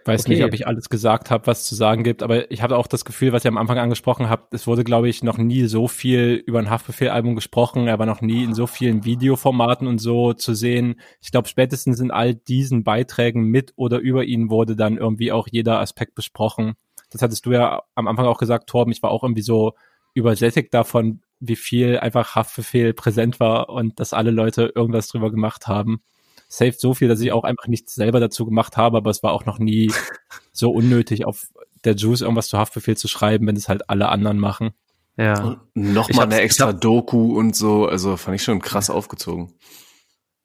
Weiß 0.07 0.21
okay. 0.21 0.35
nicht, 0.35 0.43
ob 0.45 0.53
ich 0.53 0.65
alles 0.65 0.89
gesagt 0.89 1.29
habe, 1.31 1.47
was 1.47 1.65
zu 1.65 1.75
sagen 1.75 2.03
gibt, 2.03 2.23
aber 2.23 2.49
ich 2.49 2.61
habe 2.61 2.77
auch 2.77 2.87
das 2.87 3.03
Gefühl, 3.03 3.33
was 3.33 3.43
ihr 3.43 3.49
am 3.49 3.57
Anfang 3.57 3.77
angesprochen 3.77 4.29
habt, 4.29 4.53
es 4.53 4.65
wurde, 4.65 4.83
glaube 4.83 5.09
ich, 5.09 5.21
noch 5.21 5.37
nie 5.37 5.65
so 5.65 5.87
viel 5.87 6.41
über 6.45 6.59
ein 6.59 6.69
Haftbefehl-Album 6.69 7.35
gesprochen, 7.35 7.89
aber 7.89 8.05
noch 8.05 8.21
nie 8.21 8.43
in 8.43 8.53
so 8.53 8.67
vielen 8.67 9.03
Videoformaten 9.03 9.85
und 9.85 9.99
so 9.99 10.33
zu 10.33 10.53
sehen. 10.53 10.95
Ich 11.21 11.31
glaube, 11.31 11.49
spätestens 11.49 11.99
in 11.99 12.11
all 12.11 12.35
diesen 12.35 12.83
Beiträgen 12.85 13.43
mit 13.43 13.73
oder 13.75 13.99
über 13.99 14.23
ihn 14.23 14.49
wurde 14.49 14.75
dann 14.77 14.97
irgendwie 14.97 15.31
auch 15.31 15.47
jeder 15.51 15.79
Aspekt 15.79 16.15
besprochen. 16.15 16.75
Das 17.09 17.21
hattest 17.21 17.45
du 17.45 17.51
ja 17.51 17.83
am 17.95 18.07
Anfang 18.07 18.25
auch 18.25 18.37
gesagt, 18.37 18.69
Torben, 18.69 18.91
ich 18.93 19.03
war 19.03 19.11
auch 19.11 19.23
irgendwie 19.23 19.41
so 19.41 19.73
übersättigt 20.13 20.73
davon, 20.73 21.21
wie 21.39 21.55
viel 21.55 21.99
einfach 21.99 22.35
Haftbefehl 22.35 22.93
präsent 22.93 23.39
war 23.39 23.69
und 23.69 23.99
dass 23.99 24.13
alle 24.13 24.31
Leute 24.31 24.71
irgendwas 24.73 25.07
drüber 25.09 25.31
gemacht 25.31 25.67
haben 25.67 26.01
safe 26.47 26.75
so 26.77 26.93
viel, 26.93 27.07
dass 27.07 27.21
ich 27.21 27.31
auch 27.31 27.43
einfach 27.43 27.67
nichts 27.67 27.95
selber 27.95 28.19
dazu 28.19 28.45
gemacht 28.45 28.77
habe, 28.77 28.97
aber 28.97 29.09
es 29.09 29.23
war 29.23 29.33
auch 29.33 29.45
noch 29.45 29.59
nie 29.59 29.91
so 30.51 30.71
unnötig, 30.71 31.25
auf 31.25 31.47
der 31.83 31.95
Juice 31.95 32.21
irgendwas 32.21 32.47
zu 32.47 32.57
Haftbefehl 32.57 32.97
zu 32.97 33.07
schreiben, 33.07 33.47
wenn 33.47 33.55
es 33.55 33.69
halt 33.69 33.89
alle 33.89 34.09
anderen 34.09 34.39
machen. 34.39 34.71
Ja. 35.17 35.59
Nochmal 35.73 36.25
eine 36.25 36.41
extra 36.41 36.73
Doku 36.73 37.37
und 37.37 37.55
so, 37.55 37.87
also 37.87 38.17
fand 38.17 38.35
ich 38.35 38.43
schon 38.43 38.61
krass 38.61 38.89
aufgezogen. 38.89 39.53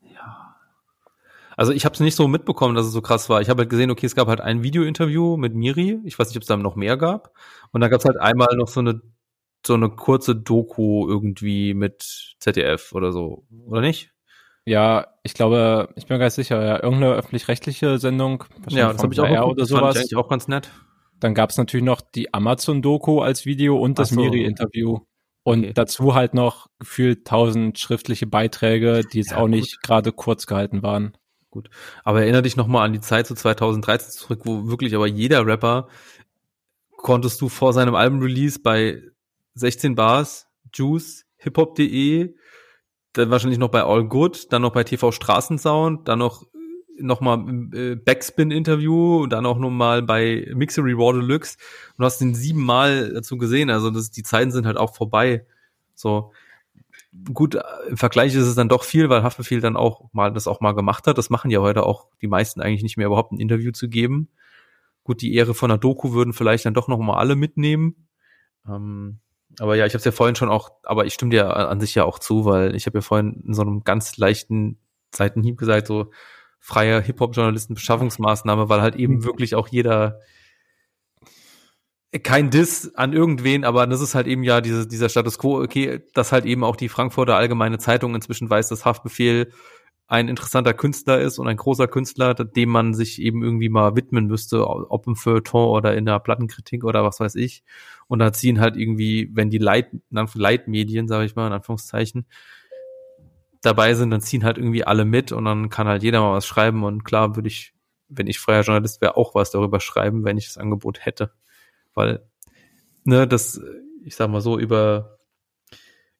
Ja. 0.01 0.57
Also 1.57 1.73
ich 1.73 1.85
habe 1.85 1.95
es 1.95 2.01
nicht 2.01 2.17
so 2.17 2.27
mitbekommen, 2.27 2.75
dass 2.75 2.87
es 2.87 2.93
so 2.93 3.03
krass 3.03 3.29
war. 3.29 3.43
Ich 3.43 3.51
habe 3.51 3.63
halt 3.63 3.71
gesehen, 3.71 3.91
okay, 3.91 4.07
es 4.07 4.15
gab 4.15 4.29
halt 4.29 4.41
ein 4.41 4.63
Video-Interview 4.63 5.37
mit 5.37 5.55
Miri. 5.55 6.01
Ich 6.05 6.19
weiß 6.19 6.29
nicht, 6.29 6.37
ob 6.37 6.43
es 6.43 6.49
da 6.49 6.57
noch 6.57 6.77
mehr 6.77 6.97
gab. 6.97 7.35
Und 7.71 7.83
dann 7.83 7.91
gab 7.91 8.01
es 8.01 8.07
halt 8.07 8.19
einmal 8.19 8.57
noch 8.57 8.69
so 8.69 8.81
eine 8.81 9.03
so 9.65 9.75
eine 9.75 9.91
kurze 9.91 10.35
Doku 10.35 11.09
irgendwie 11.09 11.75
mit 11.75 12.35
ZDF 12.41 12.93
oder 12.93 13.13
so, 13.13 13.45
oder 13.67 13.81
nicht? 13.81 14.12
Ja, 14.65 15.09
ich 15.23 15.35
glaube, 15.35 15.89
ich 15.97 16.07
bin 16.07 16.17
mir 16.17 16.21
ganz 16.21 16.37
sicher, 16.37 16.65
ja, 16.65 16.83
irgendeine 16.83 17.15
öffentlich-rechtliche 17.15 17.99
Sendung. 17.99 18.45
Ja, 18.69 18.93
das 18.93 19.03
habe 19.03 19.13
ich 19.13 19.21
auch 19.21 19.29
geguckt, 19.29 19.53
oder 19.53 19.67
sowas. 19.67 19.83
Fand 19.83 19.95
ich 19.95 20.01
eigentlich 20.03 20.17
auch 20.17 20.29
ganz 20.29 20.49
nett. 20.49 20.71
Dann 21.19 21.35
gab's 21.35 21.57
natürlich 21.57 21.85
noch 21.85 22.01
die 22.01 22.33
Amazon-Doku 22.33 23.21
als 23.21 23.45
Video 23.47 23.77
und 23.79 23.99
das 23.99 24.11
so. 24.11 24.21
Miri-Interview. 24.21 25.01
Und 25.45 25.65
okay. 25.65 25.73
dazu 25.75 26.15
halt 26.15 26.35
noch 26.35 26.69
gefühlt 26.79 27.27
tausend 27.27 27.79
schriftliche 27.79 28.27
Beiträge, 28.27 29.03
die 29.13 29.19
jetzt 29.19 29.33
ja, 29.33 29.39
auch 29.39 29.49
nicht 29.49 29.83
gerade 29.83 30.13
kurz 30.13 30.47
gehalten 30.47 30.83
waren. 30.83 31.17
Gut. 31.51 31.69
Aber 32.05 32.23
erinnere 32.23 32.43
dich 32.43 32.57
nochmal 32.57 32.87
an 32.87 32.93
die 32.93 33.01
Zeit 33.01 33.27
zu 33.27 33.35
2013 33.35 34.11
zurück, 34.13 34.43
wo 34.45 34.69
wirklich 34.69 34.95
aber 34.95 35.07
jeder 35.07 35.45
Rapper 35.45 35.89
konntest 36.97 37.41
du 37.41 37.49
vor 37.49 37.73
seinem 37.73 37.95
Album-Release 37.97 38.61
bei 38.61 39.03
16 39.55 39.97
Bars, 39.97 40.47
Juice, 40.73 41.27
hiphop.de, 41.37 42.35
dann 43.13 43.31
wahrscheinlich 43.31 43.59
noch 43.59 43.71
bei 43.71 43.83
All 43.83 44.05
Good, 44.05 44.53
dann 44.53 44.63
noch 44.63 44.73
bei 44.73 44.85
TV 44.85 45.13
Straßensound, 45.13 46.09
dann 46.09 46.19
noch 46.19 46.47
nochmal 46.99 47.39
äh, 47.75 47.97
Backspin-Interview, 47.97 49.27
dann 49.27 49.47
auch 49.47 49.59
nochmal 49.59 50.03
bei 50.03 50.51
Mixery 50.55 50.93
Raw 50.93 51.13
Deluxe 51.13 51.57
und 51.97 52.05
hast 52.05 52.19
den 52.19 52.35
siebenmal 52.35 53.13
dazu 53.13 53.39
gesehen. 53.39 53.71
Also 53.71 53.91
das, 53.91 54.11
die 54.11 54.23
Zeiten 54.23 54.53
sind 54.53 54.67
halt 54.67 54.77
auch 54.77 54.95
vorbei. 54.95 55.47
So 55.95 56.33
gut, 57.33 57.59
im 57.89 57.97
Vergleich 57.97 58.35
ist 58.35 58.47
es 58.47 58.55
dann 58.55 58.69
doch 58.69 58.85
viel, 58.85 59.09
weil 59.09 59.23
Haftbefehl 59.23 59.61
dann 59.61 59.77
auch 59.77 60.13
mal 60.13 60.33
das 60.33 60.47
auch 60.47 60.61
mal 60.61 60.73
gemacht 60.73 61.07
hat. 61.07 61.19
Das 61.19 61.31
machen 61.31 61.51
ja 61.51 61.61
heute 61.61 61.85
auch 61.85 62.09
die 62.21 62.29
meisten 62.29 62.61
eigentlich 62.61 62.83
nicht 62.83 62.97
mehr, 62.97 63.07
überhaupt 63.07 63.33
ein 63.33 63.41
Interview 63.41 63.73
zu 63.73 63.89
geben. 63.89 64.29
Gut, 65.05 65.21
die 65.21 65.35
Ehre 65.35 65.55
von 65.55 65.69
der 65.69 65.79
Doku 65.79 66.13
würden 66.13 66.33
vielleicht 66.33 66.65
dann 66.65 66.75
doch 66.75 66.89
noch 66.89 66.99
mal 66.99 67.17
alle 67.17 67.37
mitnehmen. 67.37 68.09
Ähm, 68.69 69.19
aber 69.59 69.77
ja, 69.77 69.87
ich 69.87 69.93
habe 69.93 69.99
es 69.99 70.05
ja 70.05 70.13
vorhin 70.13 70.37
schon 70.37 70.49
auch, 70.49 70.71
aber 70.83 71.05
ich 71.07 71.15
stimme 71.15 71.31
dir 71.31 71.57
an 71.57 71.81
sich 71.81 71.95
ja 71.95 72.05
auch 72.05 72.19
zu, 72.19 72.45
weil 72.45 72.75
ich 72.75 72.87
habe 72.87 72.99
ja 72.99 73.03
vorhin 73.03 73.43
in 73.47 73.55
so 73.55 73.63
einem 73.63 73.85
ganz 73.85 74.17
leichten 74.17 74.79
Seitenhieb 75.15 75.59
gesagt, 75.59 75.87
so 75.87 76.11
freie 76.59 77.01
Hip-Hop-Journalisten-Beschaffungsmaßnahme, 77.01 78.69
weil 78.69 78.83
halt 78.83 78.97
eben 78.97 79.17
mhm. 79.17 79.25
wirklich 79.25 79.55
auch 79.55 79.69
jeder 79.69 80.21
kein 82.23 82.51
Diss 82.51 82.95
an 82.95 83.15
irgendwen, 83.15 83.65
aber 83.65 83.87
das 83.87 84.03
ist 84.03 84.15
halt 84.15 84.27
eben 84.27 84.43
ja 84.43 84.61
diese, 84.61 84.87
dieser 84.87 85.09
Status 85.09 85.39
quo, 85.39 85.63
okay, 85.63 86.03
dass 86.13 86.31
halt 86.31 86.45
eben 86.45 86.63
auch 86.63 86.77
die 86.77 86.91
Frankfurter 86.91 87.37
Allgemeine 87.37 87.79
Zeitung 87.79 88.15
inzwischen 88.15 88.51
weiß, 88.51 88.69
dass 88.69 88.85
Haftbefehl 88.85 89.51
ein 90.07 90.29
interessanter 90.29 90.75
Künstler 90.75 91.21
ist 91.21 91.39
und 91.39 91.49
ein 91.49 91.57
großer 91.57 91.89
Künstler, 91.89 92.35
dem 92.35 92.69
man 92.69 92.93
sich 92.93 93.21
eben 93.21 93.43
irgendwie 93.43 93.71
mal 93.71 93.97
widmen 93.97 94.27
müsste, 94.27 94.67
ob 94.67 95.07
im 95.07 95.17
Feuilleton 95.17 95.71
oder 95.71 95.95
in 95.95 96.05
der 96.05 96.21
Plattenkritik 96.21 96.85
oder 96.85 97.03
was 97.03 97.19
weiß 97.19 97.35
ich. 97.37 97.65
Und 98.09 98.19
da 98.19 98.33
ziehen 98.33 98.61
halt 98.61 98.77
irgendwie, 98.77 99.31
wenn 99.33 99.49
die 99.49 99.59
Leit, 99.59 99.89
Leitmedien, 100.11 101.09
sage 101.09 101.25
ich 101.25 101.35
mal, 101.35 101.47
in 101.47 101.55
Anführungszeichen, 101.55 102.27
dabei 103.63 103.95
sind, 103.95 104.11
dann 104.11 104.21
ziehen 104.21 104.45
halt 104.45 104.59
irgendwie 104.59 104.85
alle 104.85 105.05
mit 105.05 105.33
und 105.33 105.45
dann 105.45 105.71
kann 105.71 105.87
halt 105.87 106.03
jeder 106.03 106.21
mal 106.21 106.35
was 106.35 106.47
schreiben 106.47 106.85
und 106.85 107.05
klar 107.05 107.37
würde 107.37 107.49
ich, 107.49 107.73
wenn 108.09 108.27
ich 108.27 108.39
freier 108.39 108.63
Journalist 108.63 109.01
wäre, 109.01 109.17
auch 109.17 109.35
was 109.35 109.51
darüber 109.51 109.81
schreiben, 109.81 110.25
wenn 110.25 110.37
ich 110.37 110.47
das 110.47 110.59
Angebot 110.59 111.07
hätte. 111.07 111.33
Weil, 111.95 112.29
ne, 113.05 113.27
das, 113.27 113.63
ich 114.05 114.17
sag 114.17 114.29
mal 114.29 114.41
so, 114.41 114.59
über 114.59 115.21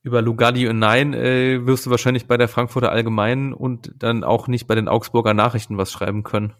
über 0.03 0.21
Lugardi 0.21 0.69
und 0.69 0.79
Nein 0.79 1.15
äh, 1.15 1.65
wirst 1.67 1.87
du 1.87 1.91
wahrscheinlich 1.91 2.27
bei 2.27 2.37
der 2.37 2.49
Frankfurter 2.49 2.91
Allgemeinen 2.91 3.53
und 3.53 3.93
dann 3.97 4.25
auch 4.25 4.49
nicht 4.49 4.67
bei 4.67 4.75
den 4.75 4.89
Augsburger 4.89 5.35
Nachrichten 5.35 5.79
was 5.79 5.93
schreiben 5.93 6.25
können. 6.25 6.55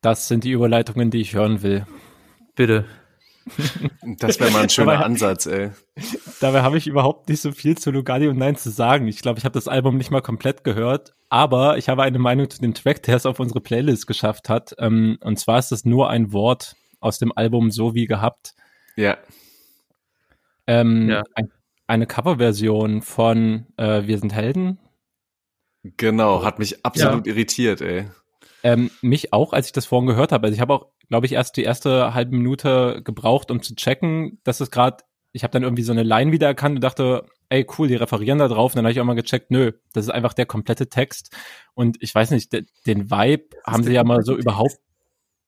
Das 0.00 0.28
sind 0.28 0.44
die 0.44 0.52
Überleitungen, 0.52 1.10
die 1.10 1.20
ich 1.20 1.34
hören 1.34 1.62
will. 1.62 1.86
Bitte. 2.54 2.84
Das 4.18 4.38
wäre 4.40 4.50
mal 4.50 4.62
ein 4.62 4.68
schöner 4.68 4.92
dabei, 4.92 5.04
Ansatz, 5.06 5.46
ey. 5.46 5.70
Dabei 6.40 6.62
habe 6.62 6.76
ich 6.76 6.86
überhaupt 6.86 7.28
nicht 7.28 7.40
so 7.40 7.52
viel 7.52 7.78
zu 7.78 7.90
Lugardi 7.90 8.28
und 8.28 8.36
Nein 8.36 8.56
zu 8.56 8.70
sagen. 8.70 9.06
Ich 9.08 9.22
glaube, 9.22 9.38
ich 9.38 9.44
habe 9.44 9.54
das 9.54 9.68
Album 9.68 9.96
nicht 9.96 10.10
mal 10.10 10.20
komplett 10.20 10.64
gehört, 10.64 11.14
aber 11.30 11.78
ich 11.78 11.88
habe 11.88 12.02
eine 12.02 12.18
Meinung 12.18 12.50
zu 12.50 12.60
dem 12.60 12.74
Track, 12.74 13.02
der 13.04 13.16
es 13.16 13.24
auf 13.24 13.40
unsere 13.40 13.60
Playlist 13.60 14.06
geschafft 14.06 14.48
hat. 14.48 14.74
Ähm, 14.78 15.18
und 15.22 15.38
zwar 15.38 15.58
ist 15.58 15.72
es 15.72 15.84
nur 15.84 16.10
ein 16.10 16.32
Wort 16.32 16.76
aus 17.00 17.18
dem 17.18 17.32
Album 17.34 17.70
So 17.70 17.94
wie 17.94 18.06
gehabt. 18.06 18.54
Ja. 18.96 19.16
Ähm, 20.66 21.08
ja. 21.08 21.22
Ein 21.34 21.50
eine 21.88 22.06
Coverversion 22.06 23.02
von 23.02 23.66
äh, 23.76 24.06
Wir 24.06 24.18
sind 24.18 24.32
Helden. 24.32 24.78
Genau, 25.82 26.44
hat 26.44 26.58
mich 26.58 26.84
absolut 26.84 27.26
ja. 27.26 27.32
irritiert, 27.32 27.80
ey. 27.80 28.10
Ähm, 28.62 28.90
mich 29.00 29.32
auch, 29.32 29.52
als 29.52 29.66
ich 29.66 29.72
das 29.72 29.86
vorhin 29.86 30.08
gehört 30.08 30.32
habe. 30.32 30.46
Also 30.46 30.54
ich 30.54 30.60
habe 30.60 30.74
auch, 30.74 30.86
glaube 31.08 31.26
ich, 31.26 31.32
erst 31.32 31.56
die 31.56 31.62
erste 31.62 32.12
halbe 32.14 32.36
Minute 32.36 33.00
gebraucht, 33.04 33.50
um 33.50 33.62
zu 33.62 33.74
checken, 33.74 34.40
dass 34.44 34.60
es 34.60 34.70
gerade, 34.70 35.04
ich 35.32 35.44
habe 35.44 35.52
dann 35.52 35.62
irgendwie 35.62 35.84
so 35.84 35.92
eine 35.92 36.02
Line 36.02 36.32
wiedererkannt 36.32 36.76
und 36.76 36.84
dachte, 36.84 37.24
ey, 37.48 37.66
cool, 37.78 37.88
die 37.88 37.94
referieren 37.94 38.40
da 38.40 38.48
drauf. 38.48 38.72
Und 38.72 38.76
dann 38.76 38.84
habe 38.84 38.92
ich 38.92 39.00
auch 39.00 39.04
mal 39.04 39.14
gecheckt, 39.14 39.50
nö, 39.50 39.72
das 39.92 40.04
ist 40.04 40.10
einfach 40.10 40.34
der 40.34 40.46
komplette 40.46 40.88
Text. 40.88 41.34
Und 41.74 41.96
ich 42.00 42.14
weiß 42.14 42.32
nicht, 42.32 42.52
de 42.52 42.66
den 42.86 43.10
Vibe 43.10 43.56
haben 43.64 43.84
sie 43.84 43.94
ja 43.94 44.04
mal 44.04 44.22
so 44.22 44.36
überhaupt 44.36 44.78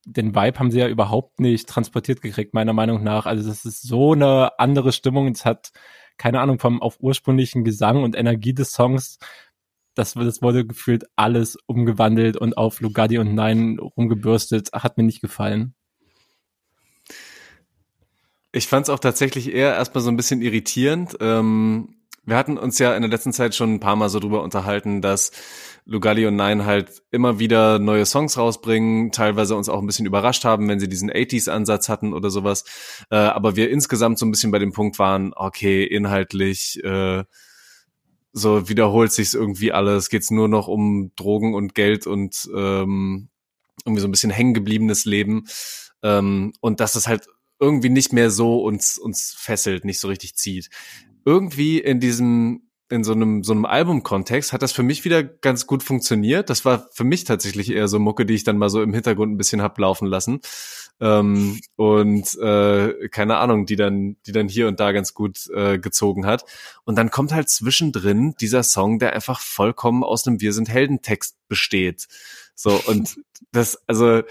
den 0.06 0.34
Vibe 0.34 0.58
haben 0.58 0.70
sie 0.70 0.78
ja 0.78 0.88
überhaupt 0.88 1.40
nicht 1.40 1.68
transportiert 1.68 2.22
gekriegt, 2.22 2.54
meiner 2.54 2.72
Meinung 2.72 3.02
nach. 3.02 3.26
Also 3.26 3.46
das 3.46 3.66
ist 3.66 3.82
so 3.82 4.12
eine 4.12 4.58
andere 4.58 4.92
Stimmung. 4.92 5.28
Es 5.28 5.44
hat 5.44 5.72
keine 6.20 6.40
Ahnung, 6.40 6.58
vom 6.58 6.82
auf 6.82 6.98
ursprünglichen 7.00 7.64
Gesang 7.64 8.02
und 8.02 8.14
Energie 8.14 8.52
des 8.52 8.72
Songs, 8.72 9.18
das, 9.94 10.12
das 10.12 10.42
wurde 10.42 10.66
gefühlt 10.66 11.04
alles 11.16 11.56
umgewandelt 11.64 12.36
und 12.36 12.58
auf 12.58 12.82
Lugardi 12.82 13.16
und 13.16 13.34
Nein 13.34 13.78
rumgebürstet. 13.78 14.70
Hat 14.74 14.98
mir 14.98 15.04
nicht 15.04 15.22
gefallen. 15.22 15.74
Ich 18.52 18.66
fand 18.66 18.84
es 18.84 18.90
auch 18.90 18.98
tatsächlich 18.98 19.54
eher 19.54 19.72
erstmal 19.74 20.04
so 20.04 20.10
ein 20.10 20.16
bisschen 20.18 20.42
irritierend. 20.42 21.16
Ähm, 21.20 21.99
wir 22.24 22.36
hatten 22.36 22.58
uns 22.58 22.78
ja 22.78 22.94
in 22.94 23.02
der 23.02 23.10
letzten 23.10 23.32
Zeit 23.32 23.54
schon 23.54 23.74
ein 23.74 23.80
paar 23.80 23.96
Mal 23.96 24.08
so 24.08 24.20
drüber 24.20 24.42
unterhalten, 24.42 25.00
dass 25.00 25.32
Lugalli 25.86 26.26
und 26.26 26.36
Nine 26.36 26.66
halt 26.66 27.02
immer 27.10 27.38
wieder 27.38 27.78
neue 27.78 28.04
Songs 28.04 28.36
rausbringen, 28.36 29.10
teilweise 29.10 29.56
uns 29.56 29.68
auch 29.68 29.80
ein 29.80 29.86
bisschen 29.86 30.06
überrascht 30.06 30.44
haben, 30.44 30.68
wenn 30.68 30.78
sie 30.78 30.88
diesen 30.88 31.10
80s-Ansatz 31.10 31.88
hatten 31.88 32.12
oder 32.12 32.30
sowas. 32.30 32.64
Äh, 33.10 33.16
aber 33.16 33.56
wir 33.56 33.70
insgesamt 33.70 34.18
so 34.18 34.26
ein 34.26 34.30
bisschen 34.30 34.50
bei 34.50 34.58
dem 34.58 34.72
Punkt 34.72 34.98
waren, 34.98 35.32
okay, 35.34 35.82
inhaltlich 35.82 36.82
äh, 36.84 37.24
so 38.32 38.68
wiederholt 38.68 39.12
sich's 39.12 39.34
irgendwie 39.34 39.72
alles, 39.72 40.10
geht's 40.10 40.30
nur 40.30 40.46
noch 40.48 40.68
um 40.68 41.12
Drogen 41.16 41.54
und 41.54 41.74
Geld 41.74 42.06
und 42.06 42.48
ähm, 42.54 43.28
irgendwie 43.84 44.02
so 44.02 44.08
ein 44.08 44.12
bisschen 44.12 44.30
hängengebliebenes 44.30 45.06
Leben. 45.06 45.46
Ähm, 46.02 46.52
und 46.60 46.80
dass 46.80 46.94
es 46.94 47.08
halt 47.08 47.26
irgendwie 47.58 47.90
nicht 47.90 48.12
mehr 48.12 48.30
so 48.30 48.62
uns, 48.62 48.98
uns 48.98 49.34
fesselt, 49.36 49.84
nicht 49.84 49.98
so 49.98 50.08
richtig 50.08 50.36
zieht 50.36 50.70
irgendwie 51.24 51.78
in 51.78 52.00
diesem 52.00 52.62
in 52.90 53.04
so 53.04 53.12
einem 53.12 53.44
so 53.44 53.52
einem 53.52 53.66
Albumkontext 53.66 54.52
hat 54.52 54.62
das 54.62 54.72
für 54.72 54.82
mich 54.82 55.04
wieder 55.04 55.22
ganz 55.22 55.68
gut 55.68 55.84
funktioniert. 55.84 56.50
Das 56.50 56.64
war 56.64 56.88
für 56.92 57.04
mich 57.04 57.22
tatsächlich 57.22 57.70
eher 57.70 57.86
so 57.86 58.00
Mucke, 58.00 58.26
die 58.26 58.34
ich 58.34 58.42
dann 58.42 58.58
mal 58.58 58.68
so 58.68 58.82
im 58.82 58.92
Hintergrund 58.92 59.32
ein 59.32 59.36
bisschen 59.36 59.62
hab 59.62 59.78
laufen 59.78 60.06
lassen 60.06 60.40
ähm, 61.00 61.60
und 61.76 62.36
äh, 62.38 63.08
keine 63.08 63.38
Ahnung, 63.38 63.64
die 63.64 63.76
dann 63.76 64.16
die 64.26 64.32
dann 64.32 64.48
hier 64.48 64.68
und 64.68 64.80
da 64.80 64.92
ganz 64.92 65.14
gut 65.14 65.48
äh, 65.54 65.78
gezogen 65.78 66.26
hat. 66.26 66.44
Und 66.84 66.96
dann 66.96 67.10
kommt 67.10 67.32
halt 67.32 67.48
zwischendrin 67.48 68.34
dieser 68.40 68.62
Song, 68.62 68.98
der 68.98 69.14
einfach 69.14 69.40
vollkommen 69.40 70.04
aus 70.04 70.26
einem 70.26 70.40
Wir 70.40 70.52
sind 70.52 70.68
Helden 70.68 71.00
Text 71.00 71.36
besteht. 71.48 72.06
So 72.54 72.80
und 72.86 73.20
das 73.52 73.80
also 73.86 74.22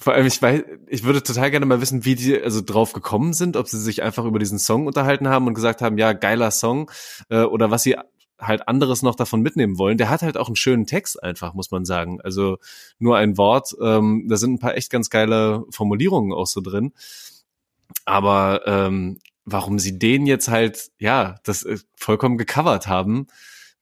vor 0.00 0.14
allem, 0.14 0.26
ich 0.26 0.40
weiß, 0.40 0.62
ich 0.86 1.04
würde 1.04 1.22
total 1.22 1.50
gerne 1.50 1.66
mal 1.66 1.80
wissen, 1.80 2.04
wie 2.04 2.14
die 2.14 2.40
also 2.40 2.60
drauf 2.60 2.92
gekommen 2.92 3.32
sind, 3.32 3.56
ob 3.56 3.68
sie 3.68 3.80
sich 3.80 4.02
einfach 4.02 4.24
über 4.24 4.38
diesen 4.38 4.58
Song 4.58 4.86
unterhalten 4.86 5.28
haben 5.28 5.46
und 5.48 5.54
gesagt 5.54 5.82
haben, 5.82 5.98
ja, 5.98 6.12
geiler 6.12 6.50
Song, 6.52 6.90
äh, 7.30 7.42
oder 7.42 7.70
was 7.70 7.82
sie 7.82 7.96
halt 8.40 8.68
anderes 8.68 9.02
noch 9.02 9.16
davon 9.16 9.40
mitnehmen 9.40 9.78
wollen. 9.78 9.98
Der 9.98 10.10
hat 10.10 10.22
halt 10.22 10.36
auch 10.36 10.46
einen 10.46 10.56
schönen 10.56 10.86
Text 10.86 11.20
einfach, 11.22 11.54
muss 11.54 11.72
man 11.72 11.84
sagen. 11.84 12.20
Also 12.20 12.58
nur 12.98 13.16
ein 13.16 13.36
Wort, 13.36 13.74
ähm, 13.82 14.26
da 14.28 14.36
sind 14.36 14.54
ein 14.54 14.58
paar 14.60 14.76
echt 14.76 14.90
ganz 14.90 15.10
geile 15.10 15.64
Formulierungen 15.70 16.32
auch 16.32 16.46
so 16.46 16.60
drin. 16.60 16.92
Aber 18.04 18.62
ähm, 18.66 19.18
warum 19.44 19.78
sie 19.78 19.98
den 19.98 20.26
jetzt 20.26 20.48
halt, 20.48 20.90
ja, 20.98 21.36
das 21.42 21.64
äh, 21.64 21.78
vollkommen 21.96 22.38
gecovert 22.38 22.86
haben, 22.86 23.26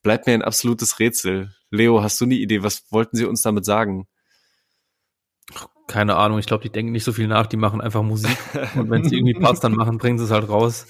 bleibt 0.02 0.26
mir 0.26 0.34
ein 0.34 0.42
absolutes 0.42 0.98
Rätsel. 0.98 1.54
Leo, 1.70 2.02
hast 2.02 2.20
du 2.20 2.24
eine 2.24 2.36
Idee? 2.36 2.62
Was 2.62 2.90
wollten 2.90 3.16
sie 3.16 3.26
uns 3.26 3.42
damit 3.42 3.66
sagen? 3.66 4.06
Keine 5.86 6.16
Ahnung, 6.16 6.38
ich 6.38 6.46
glaube, 6.46 6.62
die 6.62 6.70
denken 6.70 6.92
nicht 6.92 7.04
so 7.04 7.12
viel 7.12 7.28
nach, 7.28 7.46
die 7.46 7.56
machen 7.56 7.80
einfach 7.80 8.02
Musik 8.02 8.36
und 8.74 8.90
wenn 8.90 9.04
es 9.04 9.12
irgendwie 9.12 9.34
passt, 9.34 9.62
dann 9.62 9.72
machen, 9.72 9.98
bringen 9.98 10.18
sie 10.18 10.24
es 10.24 10.30
halt 10.30 10.48
raus. 10.48 10.86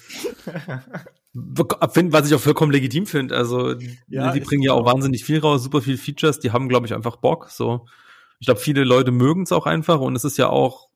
Was 1.34 2.26
ich 2.28 2.34
auch 2.34 2.40
vollkommen 2.40 2.72
legitim 2.72 3.06
finde. 3.06 3.36
Also 3.36 3.74
ja, 4.08 4.32
die 4.32 4.40
bringen 4.40 4.62
ja 4.62 4.72
auch 4.72 4.86
wahnsinnig 4.86 5.24
viel 5.24 5.38
raus, 5.40 5.62
super 5.62 5.82
viel 5.82 5.98
Features, 5.98 6.40
die 6.40 6.52
haben, 6.52 6.68
glaube 6.68 6.86
ich, 6.86 6.94
einfach 6.94 7.16
Bock. 7.16 7.50
So, 7.50 7.86
ich 8.38 8.46
glaube, 8.46 8.60
viele 8.60 8.84
Leute 8.84 9.10
mögen 9.10 9.42
es 9.42 9.52
auch 9.52 9.66
einfach 9.66 10.00
und 10.00 10.16
es 10.16 10.24
ist 10.24 10.38
ja 10.38 10.48
auch, 10.48 10.88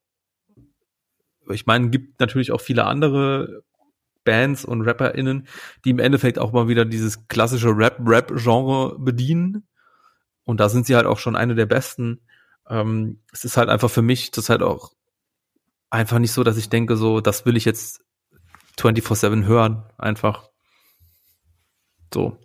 ich 1.51 1.67
meine, 1.67 1.91
gibt 1.91 2.21
natürlich 2.21 2.53
auch 2.53 2.61
viele 2.61 2.87
andere 2.87 3.65
Bands 4.25 4.65
und 4.65 4.83
RapperInnen, 4.83 5.47
die 5.85 5.91
im 5.91 5.99
Endeffekt 5.99 6.39
auch 6.39 6.53
mal 6.53 6.69
wieder 6.69 6.85
dieses 6.85 7.27
klassische 7.29 7.77
Rap-Rap-Genre 7.77 8.99
bedienen. 8.99 9.67
Und 10.45 10.61
da 10.61 10.69
sind 10.69 10.87
sie 10.87 10.97
halt 10.97 11.07
auch 11.07 11.19
schon 11.19 11.37
eine 11.37 11.55
der 11.55 11.67
besten. 11.67 12.21
Ähm, 12.71 13.21
es 13.33 13.45
ist 13.45 13.57
halt 13.57 13.69
einfach 13.69 13.91
für 13.91 14.03
mich, 14.03 14.31
das 14.31 14.45
ist 14.45 14.51
halt 14.51 14.63
auch 14.63 14.93
einfach 15.91 16.21
nicht 16.21 16.33
so, 16.33 16.45
dass 16.45 16.57
ich 16.57 16.69
denke, 16.69 16.97
so, 16.97 17.21
das 17.21 17.45
will 17.45 17.57
ich 17.57 17.65
jetzt 17.65 18.03
24-7 18.79 19.45
hören, 19.45 19.85
einfach. 19.99 20.49
So. 22.15 22.39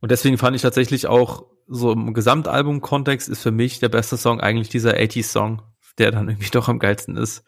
Und 0.00 0.10
deswegen 0.10 0.36
fand 0.36 0.56
ich 0.56 0.62
tatsächlich 0.62 1.06
auch 1.06 1.46
so 1.66 1.92
im 1.92 2.12
Gesamtalbum-Kontext 2.12 3.28
ist 3.28 3.42
für 3.42 3.52
mich 3.52 3.78
der 3.78 3.88
beste 3.88 4.16
Song 4.16 4.40
eigentlich 4.40 4.68
dieser 4.68 4.94
80s-Song, 4.94 5.62
der 5.98 6.10
dann 6.10 6.28
irgendwie 6.28 6.50
doch 6.52 6.68
am 6.68 6.80
geilsten 6.80 7.16
ist. 7.16 7.44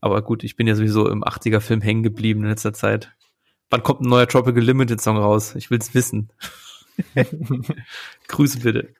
Aber 0.00 0.22
gut, 0.22 0.42
ich 0.42 0.56
bin 0.56 0.66
ja 0.66 0.74
sowieso 0.74 1.08
im 1.08 1.22
80er-Film 1.22 1.82
hängen 1.82 2.02
geblieben 2.02 2.42
in 2.42 2.48
letzter 2.48 2.72
Zeit. 2.72 3.12
Wann 3.70 3.82
kommt 3.82 4.00
ein 4.00 4.08
neuer 4.08 4.26
Tropical 4.26 4.62
Limited 4.62 5.00
Song 5.00 5.16
raus? 5.16 5.54
Ich 5.54 5.70
will's 5.70 5.94
wissen. 5.94 6.32
Grüße 8.28 8.60
bitte. 8.60 8.94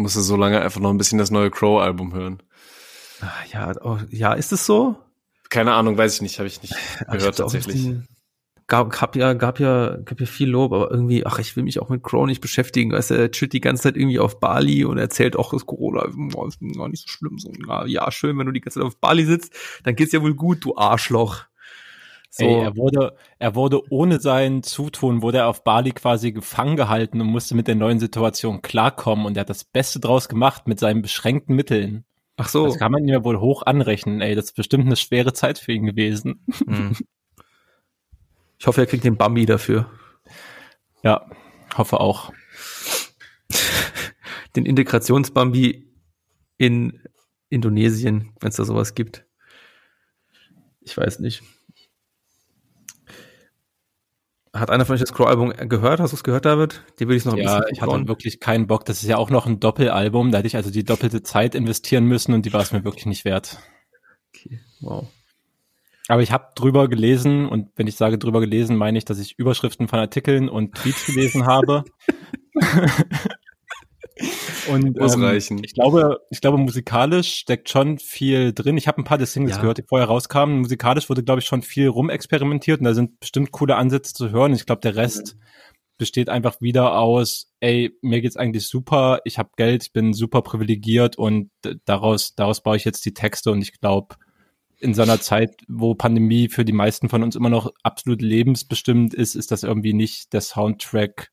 Musst 0.00 0.16
du 0.16 0.20
so 0.20 0.36
lange 0.36 0.60
einfach 0.60 0.80
noch 0.80 0.90
ein 0.90 0.98
bisschen 0.98 1.18
das 1.18 1.30
neue 1.30 1.50
Crow-Album 1.50 2.14
hören. 2.14 2.42
Ah, 3.20 3.32
ja, 3.52 3.72
oh, 3.82 3.98
ja, 4.10 4.32
ist 4.32 4.52
es 4.52 4.64
so? 4.64 4.96
Keine 5.50 5.74
Ahnung, 5.74 5.98
weiß 5.98 6.14
ich 6.14 6.22
nicht, 6.22 6.38
habe 6.38 6.46
ich 6.46 6.62
nicht 6.62 6.74
gehört 7.10 7.36
tatsächlich. 7.36 7.96
Gab, 8.66 8.90
gab 8.90 9.16
ja, 9.16 9.32
gab 9.32 9.58
ja, 9.58 9.96
gab 9.96 10.20
ja 10.20 10.26
viel 10.26 10.48
Lob, 10.48 10.72
aber 10.72 10.92
irgendwie, 10.92 11.26
ach, 11.26 11.40
ich 11.40 11.56
will 11.56 11.64
mich 11.64 11.80
auch 11.80 11.88
mit 11.88 12.04
Crow 12.04 12.24
nicht 12.24 12.40
beschäftigen. 12.40 12.92
Weißt 12.92 13.10
du, 13.10 13.14
er 13.14 13.30
chillt 13.32 13.52
die 13.52 13.60
ganze 13.60 13.82
Zeit 13.82 13.96
irgendwie 13.96 14.20
auf 14.20 14.38
Bali 14.38 14.84
und 14.84 14.96
erzählt 14.96 15.34
auch, 15.34 15.50
dass 15.50 15.66
Corona 15.66 16.06
boah, 16.30 16.46
ist 16.46 16.60
gar 16.76 16.88
nicht 16.88 17.02
so 17.02 17.08
schlimm. 17.08 17.36
So, 17.38 17.52
ja, 17.86 18.10
schön, 18.12 18.38
wenn 18.38 18.46
du 18.46 18.52
die 18.52 18.60
ganze 18.60 18.78
Zeit 18.78 18.86
auf 18.86 18.96
Bali 18.98 19.24
sitzt, 19.26 19.52
dann 19.82 19.96
geht's 19.96 20.12
ja 20.12 20.22
wohl 20.22 20.34
gut, 20.34 20.64
du 20.64 20.76
Arschloch. 20.76 21.46
So. 22.32 22.44
Ey, 22.44 22.62
er 22.62 22.76
wurde, 22.76 23.16
er 23.40 23.56
wurde 23.56 23.82
ohne 23.90 24.20
sein 24.20 24.62
Zutun, 24.62 25.20
wurde 25.20 25.38
er 25.38 25.48
auf 25.48 25.64
Bali 25.64 25.90
quasi 25.90 26.30
gefangen 26.30 26.76
gehalten 26.76 27.20
und 27.20 27.26
musste 27.26 27.56
mit 27.56 27.66
der 27.66 27.74
neuen 27.74 27.98
Situation 27.98 28.62
klarkommen 28.62 29.26
und 29.26 29.36
er 29.36 29.40
hat 29.40 29.50
das 29.50 29.64
Beste 29.64 29.98
draus 29.98 30.28
gemacht 30.28 30.68
mit 30.68 30.78
seinen 30.78 31.02
beschränkten 31.02 31.56
Mitteln. 31.56 32.04
Ach 32.36 32.48
so. 32.48 32.66
Das 32.66 32.78
kann 32.78 32.92
man 32.92 33.02
ihm 33.02 33.08
ja 33.08 33.24
wohl 33.24 33.40
hoch 33.40 33.64
anrechnen, 33.66 34.20
ey. 34.20 34.36
Das 34.36 34.46
ist 34.46 34.56
bestimmt 34.56 34.86
eine 34.86 34.96
schwere 34.96 35.32
Zeit 35.32 35.58
für 35.58 35.72
ihn 35.72 35.86
gewesen. 35.86 36.46
Hm. 36.66 36.96
Ich 38.58 38.66
hoffe, 38.66 38.82
er 38.82 38.86
kriegt 38.86 39.04
den 39.04 39.16
Bambi 39.16 39.46
dafür. 39.46 39.90
Ja, 41.02 41.24
hoffe 41.78 41.98
auch. 41.98 42.30
Den 44.54 44.66
Integrationsbambi 44.66 45.90
in 46.58 47.02
Indonesien, 47.48 48.34
wenn 48.38 48.50
es 48.50 48.56
da 48.56 48.64
sowas 48.64 48.94
gibt. 48.94 49.24
Ich 50.82 50.94
weiß 50.94 51.20
nicht. 51.20 51.42
Hat 54.52 54.70
einer 54.70 54.84
von 54.84 54.94
euch 54.94 55.00
das 55.00 55.12
Crow-Album 55.12 55.52
gehört? 55.68 56.00
Hast 56.00 56.12
du 56.12 56.16
es 56.16 56.24
gehört, 56.24 56.44
David? 56.44 56.82
Die 56.98 57.06
will 57.06 57.16
ich 57.16 57.24
noch 57.24 57.34
ein 57.34 57.38
ja, 57.38 57.58
bisschen. 57.58 57.62
Ja, 57.62 57.72
ich 57.72 57.80
hatte 57.82 58.08
wirklich 58.08 58.40
keinen 58.40 58.66
Bock. 58.66 58.84
Das 58.84 59.00
ist 59.02 59.08
ja 59.08 59.16
auch 59.16 59.30
noch 59.30 59.46
ein 59.46 59.60
Doppelalbum. 59.60 60.32
Da 60.32 60.38
hätte 60.38 60.48
ich 60.48 60.56
also 60.56 60.70
die 60.70 60.82
doppelte 60.82 61.22
Zeit 61.22 61.54
investieren 61.54 62.04
müssen 62.04 62.34
und 62.34 62.44
die 62.46 62.52
war 62.52 62.60
es 62.60 62.72
mir 62.72 62.82
wirklich 62.82 63.06
nicht 63.06 63.24
wert. 63.24 63.58
Okay, 64.34 64.60
wow. 64.80 65.06
Aber 66.08 66.22
ich 66.22 66.32
habe 66.32 66.48
drüber 66.56 66.88
gelesen 66.88 67.48
und 67.48 67.68
wenn 67.76 67.86
ich 67.86 67.94
sage 67.94 68.18
drüber 68.18 68.40
gelesen, 68.40 68.76
meine 68.76 68.98
ich, 68.98 69.04
dass 69.04 69.20
ich 69.20 69.38
Überschriften 69.38 69.86
von 69.86 70.00
Artikeln 70.00 70.48
und 70.48 70.74
Tweets 70.74 71.06
gelesen 71.06 71.46
habe. 71.46 71.84
Und 74.68 74.98
ähm, 74.98 75.60
ich 75.62 75.74
glaube, 75.74 76.20
ich 76.30 76.40
glaube, 76.40 76.58
musikalisch 76.58 77.34
steckt 77.34 77.68
schon 77.68 77.98
viel 77.98 78.52
drin. 78.52 78.76
Ich 78.76 78.88
habe 78.88 79.00
ein 79.00 79.04
paar 79.04 79.18
der 79.18 79.26
Singles 79.26 79.56
ja. 79.56 79.60
gehört, 79.60 79.78
die 79.78 79.82
vorher 79.82 80.08
rauskamen. 80.08 80.60
Musikalisch 80.60 81.08
wurde, 81.08 81.22
glaube 81.22 81.40
ich, 81.40 81.46
schon 81.46 81.62
viel 81.62 81.88
rumexperimentiert 81.88 82.80
und 82.80 82.84
da 82.84 82.94
sind 82.94 83.20
bestimmt 83.20 83.52
coole 83.52 83.76
Ansätze 83.76 84.14
zu 84.14 84.30
hören. 84.30 84.52
Ich 84.52 84.66
glaube, 84.66 84.80
der 84.80 84.96
Rest 84.96 85.36
mhm. 85.36 85.40
besteht 85.98 86.28
einfach 86.28 86.60
wieder 86.60 86.98
aus, 86.98 87.52
ey, 87.60 87.96
mir 88.02 88.20
geht's 88.20 88.36
eigentlich 88.36 88.66
super, 88.68 89.20
ich 89.24 89.38
habe 89.38 89.50
Geld, 89.56 89.84
ich 89.84 89.92
bin 89.92 90.12
super 90.12 90.42
privilegiert 90.42 91.16
und 91.16 91.50
daraus, 91.84 92.34
daraus 92.34 92.62
baue 92.62 92.76
ich 92.76 92.84
jetzt 92.84 93.04
die 93.04 93.14
Texte 93.14 93.50
und 93.50 93.62
ich 93.62 93.80
glaube, 93.80 94.16
in 94.80 94.94
so 94.94 95.02
einer 95.02 95.20
Zeit, 95.20 95.56
wo 95.68 95.94
Pandemie 95.94 96.48
für 96.48 96.64
die 96.64 96.72
meisten 96.72 97.08
von 97.08 97.22
uns 97.22 97.36
immer 97.36 97.50
noch 97.50 97.72
absolut 97.82 98.22
lebensbestimmt 98.22 99.12
ist, 99.12 99.34
ist 99.34 99.50
das 99.50 99.62
irgendwie 99.62 99.92
nicht 99.92 100.32
der 100.32 100.40
Soundtrack, 100.40 101.30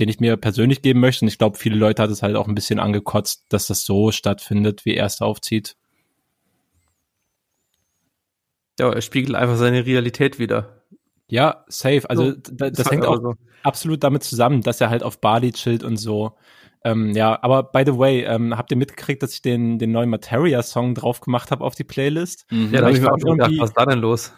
den 0.00 0.08
ich 0.08 0.20
mir 0.20 0.36
persönlich 0.36 0.82
geben 0.82 1.00
möchte. 1.00 1.24
Und 1.24 1.28
ich 1.28 1.38
glaube, 1.38 1.58
viele 1.58 1.76
Leute 1.76 2.02
hat 2.02 2.10
es 2.10 2.22
halt 2.22 2.36
auch 2.36 2.48
ein 2.48 2.54
bisschen 2.54 2.80
angekotzt, 2.80 3.44
dass 3.48 3.66
das 3.66 3.84
so 3.84 4.10
stattfindet, 4.10 4.84
wie 4.84 4.94
er 4.94 5.06
es 5.06 5.20
aufzieht. 5.20 5.76
Ja, 8.78 8.90
er 8.90 9.02
spiegelt 9.02 9.34
einfach 9.34 9.56
seine 9.56 9.84
Realität 9.84 10.38
wieder. 10.38 10.82
Ja, 11.28 11.64
safe. 11.68 12.08
Also 12.08 12.30
so, 12.30 12.36
das, 12.50 12.72
das 12.72 12.90
hängt 12.90 13.06
auch 13.06 13.20
so. 13.20 13.34
absolut 13.62 14.02
damit 14.02 14.22
zusammen, 14.22 14.62
dass 14.62 14.80
er 14.80 14.90
halt 14.90 15.02
auf 15.02 15.20
Bali 15.20 15.52
chillt 15.52 15.84
und 15.84 15.96
so. 15.96 16.36
Ähm, 16.84 17.12
ja, 17.14 17.38
aber 17.42 17.62
by 17.62 17.84
the 17.86 17.96
way, 17.96 18.24
ähm, 18.24 18.56
habt 18.56 18.70
ihr 18.70 18.76
mitgekriegt, 18.76 19.22
dass 19.22 19.34
ich 19.34 19.42
den, 19.42 19.78
den 19.78 19.92
neuen 19.92 20.10
Materia-Song 20.10 20.94
drauf 20.94 21.20
gemacht 21.20 21.50
habe 21.50 21.64
auf 21.64 21.74
die 21.74 21.84
Playlist? 21.84 22.46
Mhm. 22.50 22.72
Ja, 22.72 22.80
da 22.80 22.86
habe 22.86 22.96
ich 22.96 23.00
mir 23.00 23.12
auch 23.12 23.18
schon 23.20 23.38
gedacht, 23.38 23.52
was 23.58 23.70
ist 23.70 23.76
da 23.76 23.86
denn 23.86 24.00
los? 24.00 24.32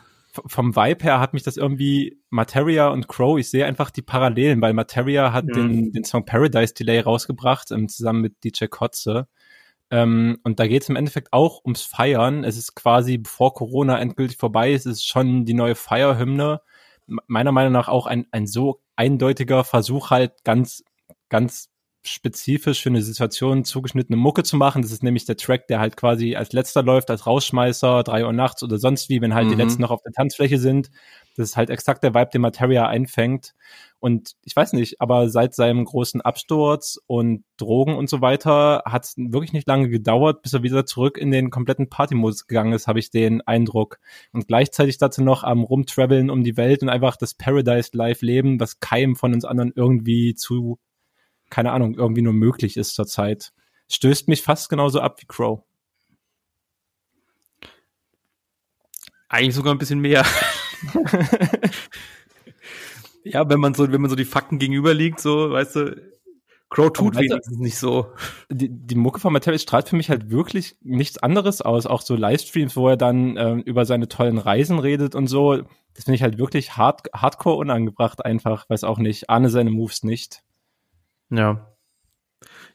Vom 0.47 0.75
Vibe 0.75 1.05
her 1.05 1.21
hat 1.21 1.35
mich 1.35 1.43
das 1.43 1.57
irgendwie 1.57 2.21
Materia 2.31 2.89
und 2.89 3.09
Crow, 3.09 3.39
ich 3.39 3.51
sehe 3.51 3.67
einfach 3.67 3.91
die 3.91 4.03
Parallelen, 4.03 4.61
weil 4.61 4.73
Materia 4.73 5.33
hat 5.33 5.47
mhm. 5.47 5.53
den, 5.53 5.93
den 5.93 6.05
Song 6.05 6.25
Paradise 6.25 6.75
Delay 6.75 7.01
rausgebracht, 7.01 7.71
ähm, 7.71 7.89
zusammen 7.89 8.21
mit 8.21 8.43
DJ 8.43 8.67
Kotze. 8.67 9.29
Ähm, 9.91 10.39
und 10.43 10.59
da 10.59 10.67
geht 10.67 10.83
es 10.83 10.89
im 10.89 10.97
Endeffekt 10.97 11.33
auch 11.33 11.65
ums 11.65 11.83
Feiern. 11.83 12.45
Es 12.45 12.57
ist 12.57 12.75
quasi, 12.75 13.19
bevor 13.19 13.55
Corona 13.55 13.99
endgültig 13.99 14.39
vorbei 14.39 14.73
ist, 14.73 14.87
ist 14.87 15.07
schon 15.07 15.45
die 15.45 15.55
neue 15.55 15.75
Feierhymne. 15.75 16.61
Meiner 17.07 17.53
Meinung 17.53 17.73
nach 17.73 17.89
auch 17.89 18.07
ein, 18.07 18.27
ein 18.31 18.47
so 18.47 18.81
eindeutiger 18.97 19.63
Versuch 19.63 20.11
halt 20.11 20.33
ganz, 20.43 20.83
ganz 21.29 21.69
spezifisch 22.09 22.83
für 22.83 22.89
eine 22.89 23.03
Situation 23.03 23.65
zugeschnittene 23.65 24.17
Mucke 24.17 24.43
zu 24.43 24.57
machen. 24.57 24.83
Das 24.83 24.93
ist 24.93 25.03
nämlich 25.03 25.25
der 25.25 25.37
Track, 25.37 25.69
der 25.69 25.81
halt 25.81 25.97
quasi 25.97 26.37
als 26.37 26.53
letzter 26.53 26.83
läuft, 26.83 27.11
als 27.11 27.27
Rausschmeißer, 27.27 28.03
drei 28.03 28.25
Uhr 28.25 28.33
nachts 28.33 28.63
oder 28.63 28.79
sonst 28.79 29.09
wie, 29.09 29.21
wenn 29.21 29.35
halt 29.35 29.47
mhm. 29.47 29.51
die 29.51 29.57
letzten 29.57 29.83
noch 29.83 29.91
auf 29.91 30.03
der 30.03 30.13
Tanzfläche 30.13 30.59
sind. 30.59 30.91
Das 31.37 31.49
ist 31.49 31.57
halt 31.57 31.71
exakt 31.71 32.05
der 32.05 32.15
Vibe, 32.15 32.31
den 32.33 32.43
Materia 32.43 32.87
einfängt. 32.87 33.55
Und 33.99 34.35
ich 34.45 34.55
weiß 34.55 34.75
nicht, 34.75 35.01
aber 35.01 35.29
seit 35.31 35.55
seinem 35.55 35.85
großen 35.85 36.21
Absturz 36.21 37.01
und 37.07 37.45
Drogen 37.57 37.97
und 37.97 38.11
so 38.11 38.21
weiter 38.21 38.83
hat 38.85 39.05
es 39.05 39.15
wirklich 39.17 39.53
nicht 39.53 39.67
lange 39.67 39.89
gedauert, 39.89 40.43
bis 40.43 40.53
er 40.53 40.63
wieder 40.63 40.85
zurück 40.85 41.17
in 41.17 41.31
den 41.31 41.51
kompletten 41.51 41.89
Partymodus 41.89 42.47
gegangen 42.47 42.75
ist, 42.75 42.87
habe 42.87 42.99
ich 42.99 43.11
den 43.11 43.41
Eindruck. 43.41 43.99
Und 44.33 44.47
gleichzeitig 44.47 44.99
dazu 44.99 45.23
noch 45.23 45.43
am 45.43 45.65
Rumtraveln 45.65 46.31
um 46.31 46.45
die 46.45 46.57
Welt 46.57 46.83
und 46.83 46.91
einfach 46.91 47.17
das 47.17 47.35
Paradise 47.35 47.91
Life 47.95 48.25
leben, 48.25 48.61
was 48.61 48.79
keinem 48.79 49.17
von 49.17 49.33
uns 49.33 49.45
anderen 49.45 49.73
irgendwie 49.75 50.35
zu 50.35 50.79
keine 51.51 51.73
Ahnung, 51.73 51.95
irgendwie 51.95 52.23
nur 52.23 52.33
möglich 52.33 52.77
ist 52.77 52.95
zurzeit. 52.95 53.53
Stößt 53.91 54.29
mich 54.29 54.43
fast 54.43 54.69
genauso 54.69 55.01
ab 55.01 55.21
wie 55.21 55.27
Crow. 55.27 55.63
Eigentlich 59.29 59.55
sogar 59.55 59.75
ein 59.75 59.79
bisschen 59.79 60.01
mehr. 60.01 60.25
ja, 63.25 63.49
wenn 63.49 63.59
man 63.59 63.75
so, 63.75 63.91
wenn 63.91 64.01
man 64.01 64.11
so 64.11 64.17
die 64.17 64.25
Fakten 64.25 64.59
gegenüber 64.59 64.95
liegt, 64.95 65.21
so, 65.21 65.51
weißt 65.51 65.77
du, 65.77 66.15
Crow 66.71 66.93
tut 66.93 67.17
wenigstens 67.17 67.59
nicht 67.59 67.79
so. 67.79 68.13
Die, 68.49 68.69
die 68.69 68.95
Mucke 68.95 69.21
von 69.21 69.33
Mattel 69.33 69.59
strahlt 69.59 69.89
für 69.89 69.97
mich 69.97 70.11
halt 70.11 70.31
wirklich 70.31 70.77
nichts 70.83 71.19
anderes 71.19 71.63
aus. 71.63 71.87
Auch 71.87 72.01
so 72.01 72.15
Livestreams, 72.15 72.77
wo 72.77 72.89
er 72.89 72.97
dann 72.97 73.37
äh, 73.37 73.55
über 73.55 73.85
seine 73.87 74.09
tollen 74.09 74.39
Reisen 74.39 74.79
redet 74.79 75.15
und 75.15 75.27
so. 75.27 75.63
Das 75.95 76.05
finde 76.05 76.15
ich 76.15 76.23
halt 76.23 76.39
wirklich 76.39 76.77
hard, 76.77 77.09
hardcore 77.13 77.57
unangebracht 77.57 78.25
einfach. 78.25 78.69
Weiß 78.69 78.85
auch 78.85 78.99
nicht. 78.99 79.31
Ahne 79.31 79.51
seine 79.51 79.71
Moves 79.71 80.05
nicht. 80.05 80.44
Ja. 81.31 81.75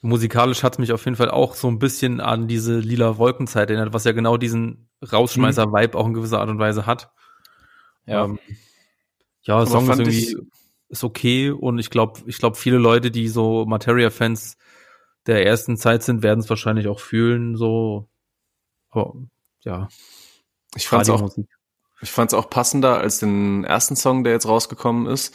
Musikalisch 0.02 0.64
hat 0.64 0.74
es 0.74 0.80
mich 0.80 0.94
auf 0.94 1.04
jeden 1.06 1.18
Fall 1.18 1.30
auch 1.30 1.56
so 1.56 1.68
ein 1.68 1.80
bisschen 1.80 2.22
an 2.22 2.48
diese 2.48 2.80
lila 2.80 3.18
Wolkenzeit 3.18 3.70
erinnert, 3.70 3.94
was 3.94 4.06
ja 4.06 4.14
genau 4.14 4.38
diesen 4.38 4.90
Rausschmeißer-Vibe 5.02 5.98
auch 5.98 6.08
in 6.08 6.14
gewisser 6.14 6.40
Art 6.40 6.50
und 6.50 6.60
Weise 6.60 6.86
hat. 6.86 7.12
Ja, 8.06 8.26
ähm, 8.26 8.40
ja 9.42 9.66
Song 9.66 9.90
ist 9.90 10.00
irgendwie 10.00 10.38
ist 10.90 11.04
okay 11.04 11.52
und 11.52 11.78
ich 11.80 11.90
glaube, 11.90 12.22
ich 12.26 12.40
glaube, 12.40 12.56
viele 12.58 12.78
Leute, 12.78 13.12
die 13.12 13.28
so 13.28 13.66
Materia-Fans 13.66 14.58
der 15.28 15.46
ersten 15.46 15.78
Zeit 15.78 16.04
sind, 16.04 16.24
werden 16.24 16.40
es 16.40 16.50
wahrscheinlich 16.50 16.88
auch 16.88 17.00
fühlen, 17.00 17.56
so. 17.56 18.10
Aber 18.90 19.14
ja. 19.64 19.88
Ich 20.76 20.88
fand's 20.88 21.10
auch, 21.10 21.30
ich 22.02 22.12
fand's 22.12 22.34
auch 22.34 22.50
passender 22.50 23.00
als 23.00 23.20
den 23.20 23.64
ersten 23.64 23.96
Song, 23.96 24.24
der 24.24 24.34
jetzt 24.34 24.48
rausgekommen 24.48 25.08
ist. 25.08 25.34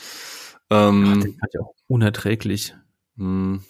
Ähm, 0.71 1.05
Ach, 1.07 1.23
den 1.23 1.39
fand 1.39 1.55
ich 1.55 1.61
auch 1.61 1.75
unerträglich. 1.87 2.75
Hm. 3.17 3.63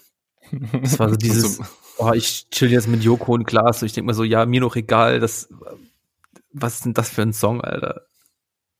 Das 0.81 0.99
war 0.99 1.09
so 1.09 1.15
dieses, 1.15 1.59
oh, 1.97 2.11
ich 2.13 2.47
chill 2.51 2.71
jetzt 2.71 2.87
mit 2.87 3.03
Joko 3.03 3.33
und 3.33 3.45
Klaas. 3.45 3.81
Ich 3.81 3.93
denke 3.93 4.07
mir 4.07 4.13
so, 4.13 4.23
ja, 4.23 4.45
mir 4.45 4.61
noch 4.61 4.75
egal, 4.75 5.19
das, 5.19 5.49
was 6.53 6.75
ist 6.75 6.85
denn 6.85 6.93
das 6.93 7.09
für 7.09 7.23
ein 7.23 7.33
Song, 7.33 7.61
Alter? 7.61 8.05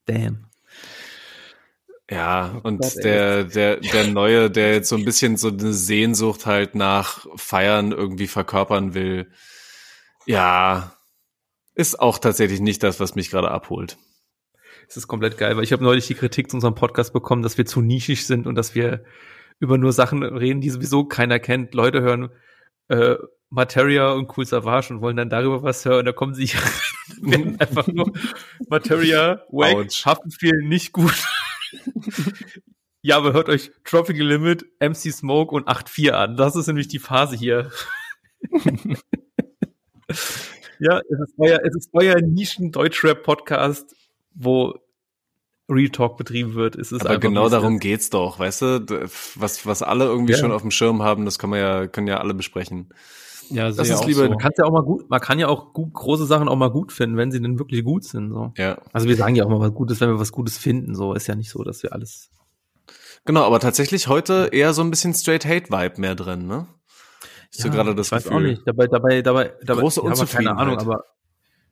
Damn. 0.05 0.45
Ja, 2.09 2.59
und 2.61 2.81
Gott, 2.81 3.03
der, 3.03 3.45
der, 3.45 3.77
der 3.77 4.07
neue, 4.07 4.51
der 4.51 4.73
jetzt 4.73 4.89
so 4.89 4.95
ein 4.95 5.05
bisschen 5.05 5.37
so 5.37 5.47
eine 5.47 5.73
Sehnsucht 5.73 6.45
halt 6.45 6.75
nach 6.75 7.25
Feiern 7.35 7.91
irgendwie 7.91 8.27
verkörpern 8.27 8.93
will. 8.93 9.31
Ja, 10.27 10.95
ist 11.73 11.99
auch 11.99 12.19
tatsächlich 12.19 12.59
nicht 12.59 12.83
das, 12.83 12.99
was 12.99 13.15
mich 13.15 13.31
gerade 13.31 13.49
abholt. 13.49 13.97
Es 14.87 14.97
ist 14.97 15.07
komplett 15.07 15.39
geil, 15.39 15.57
weil 15.57 15.63
ich 15.63 15.71
habe 15.73 15.83
neulich 15.83 16.05
die 16.05 16.13
Kritik 16.13 16.51
zu 16.51 16.57
unserem 16.57 16.75
Podcast 16.75 17.11
bekommen, 17.11 17.41
dass 17.41 17.57
wir 17.57 17.65
zu 17.65 17.81
nischig 17.81 18.27
sind 18.27 18.45
und 18.45 18.53
dass 18.53 18.75
wir 18.75 19.03
über 19.59 19.77
nur 19.77 19.93
Sachen 19.93 20.23
reden, 20.23 20.61
die 20.61 20.69
sowieso 20.69 21.05
keiner 21.05 21.39
kennt. 21.39 21.73
Leute 21.73 22.01
hören 22.01 22.29
äh, 22.87 23.15
Materia 23.49 24.11
und 24.11 24.35
Cool 24.35 24.45
Savage 24.45 24.93
und 24.93 25.01
wollen 25.01 25.17
dann 25.17 25.29
darüber 25.29 25.63
was 25.63 25.85
hören. 25.85 26.05
Da 26.05 26.11
kommen 26.11 26.33
sie 26.33 26.49
einfach 27.59 27.87
nur 27.87 28.11
Materia, 28.67 29.43
Wack, 29.49 29.87
Haftbefehl 30.05 30.61
nicht 30.63 30.91
gut. 30.91 31.15
Ja, 33.07 33.17
aber 33.17 33.33
hört 33.33 33.49
euch 33.49 33.69
Tropical 33.83 34.25
Limit, 34.25 34.65
MC 34.79 35.13
Smoke 35.13 35.53
und 35.53 35.67
8.4 35.67 36.09
an. 36.13 36.37
Das 36.37 36.55
ist 36.55 36.65
nämlich 36.65 36.87
die 36.87 36.97
Phase 36.97 37.35
hier. 37.35 37.69
ja, 40.79 41.01
es 41.07 41.19
ist 41.19 41.35
euer, 41.37 41.59
es 41.63 41.75
ist 41.75 41.89
euer 41.93 42.19
Nischen-Deutschrap-Podcast, 42.19 43.95
wo 44.33 44.79
Real 45.69 45.89
Talk 45.89 46.17
betrieben 46.17 46.53
wird. 46.53 46.75
Es 46.75 46.91
ist 46.91 47.05
Aber 47.05 47.17
genau 47.17 47.49
darum 47.49 47.79
geht's 47.79 48.09
doch, 48.09 48.37
weißt 48.37 48.61
du? 48.61 49.09
Was, 49.35 49.65
was 49.65 49.81
alle 49.81 50.05
irgendwie 50.05 50.33
ja. 50.33 50.39
schon 50.39 50.51
auf 50.51 50.61
dem 50.61 50.71
Schirm 50.71 51.01
haben, 51.01 51.25
das 51.25 51.39
kann 51.39 51.49
man 51.49 51.59
ja, 51.59 51.87
können 51.87 52.07
ja 52.07 52.19
alle 52.19 52.33
besprechen. 52.33 52.89
Ja, 53.49 53.71
das 53.71 53.89
ist 53.89 54.05
lieber. 54.05 54.23
So. 54.23 54.29
Man 54.29 54.37
kann 54.37 54.51
ja 54.57 54.65
auch 54.65 54.71
mal 54.71 54.83
gut, 54.83 55.09
man 55.09 55.19
kann 55.19 55.39
ja 55.39 55.47
auch 55.47 55.73
gut, 55.73 55.93
große 55.93 56.25
Sachen 56.25 56.47
auch 56.47 56.55
mal 56.55 56.71
gut 56.71 56.91
finden, 56.91 57.17
wenn 57.17 57.31
sie 57.31 57.41
denn 57.41 57.59
wirklich 57.59 57.83
gut 57.83 58.03
sind. 58.03 58.31
So. 58.31 58.53
Ja. 58.57 58.77
Also 58.91 59.07
wir 59.07 59.15
sagen 59.15 59.35
ja 59.35 59.45
auch 59.45 59.49
mal 59.49 59.59
was 59.59 59.73
Gutes, 59.73 60.01
wenn 60.01 60.09
wir 60.09 60.19
was 60.19 60.31
Gutes 60.31 60.57
finden. 60.57 60.95
So 60.95 61.13
ist 61.13 61.27
ja 61.27 61.35
nicht 61.35 61.49
so, 61.49 61.63
dass 61.63 61.83
wir 61.83 61.93
alles. 61.93 62.29
Genau, 63.25 63.43
aber 63.43 63.59
tatsächlich 63.59 64.07
heute 64.07 64.49
eher 64.51 64.73
so 64.73 64.83
ein 64.83 64.91
bisschen 64.91 65.13
Straight 65.13 65.45
Hate 65.45 65.69
Vibe 65.69 65.99
mehr 65.99 66.15
drin, 66.15 66.47
ne? 66.47 66.67
Ist 67.51 67.59
ja, 67.59 67.65
so 67.65 67.71
gerade 67.71 67.95
das 67.95 68.07
ich 68.07 68.11
weiß 68.11 68.23
Gefühl. 68.23 68.37
auch 68.37 68.41
nicht. 68.41 68.61
Dabei, 68.65 68.87
dabei, 68.87 69.21
dabei, 69.21 69.53
dabei 69.63 69.81
große 69.81 70.01
ja, 70.01 70.07
Unzufriedenheit. 70.07 70.57
keine 70.57 70.71
Ahnung, 70.71 70.79
aber 70.79 71.05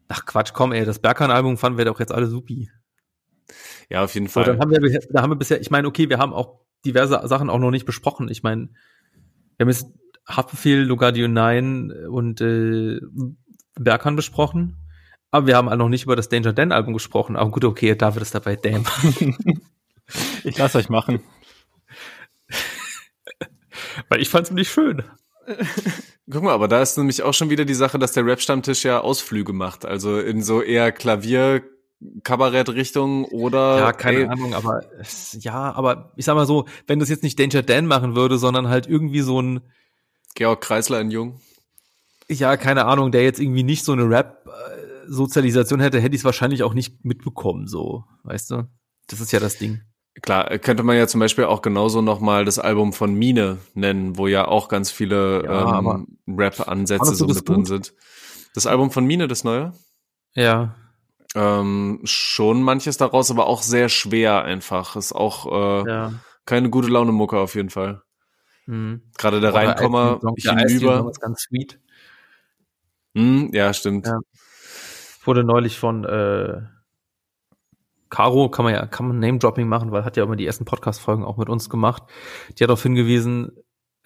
ach 0.07 0.25
Quatsch, 0.25 0.51
komm, 0.53 0.71
ey, 0.71 0.85
das 0.85 0.99
Berkan-Album 0.99 1.57
fanden 1.57 1.77
wir 1.77 1.85
doch 1.85 1.99
jetzt 1.99 2.11
alle 2.11 2.27
supi. 2.27 2.69
Ja, 3.89 4.03
auf 4.03 4.13
jeden 4.13 4.27
Fall. 4.27 4.45
So, 4.45 4.51
dann 4.51 4.59
haben 4.59 4.71
wir, 4.71 4.99
da 5.09 5.21
haben 5.21 5.31
wir 5.31 5.35
bisher, 5.35 5.61
ich 5.61 5.71
meine, 5.71 5.87
okay, 5.87 6.09
wir 6.09 6.17
haben 6.17 6.33
auch 6.33 6.59
diverse 6.85 7.21
Sachen 7.27 7.49
auch 7.49 7.59
noch 7.59 7.71
nicht 7.71 7.85
besprochen. 7.85 8.29
Ich 8.29 8.43
meine, 8.43 8.69
wir 9.57 9.65
haben 9.65 9.69
jetzt 9.69 9.87
Haftbefehl, 10.27 10.81
Lugardio 10.81 11.27
9 11.27 12.07
und 12.07 12.41
äh, 12.41 12.99
Berkan 13.75 14.15
besprochen. 14.15 14.77
Aber 15.31 15.47
wir 15.47 15.57
haben 15.57 15.67
auch 15.67 15.75
noch 15.75 15.89
nicht 15.89 16.03
über 16.03 16.15
das 16.15 16.29
Danger 16.29 16.53
Dan 16.53 16.71
Album 16.71 16.93
gesprochen. 16.93 17.35
Aber 17.35 17.49
gut, 17.49 17.65
okay, 17.65 17.95
David 17.95 18.21
ist 18.21 18.35
dabei. 18.35 18.55
Damn. 18.55 18.85
ich 20.43 20.57
lasse 20.57 20.77
euch 20.77 20.89
machen. 20.89 21.21
Weil 24.09 24.21
ich 24.21 24.29
fand 24.29 24.45
es 24.45 24.51
nämlich 24.51 24.69
schön. 24.69 25.03
Guck 26.29 26.43
mal, 26.43 26.53
aber 26.53 26.67
da 26.67 26.81
ist 26.81 26.97
nämlich 26.97 27.23
auch 27.23 27.33
schon 27.33 27.49
wieder 27.49 27.65
die 27.65 27.73
Sache, 27.73 27.99
dass 27.99 28.13
der 28.13 28.25
Rap-Stammtisch 28.25 28.85
ja 28.85 29.01
Ausflüge 29.01 29.53
macht. 29.53 29.85
Also 29.85 30.19
in 30.19 30.41
so 30.41 30.61
eher 30.61 30.91
Klavier, 30.91 31.63
Kabarett-Richtung 32.23 33.25
oder. 33.25 33.77
Ja, 33.79 33.93
keine 33.93 34.19
ey, 34.19 34.25
Ahnung, 34.25 34.53
aber 34.53 34.83
ja, 35.39 35.73
aber 35.73 36.11
ich 36.15 36.25
sag 36.25 36.35
mal 36.35 36.45
so, 36.45 36.65
wenn 36.87 36.99
das 36.99 37.09
jetzt 37.09 37.23
nicht 37.23 37.39
Danger 37.39 37.63
Dan 37.63 37.85
machen 37.85 38.15
würde, 38.15 38.37
sondern 38.37 38.69
halt 38.69 38.87
irgendwie 38.87 39.21
so 39.21 39.41
ein 39.41 39.61
Georg 40.35 40.61
Kreisler 40.61 40.99
in 41.01 41.11
Jung. 41.11 41.39
Ja, 42.29 42.57
keine 42.57 42.85
Ahnung, 42.85 43.11
der 43.11 43.23
jetzt 43.23 43.39
irgendwie 43.39 43.63
nicht 43.63 43.83
so 43.83 43.91
eine 43.91 44.09
Rap-Sozialisation 44.09 45.79
hätte, 45.79 45.99
hätte 45.99 46.15
ich 46.15 46.21
es 46.21 46.25
wahrscheinlich 46.25 46.63
auch 46.63 46.73
nicht 46.73 47.03
mitbekommen, 47.03 47.67
so, 47.67 48.05
weißt 48.23 48.51
du? 48.51 48.67
Das 49.07 49.19
ist 49.19 49.31
ja 49.31 49.39
das 49.39 49.57
Ding. 49.57 49.81
Klar, 50.21 50.57
könnte 50.59 50.83
man 50.83 50.95
ja 50.95 51.07
zum 51.07 51.19
Beispiel 51.19 51.45
auch 51.45 51.61
genauso 51.61 52.01
nochmal 52.01 52.45
das 52.45 52.59
Album 52.59 52.93
von 52.93 53.13
Mine 53.15 53.57
nennen, 53.73 54.17
wo 54.17 54.27
ja 54.27 54.47
auch 54.47 54.69
ganz 54.69 54.91
viele 54.91 55.43
ja, 55.43 55.79
ähm, 55.79 56.17
Rap-Ansätze 56.27 57.15
so 57.15 57.25
mit 57.25 57.47
drin 57.47 57.65
sind. 57.65 57.93
Das 58.53 58.67
Album 58.67 58.91
von 58.91 59.05
Mine, 59.05 59.27
das 59.27 59.43
neue? 59.43 59.73
Ja. 60.35 60.75
Ähm, 61.35 62.01
schon 62.03 62.61
manches 62.61 62.97
daraus, 62.97 63.31
aber 63.31 63.47
auch 63.47 63.63
sehr 63.63 63.89
schwer 63.89 64.43
einfach. 64.43 64.95
Ist 64.95 65.13
auch 65.13 65.83
äh, 65.85 65.89
ja. 65.89 66.13
keine 66.45 66.69
gute 66.69 66.89
Laune-Mucke 66.89 67.37
auf 67.37 67.55
jeden 67.55 67.69
Fall. 67.69 68.03
Mhm. 68.65 69.01
Gerade 69.17 69.41
der 69.41 69.53
Reinkommer 69.53 70.19
hinüber. 70.37 71.11
ganz 71.19 71.41
sweet. 71.41 71.79
Mhm, 73.13 73.49
ja, 73.53 73.73
stimmt. 73.73 74.07
Ja. 74.07 74.19
Wurde 75.23 75.43
neulich 75.43 75.77
von 75.77 76.03
äh, 76.03 76.61
Caro, 78.09 78.49
kann 78.49 78.65
man 78.65 78.73
ja, 78.73 78.85
kann 78.85 79.07
man 79.07 79.19
Name-Dropping 79.19 79.67
machen, 79.67 79.91
weil 79.91 80.05
hat 80.05 80.17
ja 80.17 80.23
immer 80.23 80.35
die 80.35 80.45
ersten 80.45 80.65
Podcast-Folgen 80.65 81.23
auch 81.23 81.37
mit 81.37 81.49
uns 81.49 81.69
gemacht. 81.69 82.03
Die 82.49 82.63
hat 82.63 82.69
darauf 82.69 82.83
hingewiesen, 82.83 83.51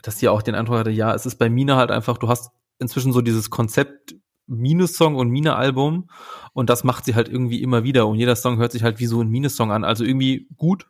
dass 0.01 0.19
sie 0.19 0.29
auch 0.29 0.41
den 0.41 0.55
Eindruck 0.55 0.77
hatte, 0.77 0.91
ja, 0.91 1.13
es 1.13 1.25
ist 1.25 1.37
bei 1.37 1.49
Mine 1.49 1.75
halt 1.75 1.91
einfach, 1.91 2.17
du 2.17 2.29
hast 2.29 2.51
inzwischen 2.79 3.11
so 3.11 3.21
dieses 3.21 3.49
Konzept 3.49 4.15
Mine-Song 4.47 5.15
und 5.15 5.29
Mine-Album 5.29 6.09
und 6.53 6.69
das 6.69 6.83
macht 6.83 7.05
sie 7.05 7.15
halt 7.15 7.29
irgendwie 7.29 7.61
immer 7.61 7.83
wieder 7.83 8.07
und 8.07 8.17
jeder 8.17 8.35
Song 8.35 8.57
hört 8.57 8.71
sich 8.71 8.83
halt 8.83 8.99
wie 8.99 9.05
so 9.05 9.21
ein 9.21 9.29
Mine-Song 9.29 9.71
an. 9.71 9.83
Also 9.83 10.03
irgendwie 10.03 10.47
gut, 10.57 10.87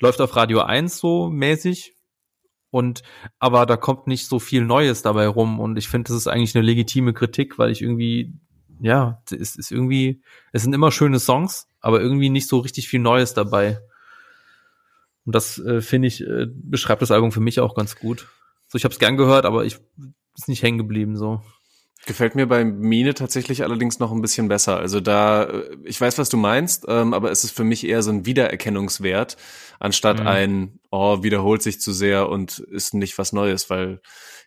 läuft 0.00 0.20
auf 0.20 0.36
Radio 0.36 0.60
1 0.60 0.98
so 0.98 1.28
mäßig, 1.30 1.98
und 2.70 3.02
aber 3.38 3.66
da 3.66 3.76
kommt 3.76 4.06
nicht 4.06 4.26
so 4.26 4.38
viel 4.38 4.64
Neues 4.64 5.02
dabei 5.02 5.26
rum 5.26 5.58
und 5.58 5.76
ich 5.76 5.88
finde, 5.88 6.08
das 6.08 6.16
ist 6.16 6.26
eigentlich 6.26 6.54
eine 6.54 6.64
legitime 6.64 7.14
Kritik, 7.14 7.58
weil 7.58 7.70
ich 7.70 7.80
irgendwie, 7.80 8.34
ja, 8.80 9.22
es 9.30 9.56
ist 9.56 9.70
irgendwie, 9.70 10.22
es 10.52 10.62
sind 10.62 10.74
immer 10.74 10.92
schöne 10.92 11.18
Songs, 11.18 11.68
aber 11.80 12.00
irgendwie 12.00 12.28
nicht 12.28 12.46
so 12.46 12.58
richtig 12.58 12.88
viel 12.88 13.00
Neues 13.00 13.32
dabei. 13.32 13.80
Und 15.24 15.34
das 15.34 15.58
äh, 15.58 15.80
finde 15.80 16.08
ich 16.08 16.20
äh, 16.22 16.46
beschreibt 16.50 17.02
das 17.02 17.10
Album 17.10 17.32
für 17.32 17.40
mich 17.40 17.60
auch 17.60 17.74
ganz 17.74 17.96
gut. 17.96 18.28
So, 18.68 18.76
ich 18.76 18.84
habe 18.84 18.92
es 18.92 18.98
gern 18.98 19.16
gehört, 19.16 19.46
aber 19.46 19.64
ich 19.64 19.78
ist 20.36 20.48
nicht 20.48 20.62
hängen 20.62 20.78
geblieben 20.78 21.16
so. 21.16 21.42
Gefällt 22.06 22.34
mir 22.34 22.46
bei 22.46 22.64
Mine 22.64 23.14
tatsächlich 23.14 23.62
allerdings 23.62 23.98
noch 23.98 24.12
ein 24.12 24.22
bisschen 24.22 24.48
besser. 24.48 24.78
Also 24.78 25.00
da, 25.00 25.44
äh, 25.44 25.76
ich 25.84 26.00
weiß, 26.00 26.18
was 26.18 26.28
du 26.28 26.36
meinst, 26.36 26.86
ähm, 26.88 27.12
aber 27.12 27.30
es 27.30 27.44
ist 27.44 27.50
für 27.50 27.64
mich 27.64 27.86
eher 27.86 28.02
so 28.02 28.10
ein 28.10 28.24
Wiedererkennungswert, 28.24 29.36
anstatt 29.78 30.20
mhm. 30.20 30.26
ein, 30.26 30.80
oh, 30.90 31.22
wiederholt 31.22 31.62
sich 31.62 31.80
zu 31.80 31.92
sehr 31.92 32.28
und 32.28 32.60
ist 32.60 32.94
nicht 32.94 33.18
was 33.18 33.32
Neues, 33.32 33.68
weil 33.68 34.00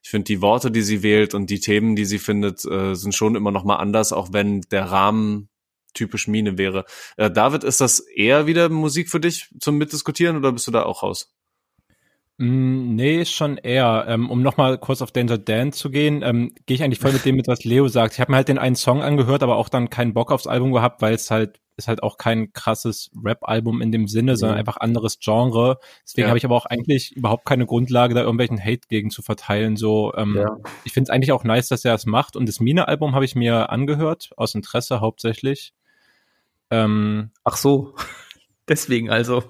ich 0.04 0.10
finde, 0.10 0.26
die 0.26 0.42
Worte, 0.42 0.72
die 0.72 0.82
sie 0.82 1.04
wählt 1.04 1.34
und 1.34 1.50
die 1.50 1.60
Themen, 1.60 1.96
die 1.96 2.06
sie 2.06 2.20
findet, 2.20 2.66
äh, 2.66 2.96
sind 2.96 3.14
schon 3.14 3.36
immer 3.36 3.52
noch 3.52 3.64
mal 3.64 3.76
anders, 3.76 4.14
auch 4.14 4.30
wenn 4.32 4.62
der 4.72 4.86
Rahmen 4.86 5.50
typisch 5.94 6.28
Mine 6.28 6.58
wäre. 6.58 6.86
Äh, 7.18 7.30
David, 7.30 7.64
ist 7.64 7.82
das 7.82 8.00
eher 8.00 8.48
wieder 8.48 8.70
Musik 8.70 9.10
für 9.10 9.20
dich 9.20 9.50
zum 9.60 9.78
Mitdiskutieren 9.78 10.38
oder 10.38 10.52
bist 10.52 10.68
du 10.68 10.72
da 10.72 10.84
auch 10.84 11.04
raus? 11.04 11.34
Mm, 12.42 12.96
nee, 12.96 13.24
schon 13.26 13.58
eher. 13.58 14.06
Ähm, 14.08 14.32
um 14.32 14.42
nochmal 14.42 14.80
kurz 14.80 15.04
auf 15.04 15.12
Danger 15.12 15.38
Dan 15.38 15.74
zu 15.74 15.92
gehen, 15.92 16.24
ähm, 16.24 16.52
gehe 16.66 16.74
ich 16.74 16.84
eigentlich 16.84 16.98
voll 16.98 17.14
mit 17.14 17.24
dem 17.24 17.36
mit, 17.36 17.48
was 17.48 17.64
Leo 17.64 17.88
sagt. 17.88 18.16
Ich 18.16 18.20
habe 18.20 18.32
mir 18.32 18.38
halt 18.38 18.48
den 18.48 18.58
einen 18.58 18.76
Song 18.76 19.04
angehört, 19.04 19.44
aber 19.44 19.58
auch 19.58 19.70
dann 19.70 19.92
keinen 19.92 20.16
Bock 20.16 20.32
aufs 20.32 20.48
Album 20.48 20.72
gehabt, 20.72 21.04
weil 21.04 21.14
es 21.14 21.30
halt 21.30 21.62
ist 21.78 21.88
halt 21.88 22.02
auch 22.02 22.18
kein 22.18 22.52
krasses 22.52 23.12
Rap-Album 23.24 23.82
in 23.82 23.92
dem 23.92 24.08
Sinne, 24.08 24.38
sondern 24.38 24.58
einfach 24.58 24.78
anderes 24.78 25.20
Genre. 25.20 25.78
Deswegen 26.04 26.24
ja. 26.26 26.30
habe 26.30 26.38
ich 26.38 26.46
aber 26.46 26.56
auch 26.56 26.66
eigentlich 26.66 27.16
überhaupt 27.16 27.46
keine 27.46 27.66
Grundlage, 27.68 28.14
da 28.16 28.22
irgendwelchen 28.22 28.64
Hate 28.64 28.88
gegen 28.90 29.12
zu 29.12 29.22
verteilen. 29.22 29.78
So, 29.78 30.12
ähm, 30.16 30.36
ja. 30.36 30.58
ich 30.84 30.94
finde 30.94 31.06
es 31.06 31.10
eigentlich 31.12 31.32
auch 31.32 31.44
nice, 31.44 31.70
dass 31.70 31.86
er 31.86 31.94
das 31.94 32.06
macht. 32.06 32.36
Und 32.36 32.50
das 32.50 32.60
Mine-Album 32.60 33.14
habe 33.14 33.26
ich 33.26 33.36
mir 33.36 33.70
angehört, 33.70 34.32
aus 34.36 34.56
Interesse 34.56 35.00
hauptsächlich. 35.00 35.74
Ähm, 36.72 37.32
Ach 37.44 37.58
so, 37.58 37.94
deswegen 38.68 39.12
also. 39.12 39.44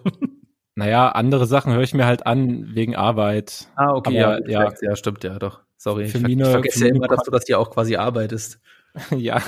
Naja, 0.76 1.10
andere 1.10 1.46
Sachen 1.46 1.74
höre 1.74 1.82
ich 1.82 1.94
mir 1.94 2.06
halt 2.06 2.26
an 2.26 2.74
wegen 2.76 2.96
Arbeit. 2.96 3.68
Ah, 3.76 3.94
okay, 3.94 4.22
Aber, 4.22 4.50
ja, 4.50 4.64
ja, 4.66 4.74
ja, 4.82 4.96
stimmt, 4.96 5.24
ja, 5.24 5.38
doch. 5.38 5.62
Sorry, 5.78 6.08
für 6.08 6.20
ich, 6.20 6.24
Mine, 6.24 6.44
ich 6.44 6.50
vergesse 6.50 6.88
ja 6.88 6.94
immer, 6.94 7.08
dass 7.08 7.24
du 7.24 7.32
das 7.32 7.46
hier 7.46 7.60
auch 7.60 7.72
quasi 7.72 7.96
arbeitest. 7.96 8.60
ja, 9.18 9.42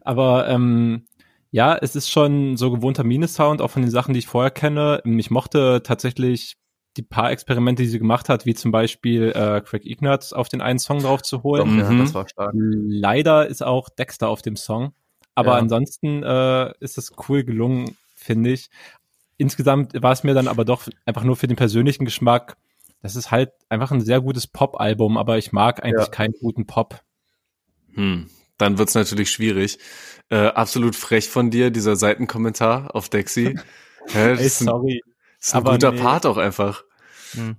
aber 0.00 0.48
ähm, 0.48 1.06
ja, 1.50 1.76
es 1.76 1.96
ist 1.96 2.10
schon 2.10 2.56
so 2.56 2.70
gewohnter 2.70 3.04
Mine-Sound, 3.04 3.60
auch 3.60 3.70
von 3.70 3.82
den 3.82 3.90
Sachen, 3.90 4.14
die 4.14 4.20
ich 4.20 4.26
vorher 4.26 4.50
kenne. 4.50 5.02
Ich 5.04 5.30
mochte 5.30 5.82
tatsächlich 5.82 6.56
die 6.96 7.02
paar 7.02 7.30
Experimente, 7.30 7.82
die 7.82 7.88
sie 7.88 7.98
gemacht 7.98 8.28
hat, 8.28 8.44
wie 8.44 8.54
zum 8.54 8.72
Beispiel 8.72 9.30
äh, 9.30 9.60
Craig 9.60 9.86
Ignatz 9.86 10.32
auf 10.32 10.48
den 10.48 10.60
einen 10.60 10.78
Song 10.78 11.00
drauf 11.00 11.22
zu 11.22 11.42
holen. 11.42 11.78
Doch, 11.78 11.90
ja, 11.90 11.98
das 11.98 12.14
war 12.14 12.28
stark. 12.28 12.52
Leider 12.54 13.46
ist 13.46 13.62
auch 13.62 13.88
Dexter 13.88 14.28
auf 14.28 14.42
dem 14.42 14.56
Song. 14.56 14.92
Aber 15.34 15.52
ja. 15.52 15.58
ansonsten 15.58 16.22
äh, 16.24 16.72
ist 16.80 16.98
es 16.98 17.12
cool 17.28 17.44
gelungen, 17.44 17.96
finde 18.16 18.50
ich 18.50 18.70
insgesamt 19.38 19.94
war 20.02 20.12
es 20.12 20.24
mir 20.24 20.34
dann 20.34 20.48
aber 20.48 20.66
doch 20.66 20.88
einfach 21.06 21.24
nur 21.24 21.36
für 21.36 21.46
den 21.46 21.56
persönlichen 21.56 22.04
Geschmack. 22.04 22.58
Das 23.00 23.16
ist 23.16 23.30
halt 23.30 23.52
einfach 23.68 23.90
ein 23.92 24.00
sehr 24.00 24.20
gutes 24.20 24.46
Pop-Album, 24.46 25.16
aber 25.16 25.38
ich 25.38 25.52
mag 25.52 25.82
eigentlich 25.82 26.06
ja. 26.06 26.12
keinen 26.12 26.34
guten 26.40 26.66
Pop. 26.66 27.00
Hm, 27.94 28.28
dann 28.58 28.76
wird's 28.76 28.94
natürlich 28.94 29.30
schwierig. 29.30 29.78
Äh, 30.28 30.48
absolut 30.48 30.94
frech 30.96 31.28
von 31.28 31.50
dir, 31.50 31.70
dieser 31.70 31.96
Seitenkommentar 31.96 32.94
auf 32.94 33.08
Dexy. 33.08 33.58
ja, 34.14 34.26
Ey, 34.34 34.48
sorry. 34.48 35.02
Ein, 35.04 35.12
ist 35.40 35.54
ein 35.54 35.58
aber 35.58 35.72
guter 35.72 35.92
nee. 35.92 36.00
Part 36.00 36.26
auch 36.26 36.36
einfach. 36.36 36.84
Hm. 37.32 37.56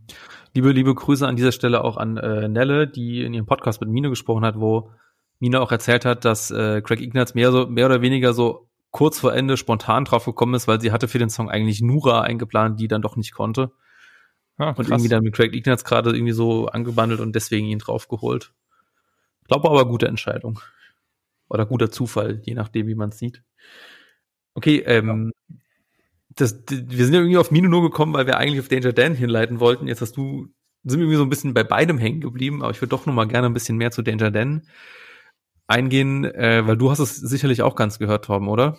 Liebe, 0.53 0.71
liebe 0.71 0.93
Grüße 0.93 1.27
an 1.27 1.35
dieser 1.35 1.51
Stelle 1.51 1.83
auch 1.83 1.97
an 1.97 2.17
äh, 2.17 2.47
Nelle, 2.47 2.87
die 2.87 3.23
in 3.23 3.33
ihrem 3.33 3.45
Podcast 3.45 3.81
mit 3.81 3.89
Mine 3.89 4.09
gesprochen 4.09 4.43
hat, 4.43 4.59
wo 4.59 4.91
Mine 5.39 5.61
auch 5.61 5.71
erzählt 5.71 6.05
hat, 6.05 6.25
dass 6.25 6.51
äh, 6.51 6.81
Craig 6.81 7.01
Ignatz 7.01 7.33
mehr 7.33 7.51
so 7.51 7.67
mehr 7.67 7.85
oder 7.85 8.01
weniger 8.01 8.33
so 8.33 8.68
kurz 8.91 9.19
vor 9.19 9.33
Ende 9.33 9.57
spontan 9.57 10.05
drauf 10.05 10.25
gekommen 10.25 10.55
ist, 10.55 10.67
weil 10.67 10.81
sie 10.81 10.91
hatte 10.91 11.07
für 11.07 11.19
den 11.19 11.29
Song 11.29 11.49
eigentlich 11.49 11.81
Nura 11.81 12.21
eingeplant, 12.21 12.79
die 12.79 12.87
dann 12.87 13.01
doch 13.01 13.15
nicht 13.15 13.33
konnte. 13.33 13.71
Ah, 14.57 14.71
und 14.71 14.89
irgendwie 14.89 15.07
dann 15.07 15.23
mit 15.23 15.33
Craig 15.33 15.53
Ignatz 15.53 15.85
gerade 15.85 16.11
irgendwie 16.11 16.33
so 16.33 16.67
angebandelt 16.67 17.21
und 17.21 17.33
deswegen 17.33 17.67
ihn 17.67 17.79
draufgeholt. 17.79 18.51
Glaube 19.47 19.69
aber 19.69 19.87
gute 19.87 20.07
Entscheidung. 20.07 20.59
Oder 21.49 21.65
guter 21.65 21.89
Zufall, 21.91 22.41
je 22.43 22.53
nachdem, 22.55 22.87
wie 22.87 22.95
man 22.95 23.09
es 23.09 23.19
sieht. 23.19 23.41
Okay, 24.53 24.83
ähm, 24.85 25.31
ja. 25.47 25.55
das, 26.35 26.63
wir 26.67 27.05
sind 27.05 27.13
ja 27.13 27.21
irgendwie 27.21 27.37
auf 27.37 27.51
Mino 27.51 27.69
nur 27.69 27.81
gekommen, 27.81 28.13
weil 28.13 28.27
wir 28.27 28.37
eigentlich 28.37 28.59
auf 28.59 28.67
Danger 28.67 28.91
Dan 28.91 29.15
hinleiten 29.15 29.59
wollten. 29.59 29.87
Jetzt 29.87 30.01
hast 30.01 30.17
du, 30.17 30.49
sind 30.83 30.99
wir 30.99 31.05
irgendwie 31.05 31.17
so 31.17 31.23
ein 31.23 31.29
bisschen 31.29 31.53
bei 31.53 31.63
beidem 31.63 31.97
hängen 31.97 32.19
geblieben, 32.19 32.61
aber 32.61 32.71
ich 32.71 32.81
würde 32.81 32.89
doch 32.89 33.05
noch 33.05 33.13
mal 33.13 33.27
gerne 33.27 33.47
ein 33.47 33.53
bisschen 33.53 33.77
mehr 33.77 33.91
zu 33.91 34.01
Danger 34.01 34.29
Dan 34.29 34.63
eingehen, 35.69 36.25
äh, 36.25 36.65
weil 36.65 36.77
du 36.77 36.91
hast 36.91 36.99
es 36.99 37.15
sicherlich 37.15 37.61
auch 37.61 37.75
ganz 37.75 37.99
gehört, 37.99 38.25
Torben, 38.25 38.47
oder? 38.47 38.77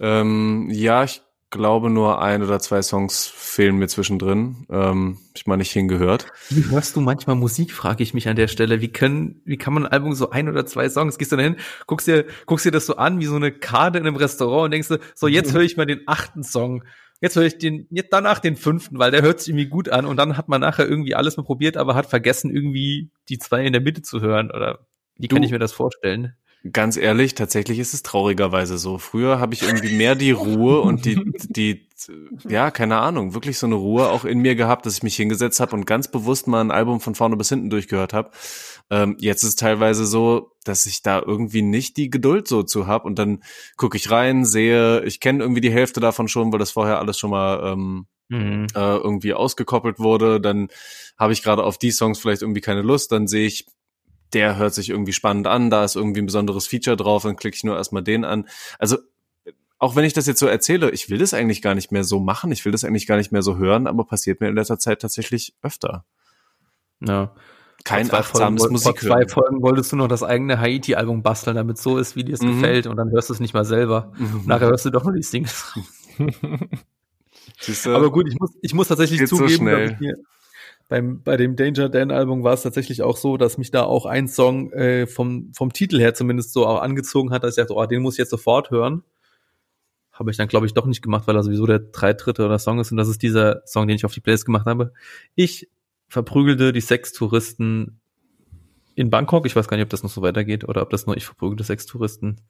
Ähm, 0.00 0.68
ja, 0.70 1.04
ich 1.04 1.22
glaube 1.50 1.88
nur 1.88 2.20
ein 2.20 2.42
oder 2.42 2.58
zwei 2.58 2.82
Songs 2.82 3.28
fehlen 3.28 3.76
mir 3.76 3.86
zwischendrin. 3.86 4.66
Ähm, 4.70 5.18
ich 5.34 5.46
mal 5.46 5.56
nicht 5.56 5.70
hingehört. 5.70 6.26
Wie 6.50 6.68
hörst 6.68 6.96
du 6.96 7.00
manchmal 7.00 7.36
Musik, 7.36 7.72
frage 7.72 8.02
ich 8.02 8.12
mich 8.12 8.28
an 8.28 8.34
der 8.34 8.48
Stelle. 8.48 8.80
Wie 8.80 8.88
können, 8.88 9.40
wie 9.44 9.56
kann 9.56 9.72
man 9.72 9.86
ein 9.86 9.92
Album 9.92 10.14
so 10.14 10.30
ein 10.30 10.48
oder 10.48 10.66
zwei 10.66 10.88
Songs? 10.88 11.16
Gehst 11.16 11.30
du 11.30 11.36
da 11.36 11.42
hin, 11.42 11.56
guckst 11.86 12.08
dir, 12.08 12.26
guckst 12.46 12.66
dir 12.66 12.72
das 12.72 12.86
so 12.86 12.96
an 12.96 13.20
wie 13.20 13.26
so 13.26 13.36
eine 13.36 13.52
Karte 13.52 13.98
in 13.98 14.06
einem 14.06 14.16
Restaurant 14.16 14.64
und 14.64 14.70
denkst 14.72 14.88
du, 14.88 14.98
so 15.14 15.28
jetzt 15.28 15.52
höre 15.52 15.62
ich 15.62 15.76
mal 15.76 15.86
den 15.86 16.02
achten 16.06 16.42
Song. 16.42 16.82
Jetzt 17.20 17.36
höre 17.36 17.44
ich 17.44 17.58
den, 17.58 17.86
jetzt 17.90 18.12
danach 18.12 18.40
den 18.40 18.56
fünften, 18.56 18.98
weil 18.98 19.12
der 19.12 19.22
hört 19.22 19.38
sich 19.38 19.50
irgendwie 19.50 19.68
gut 19.68 19.88
an 19.88 20.06
und 20.06 20.16
dann 20.16 20.36
hat 20.36 20.48
man 20.48 20.60
nachher 20.60 20.88
irgendwie 20.88 21.14
alles 21.14 21.36
mal 21.36 21.44
probiert, 21.44 21.76
aber 21.76 21.94
hat 21.94 22.06
vergessen, 22.06 22.54
irgendwie 22.54 23.10
die 23.28 23.38
zwei 23.38 23.64
in 23.64 23.72
der 23.72 23.80
Mitte 23.80 24.02
zu 24.02 24.20
hören 24.20 24.50
oder 24.50 24.80
wie 25.16 25.28
kann 25.28 25.42
ich 25.42 25.50
mir 25.50 25.58
das 25.58 25.72
vorstellen? 25.72 26.34
Ganz 26.72 26.96
ehrlich, 26.96 27.34
tatsächlich 27.34 27.78
ist 27.78 27.92
es 27.92 28.02
traurigerweise 28.02 28.78
so. 28.78 28.96
Früher 28.96 29.38
habe 29.38 29.52
ich 29.52 29.62
irgendwie 29.62 29.94
mehr 29.94 30.14
die 30.14 30.30
Ruhe 30.30 30.80
und 30.80 31.04
die, 31.04 31.20
die, 31.50 31.86
ja, 32.48 32.70
keine 32.70 32.96
Ahnung, 33.00 33.34
wirklich 33.34 33.58
so 33.58 33.66
eine 33.66 33.74
Ruhe 33.74 34.08
auch 34.08 34.24
in 34.24 34.38
mir 34.38 34.54
gehabt, 34.54 34.86
dass 34.86 34.96
ich 34.96 35.02
mich 35.02 35.14
hingesetzt 35.14 35.60
habe 35.60 35.76
und 35.76 35.84
ganz 35.84 36.10
bewusst 36.10 36.46
mal 36.46 36.62
ein 36.62 36.70
Album 36.70 37.00
von 37.00 37.14
vorne 37.14 37.36
bis 37.36 37.50
hinten 37.50 37.68
durchgehört 37.68 38.14
habe. 38.14 38.30
Ähm, 38.88 39.16
jetzt 39.20 39.42
ist 39.42 39.50
es 39.50 39.56
teilweise 39.56 40.06
so, 40.06 40.52
dass 40.64 40.86
ich 40.86 41.02
da 41.02 41.20
irgendwie 41.20 41.60
nicht 41.60 41.98
die 41.98 42.08
Geduld 42.08 42.48
so 42.48 42.62
zu 42.62 42.86
hab 42.86 43.04
und 43.04 43.18
dann 43.18 43.42
gucke 43.76 43.98
ich 43.98 44.10
rein, 44.10 44.46
sehe, 44.46 45.04
ich 45.04 45.20
kenne 45.20 45.42
irgendwie 45.44 45.60
die 45.60 45.70
Hälfte 45.70 46.00
davon 46.00 46.28
schon, 46.28 46.50
weil 46.50 46.58
das 46.58 46.70
vorher 46.70 46.98
alles 46.98 47.18
schon 47.18 47.30
mal 47.30 47.72
ähm, 47.72 48.06
mhm. 48.30 48.68
äh, 48.74 48.96
irgendwie 48.96 49.34
ausgekoppelt 49.34 49.98
wurde. 49.98 50.40
Dann 50.40 50.68
habe 51.18 51.34
ich 51.34 51.42
gerade 51.42 51.62
auf 51.62 51.76
die 51.76 51.90
Songs 51.90 52.18
vielleicht 52.18 52.40
irgendwie 52.40 52.62
keine 52.62 52.80
Lust, 52.80 53.12
dann 53.12 53.26
sehe 53.26 53.46
ich 53.46 53.66
der 54.34 54.56
hört 54.56 54.74
sich 54.74 54.90
irgendwie 54.90 55.12
spannend 55.12 55.46
an, 55.46 55.70
da 55.70 55.84
ist 55.84 55.96
irgendwie 55.96 56.20
ein 56.20 56.26
besonderes 56.26 56.66
Feature 56.66 56.96
drauf, 56.96 57.22
dann 57.22 57.36
klicke 57.36 57.56
ich 57.56 57.64
nur 57.64 57.76
erstmal 57.76 58.02
den 58.02 58.24
an. 58.24 58.48
Also 58.78 58.98
auch 59.78 59.96
wenn 59.96 60.04
ich 60.04 60.12
das 60.12 60.26
jetzt 60.26 60.40
so 60.40 60.46
erzähle, 60.46 60.90
ich 60.90 61.10
will 61.10 61.18
das 61.18 61.34
eigentlich 61.34 61.62
gar 61.62 61.74
nicht 61.74 61.92
mehr 61.92 62.04
so 62.04 62.20
machen, 62.20 62.52
ich 62.52 62.64
will 62.64 62.72
das 62.72 62.84
eigentlich 62.84 63.06
gar 63.06 63.16
nicht 63.16 63.32
mehr 63.32 63.42
so 63.42 63.56
hören, 63.56 63.86
aber 63.86 64.04
passiert 64.04 64.40
mir 64.40 64.48
in 64.48 64.54
letzter 64.54 64.78
Zeit 64.78 65.02
tatsächlich 65.02 65.54
öfter. 65.62 66.04
Ja. 67.00 67.34
Kein 67.84 68.10
achtsames 68.10 68.70
Musik. 68.70 69.00
Vor 69.00 69.08
zwei 69.08 69.28
Folgen 69.28 69.60
wolltest 69.60 69.92
du 69.92 69.96
noch 69.96 70.08
das 70.08 70.22
eigene 70.22 70.58
Haiti-Album 70.58 71.22
basteln, 71.22 71.56
damit 71.56 71.76
so 71.76 71.98
ist, 71.98 72.16
wie 72.16 72.24
dir 72.24 72.32
es 72.34 72.40
mhm. 72.40 72.54
gefällt, 72.54 72.86
und 72.86 72.96
dann 72.96 73.10
hörst 73.10 73.28
du 73.28 73.34
es 73.34 73.40
nicht 73.40 73.52
mal 73.52 73.66
selber. 73.66 74.12
Mhm. 74.16 74.44
Nachher 74.46 74.68
hörst 74.68 74.86
du 74.86 74.90
doch 74.90 75.04
nur 75.04 75.12
die 75.12 75.22
Singles. 75.22 75.74
aber 77.84 78.10
gut, 78.10 78.26
ich 78.28 78.38
muss, 78.38 78.52
ich 78.62 78.72
muss 78.72 78.88
tatsächlich 78.88 79.26
zugeben, 79.26 79.66
so 79.66 79.70
dass 79.70 79.90
ich 79.90 80.00
mir, 80.00 80.16
beim, 80.88 81.22
bei 81.22 81.36
dem 81.36 81.56
Danger 81.56 81.88
Dan 81.88 82.10
Album 82.10 82.44
war 82.44 82.54
es 82.54 82.62
tatsächlich 82.62 83.02
auch 83.02 83.16
so, 83.16 83.36
dass 83.36 83.58
mich 83.58 83.70
da 83.70 83.84
auch 83.84 84.06
ein 84.06 84.28
Song 84.28 84.72
äh, 84.72 85.06
vom, 85.06 85.52
vom 85.54 85.72
Titel 85.72 85.98
her 85.98 86.14
zumindest 86.14 86.52
so 86.52 86.66
auch 86.66 86.80
angezogen 86.80 87.30
hat, 87.30 87.42
dass 87.42 87.56
ich 87.56 87.62
dachte, 87.62 87.74
oh, 87.74 87.86
den 87.86 88.02
muss 88.02 88.14
ich 88.14 88.18
jetzt 88.18 88.30
sofort 88.30 88.70
hören. 88.70 89.02
Habe 90.12 90.30
ich 90.30 90.36
dann, 90.36 90.48
glaube 90.48 90.66
ich, 90.66 90.74
doch 90.74 90.86
nicht 90.86 91.02
gemacht, 91.02 91.26
weil 91.26 91.36
er 91.36 91.42
sowieso 91.42 91.66
der 91.66 91.80
dreitritte 91.80 92.44
oder 92.44 92.58
Song 92.58 92.78
ist 92.78 92.90
und 92.90 92.98
das 92.98 93.08
ist 93.08 93.22
dieser 93.22 93.62
Song, 93.66 93.88
den 93.88 93.96
ich 93.96 94.04
auf 94.04 94.12
die 94.12 94.20
Playlist 94.20 94.44
gemacht 94.44 94.66
habe. 94.66 94.92
Ich 95.34 95.68
verprügelte 96.08 96.72
die 96.72 96.80
Sextouristen 96.80 98.00
in 98.94 99.10
Bangkok. 99.10 99.46
Ich 99.46 99.56
weiß 99.56 99.66
gar 99.66 99.76
nicht, 99.76 99.84
ob 99.84 99.90
das 99.90 100.02
noch 100.02 100.10
so 100.10 100.22
weitergeht 100.22 100.68
oder 100.68 100.82
ob 100.82 100.90
das 100.90 101.06
nur 101.06 101.16
ich 101.16 101.24
verprügelte 101.24 101.64
Sextouristen. 101.64 102.40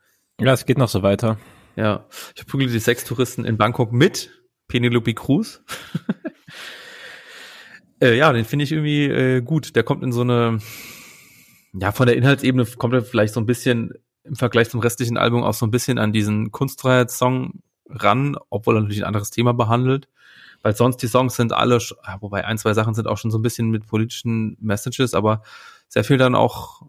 Ja, 0.41 0.53
es 0.53 0.67
geht 0.67 0.79
noch 0.79 0.89
so 0.89 1.03
weiter. 1.03 1.39
Ja, 1.77 2.07
ich 2.35 2.43
verprügelte 2.43 2.73
die 2.73 2.81
Sextouristen 2.81 3.45
in 3.45 3.57
Bangkok 3.57 3.93
mit 3.93 4.31
Penelope 4.69 5.15
Cruz. 5.15 5.63
Äh, 8.01 8.17
ja, 8.17 8.33
den 8.33 8.45
finde 8.45 8.65
ich 8.65 8.73
irgendwie 8.73 9.05
äh, 9.05 9.41
gut. 9.41 9.77
Der 9.77 9.83
kommt 9.83 10.03
in 10.03 10.13
so 10.13 10.23
eine, 10.23 10.59
ja, 11.73 11.93
von 11.93 12.07
der 12.07 12.17
Inhaltsebene 12.17 12.67
kommt 12.77 12.95
er 12.95 13.03
vielleicht 13.03 13.35
so 13.35 13.41
ein 13.41 13.47
bisschen 13.47 13.93
im 14.25 14.37
Vergleich 14.37 14.71
zum 14.71 14.81
restlichen 14.81 15.17
Album 15.17 15.43
auch 15.43 15.55
so 15.55 15.67
ein 15.67 15.71
bisschen 15.71 15.99
an 15.99 16.13
diesen 16.13 16.51
Kunstfreiheitssong 16.51 17.61
ran, 17.89 18.37
obwohl 18.51 18.77
er 18.77 18.81
natürlich 18.81 19.03
ein 19.03 19.09
anderes 19.09 19.31
Thema 19.31 19.53
behandelt. 19.53 20.09
Weil 20.63 20.75
sonst 20.75 20.99
die 20.99 21.09
Songs 21.09 21.37
sind 21.37 21.53
alle, 21.53 21.79
wobei 22.21 22.47
ein, 22.47 22.57
zwei 22.57 22.73
Sachen 22.73 22.95
sind 22.95 23.07
auch 23.07 23.19
schon 23.19 23.31
so 23.31 23.39
ein 23.39 23.43
bisschen 23.43 23.71
mit 23.71 23.87
politischen 23.87 24.57
Messages, 24.61 25.13
aber 25.13 25.43
sehr 25.89 26.05
viel 26.05 26.17
dann 26.17 26.35
auch 26.35 26.83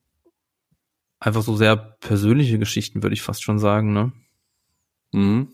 einfach 1.20 1.42
so 1.42 1.58
sehr 1.58 1.76
persönliche 1.76 2.58
Geschichten, 2.58 3.04
würde 3.04 3.16
ich 3.16 3.22
fast 3.22 3.44
schon 3.44 3.60
sagen, 3.60 3.92
ne? 3.92 4.14
Mhm. 5.12 5.50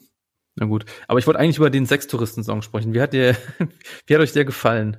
Na 0.56 0.66
gut. 0.66 0.86
Aber 1.08 1.18
ich 1.18 1.26
wollte 1.26 1.39
eigentlich 1.39 1.58
über 1.58 1.70
den 1.70 1.86
Sextouristen-Song 1.86 2.62
sprechen. 2.62 2.93
Wie 2.93 3.02
hat 3.02 3.14
dir, 3.14 3.36
wie 4.06 4.14
hat 4.14 4.22
euch 4.22 4.34
der 4.34 4.45
gefallen? 4.45 4.97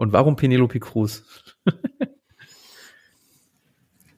Und 0.00 0.14
warum 0.14 0.34
Penelope 0.34 0.80
Cruz? 0.80 1.24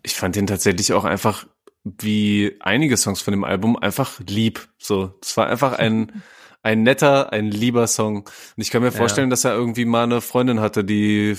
ich 0.04 0.14
fand 0.14 0.36
den 0.36 0.46
tatsächlich 0.46 0.92
auch 0.92 1.02
einfach 1.02 1.48
wie 1.82 2.54
einige 2.60 2.96
Songs 2.96 3.20
von 3.20 3.32
dem 3.32 3.42
Album 3.42 3.76
einfach 3.76 4.20
lieb. 4.20 4.68
So, 4.78 5.18
es 5.20 5.36
war 5.36 5.48
einfach 5.48 5.72
ein 5.72 6.22
ein 6.62 6.84
netter, 6.84 7.32
ein 7.32 7.50
lieber 7.50 7.88
Song. 7.88 8.18
Und 8.18 8.28
ich 8.58 8.70
kann 8.70 8.80
mir 8.80 8.92
vorstellen, 8.92 9.26
ja. 9.26 9.30
dass 9.30 9.44
er 9.44 9.54
irgendwie 9.54 9.84
mal 9.84 10.04
eine 10.04 10.20
Freundin 10.20 10.60
hatte, 10.60 10.84
die 10.84 11.36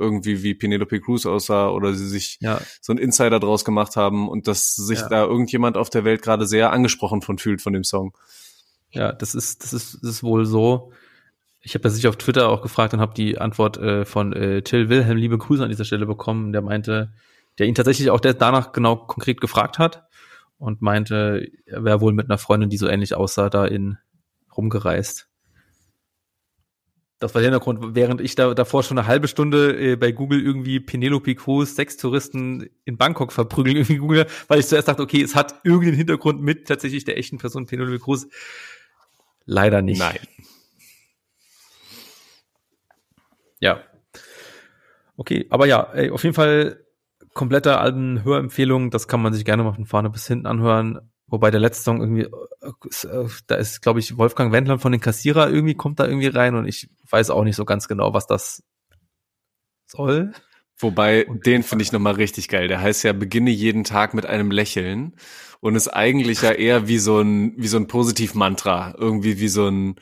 irgendwie 0.00 0.42
wie 0.42 0.54
Penelope 0.54 1.00
Cruz 1.00 1.24
aussah 1.24 1.68
oder 1.68 1.94
sie 1.94 2.08
sich 2.08 2.38
ja. 2.40 2.60
so 2.80 2.92
ein 2.92 2.98
Insider 2.98 3.38
draus 3.38 3.64
gemacht 3.64 3.94
haben 3.94 4.28
und 4.28 4.48
dass 4.48 4.74
sich 4.74 4.98
ja. 4.98 5.08
da 5.08 5.22
irgendjemand 5.22 5.76
auf 5.76 5.90
der 5.90 6.02
Welt 6.02 6.22
gerade 6.22 6.44
sehr 6.44 6.72
angesprochen 6.72 7.22
von 7.22 7.38
fühlt 7.38 7.62
von 7.62 7.72
dem 7.72 7.84
Song. 7.84 8.16
Ja, 8.90 9.12
das 9.12 9.36
ist, 9.36 9.62
das 9.62 9.72
ist, 9.72 9.98
das 10.02 10.10
ist 10.10 10.22
wohl 10.24 10.44
so. 10.44 10.90
Ich 11.62 11.74
habe 11.74 11.82
das 11.82 11.94
sich 11.94 12.08
auf 12.08 12.16
Twitter 12.16 12.48
auch 12.48 12.62
gefragt 12.62 12.94
und 12.94 13.00
habe 13.00 13.14
die 13.14 13.38
Antwort 13.38 13.76
äh, 13.76 14.04
von 14.04 14.32
äh, 14.32 14.62
Till 14.62 14.88
Wilhelm, 14.88 15.18
liebe 15.18 15.36
Grüße 15.36 15.62
an 15.62 15.68
dieser 15.68 15.84
Stelle 15.84 16.06
bekommen, 16.06 16.52
der 16.52 16.62
meinte, 16.62 17.12
der 17.58 17.66
ihn 17.66 17.74
tatsächlich 17.74 18.10
auch 18.10 18.20
der 18.20 18.34
danach 18.34 18.72
genau 18.72 18.96
konkret 18.96 19.40
gefragt 19.40 19.78
hat 19.78 20.06
und 20.58 20.80
meinte, 20.80 21.50
er 21.66 21.84
wäre 21.84 22.00
wohl 22.00 22.12
mit 22.12 22.30
einer 22.30 22.38
Freundin, 22.38 22.70
die 22.70 22.78
so 22.78 22.88
ähnlich 22.88 23.14
aussah, 23.14 23.50
da 23.50 23.66
in 23.66 23.98
rumgereist. 24.56 25.30
Das 27.18 27.34
war 27.34 27.42
der 27.42 27.50
Hintergrund, 27.50 27.94
während 27.94 28.22
ich 28.22 28.34
da 28.34 28.54
davor 28.54 28.82
schon 28.82 28.98
eine 28.98 29.06
halbe 29.06 29.28
Stunde 29.28 29.78
äh, 29.78 29.96
bei 29.96 30.10
Google 30.10 30.40
irgendwie 30.40 30.80
Penelope 30.80 31.34
Cruz 31.34 31.76
Sextouristen 31.76 32.70
in 32.86 32.96
Bangkok 32.96 33.32
verprügeln 33.32 33.76
irgendwie 33.76 33.98
Google, 33.98 34.26
weil 34.48 34.60
ich 34.60 34.66
zuerst 34.66 34.88
dachte, 34.88 35.02
okay, 35.02 35.20
es 35.20 35.34
hat 35.34 35.60
irgendeinen 35.62 35.96
Hintergrund 35.96 36.40
mit 36.40 36.66
tatsächlich 36.66 37.04
der 37.04 37.18
echten 37.18 37.36
Person 37.36 37.66
Penelope 37.66 37.98
Cruz. 37.98 38.26
Leider 39.44 39.82
nicht. 39.82 39.98
Nein. 39.98 40.18
Ja. 43.60 43.82
Okay, 45.16 45.46
aber 45.50 45.66
ja, 45.66 45.92
ey, 45.92 46.10
auf 46.10 46.24
jeden 46.24 46.34
Fall 46.34 46.84
komplette 47.34 47.78
Alben-Hörempfehlung, 47.78 48.90
das 48.90 49.06
kann 49.06 49.22
man 49.22 49.32
sich 49.32 49.44
gerne 49.44 49.62
mal 49.62 49.74
von 49.74 49.86
vorne 49.86 50.10
bis 50.10 50.26
hinten 50.26 50.46
anhören. 50.46 50.98
Wobei 51.26 51.52
der 51.52 51.60
letzte 51.60 51.84
Song 51.84 52.00
irgendwie, 52.00 52.22
äh, 52.22 53.28
da 53.46 53.54
ist, 53.54 53.82
glaube 53.82 54.00
ich, 54.00 54.18
Wolfgang 54.18 54.52
Wendler 54.52 54.80
von 54.80 54.90
den 54.90 55.00
Kassierer 55.00 55.48
irgendwie 55.48 55.74
kommt 55.74 56.00
da 56.00 56.06
irgendwie 56.06 56.26
rein 56.26 56.56
und 56.56 56.66
ich 56.66 56.90
weiß 57.08 57.30
auch 57.30 57.44
nicht 57.44 57.54
so 57.54 57.64
ganz 57.64 57.86
genau, 57.86 58.12
was 58.14 58.26
das 58.26 58.64
soll. 59.86 60.32
Wobei, 60.76 61.26
und 61.26 61.46
den 61.46 61.62
finde 61.62 61.82
ich 61.82 61.92
nochmal 61.92 62.14
richtig 62.14 62.48
geil. 62.48 62.66
Der 62.66 62.80
heißt 62.80 63.04
ja, 63.04 63.12
beginne 63.12 63.50
jeden 63.50 63.84
Tag 63.84 64.14
mit 64.14 64.26
einem 64.26 64.50
Lächeln 64.50 65.14
und 65.60 65.76
ist 65.76 65.88
eigentlich 65.88 66.42
ja 66.42 66.52
eher 66.52 66.88
wie 66.88 66.98
so 66.98 67.20
ein, 67.20 67.52
wie 67.56 67.68
so 67.68 67.76
ein 67.76 67.86
Positiv-Mantra. 67.86 68.94
Irgendwie 68.98 69.38
wie 69.38 69.48
so 69.48 69.68
ein, 69.68 69.96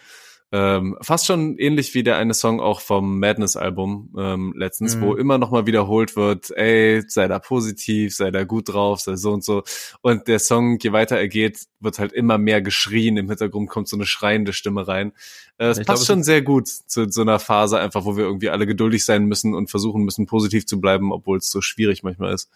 ähm, 0.51 0.97
fast 1.03 1.27
schon 1.27 1.59
ähnlich 1.59 1.93
wie 1.93 2.03
der 2.03 2.17
eine 2.17 2.33
Song 2.33 2.59
auch 2.59 2.81
vom 2.81 3.19
Madness-Album 3.19 4.15
ähm, 4.19 4.55
letztens, 4.57 4.97
mhm. 4.97 5.03
wo 5.03 5.15
immer 5.15 5.37
nochmal 5.37 5.67
wiederholt 5.67 6.17
wird, 6.17 6.51
ey, 6.57 7.03
sei 7.07 7.29
da 7.29 7.39
positiv, 7.39 8.17
sei 8.17 8.31
da 8.31 8.45
gut 8.45 8.73
drauf, 8.73 9.01
sei 9.01 9.17
so 9.17 9.33
und 9.33 9.45
so. 9.45 9.63
Und 10.01 10.27
der 10.27 10.39
Song, 10.39 10.79
je 10.81 10.93
weiter 10.93 11.19
er 11.19 11.29
geht, 11.29 11.67
wird 11.81 11.99
halt 11.99 12.13
immer 12.15 12.39
mehr 12.39 12.63
geschrien. 12.63 13.19
Im 13.19 13.29
Hintergrund 13.29 13.69
kommt 13.69 13.89
so 13.89 13.97
eine 13.97 14.07
schreiende 14.07 14.55
Stimme 14.55 14.89
rein. 14.89 15.13
Äh, 15.59 15.67
es 15.67 15.79
passt 15.85 16.07
glaub, 16.07 16.17
schon 16.17 16.23
sehr 16.23 16.41
gut 16.41 16.69
zu 16.69 17.11
so 17.11 17.21
einer 17.21 17.39
Phase 17.39 17.79
einfach, 17.79 18.07
wo 18.07 18.17
wir 18.17 18.25
irgendwie 18.25 18.49
alle 18.49 18.67
geduldig 18.67 19.05
sein 19.05 19.27
müssen 19.27 19.55
und 19.55 19.71
versuchen 19.71 20.03
müssen, 20.03 20.25
positiv 20.25 20.65
zu 20.65 20.81
bleiben, 20.81 21.13
obwohl 21.13 21.39
es 21.39 21.51
so 21.51 21.61
schwierig 21.61 22.03
manchmal 22.03 22.33
ist. 22.33 22.51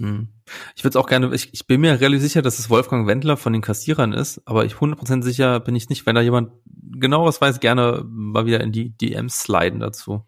Hm. 0.00 0.28
Ich 0.74 0.82
würde 0.82 0.90
es 0.90 0.96
auch 0.96 1.06
gerne, 1.06 1.34
ich, 1.34 1.52
ich 1.52 1.66
bin 1.66 1.82
mir 1.82 2.00
relativ 2.00 2.22
sicher, 2.22 2.40
dass 2.40 2.58
es 2.58 2.70
Wolfgang 2.70 3.06
Wendler 3.06 3.36
von 3.36 3.52
den 3.52 3.60
Kassierern 3.60 4.14
ist, 4.14 4.40
aber 4.46 4.64
ich 4.64 4.72
100% 4.72 5.22
sicher 5.22 5.60
bin 5.60 5.76
ich 5.76 5.90
nicht, 5.90 6.06
wenn 6.06 6.14
da 6.14 6.22
jemand 6.22 6.52
genau 6.64 7.26
was 7.26 7.40
weiß, 7.40 7.60
gerne 7.60 8.02
mal 8.08 8.46
wieder 8.46 8.62
in 8.62 8.72
die 8.72 8.96
DMs 8.96 9.42
sliden 9.42 9.78
dazu. 9.78 10.26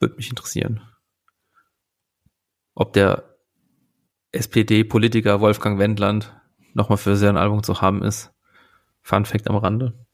Würde 0.00 0.16
mich 0.16 0.30
interessieren. 0.30 0.80
Ob 2.74 2.94
der 2.94 3.36
SPD-Politiker 4.32 5.40
Wolfgang 5.42 5.78
Wendland 5.78 6.34
nochmal 6.72 6.96
für 6.96 7.16
sein 7.16 7.36
Album 7.36 7.62
zu 7.62 7.82
haben 7.82 8.02
ist. 8.02 8.32
Fun 9.02 9.26
Fact 9.26 9.48
am 9.48 9.56
Rande. 9.56 10.06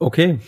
Okay, 0.00 0.40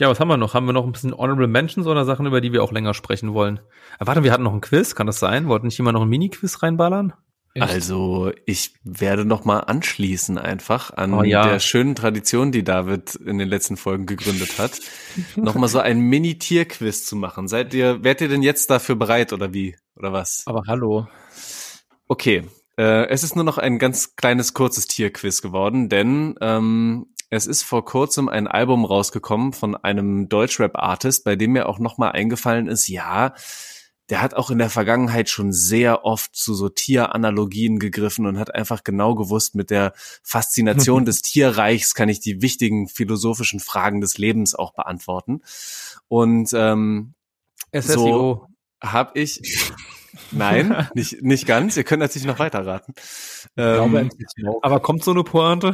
ja, 0.00 0.08
was 0.08 0.18
haben 0.18 0.28
wir 0.28 0.36
noch? 0.36 0.54
Haben 0.54 0.66
wir 0.66 0.72
noch 0.72 0.84
ein 0.84 0.92
bisschen 0.92 1.14
Honorable 1.14 1.46
Mentions 1.46 1.86
oder 1.86 2.04
Sachen, 2.04 2.26
über 2.26 2.40
die 2.40 2.52
wir 2.52 2.62
auch 2.62 2.72
länger 2.72 2.94
sprechen 2.94 3.34
wollen? 3.34 3.60
Ah, 3.98 4.06
warte, 4.06 4.24
wir 4.24 4.32
hatten 4.32 4.42
noch 4.42 4.54
ein 4.54 4.60
Quiz, 4.60 4.94
kann 4.94 5.06
das 5.06 5.20
sein? 5.20 5.46
Wollten 5.46 5.66
nicht 5.66 5.78
jemand 5.78 5.94
noch 5.94 6.02
ein 6.02 6.08
Mini-Quiz 6.08 6.62
reinballern? 6.62 7.12
Echt? 7.52 7.68
Also 7.68 8.32
ich 8.46 8.74
werde 8.84 9.24
noch 9.24 9.44
mal 9.44 9.58
anschließen 9.58 10.38
einfach 10.38 10.92
an 10.96 11.12
oh, 11.12 11.22
ja. 11.24 11.46
der 11.46 11.58
schönen 11.58 11.96
Tradition, 11.96 12.52
die 12.52 12.62
David 12.62 13.16
in 13.16 13.38
den 13.38 13.48
letzten 13.48 13.76
Folgen 13.76 14.06
gegründet 14.06 14.58
hat, 14.58 14.80
noch 15.36 15.56
mal 15.56 15.68
so 15.68 15.80
ein 15.80 15.98
Mini-Tier-Quiz 15.98 17.04
zu 17.04 17.16
machen. 17.16 17.48
Seid 17.48 17.74
ihr, 17.74 18.04
werdet 18.04 18.22
ihr 18.22 18.28
denn 18.28 18.42
jetzt 18.42 18.70
dafür 18.70 18.94
bereit 18.94 19.32
oder 19.32 19.52
wie 19.52 19.76
oder 19.96 20.12
was? 20.12 20.44
Aber 20.46 20.62
hallo. 20.66 21.08
Okay, 22.08 22.44
Äh, 22.78 23.08
es 23.08 23.24
ist 23.24 23.36
nur 23.36 23.44
noch 23.44 23.58
ein 23.58 23.78
ganz 23.78 24.16
kleines, 24.16 24.54
kurzes 24.54 24.86
Tierquiz 24.86 25.42
geworden, 25.42 25.90
denn 25.90 26.36
ähm, 26.40 27.06
es 27.30 27.46
ist 27.46 27.62
vor 27.62 27.84
kurzem 27.84 28.28
ein 28.28 28.48
Album 28.48 28.84
rausgekommen 28.84 29.52
von 29.52 29.76
einem 29.76 30.28
Deutschrap-Artist, 30.28 31.24
bei 31.24 31.36
dem 31.36 31.52
mir 31.52 31.68
auch 31.68 31.78
nochmal 31.78 32.12
eingefallen 32.12 32.66
ist, 32.66 32.88
ja, 32.88 33.34
der 34.10 34.20
hat 34.20 34.34
auch 34.34 34.50
in 34.50 34.58
der 34.58 34.70
Vergangenheit 34.70 35.28
schon 35.28 35.52
sehr 35.52 36.04
oft 36.04 36.34
zu 36.34 36.52
so 36.54 36.68
Tieranalogien 36.68 37.78
gegriffen 37.78 38.26
und 38.26 38.40
hat 38.40 38.52
einfach 38.52 38.82
genau 38.82 39.14
gewusst, 39.14 39.54
mit 39.54 39.70
der 39.70 39.92
Faszination 40.24 41.04
des 41.06 41.22
Tierreichs 41.22 41.94
kann 41.94 42.08
ich 42.08 42.18
die 42.18 42.42
wichtigen 42.42 42.88
philosophischen 42.88 43.60
Fragen 43.60 44.00
des 44.00 44.18
Lebens 44.18 44.56
auch 44.56 44.74
beantworten. 44.74 45.42
Und 46.08 46.50
ähm, 46.52 47.14
SSIO. 47.72 47.94
so 47.94 48.46
habe 48.82 49.18
ich 49.18 49.40
Nein, 50.32 50.88
nicht, 50.94 51.22
nicht 51.22 51.46
ganz. 51.46 51.76
Ihr 51.76 51.84
könnt 51.84 52.00
natürlich 52.00 52.26
noch 52.26 52.40
weiter 52.40 52.66
raten. 52.66 52.94
Ähm, 53.56 54.10
aber 54.62 54.80
kommt 54.80 55.04
so 55.04 55.12
eine 55.12 55.22
Pointe? 55.22 55.72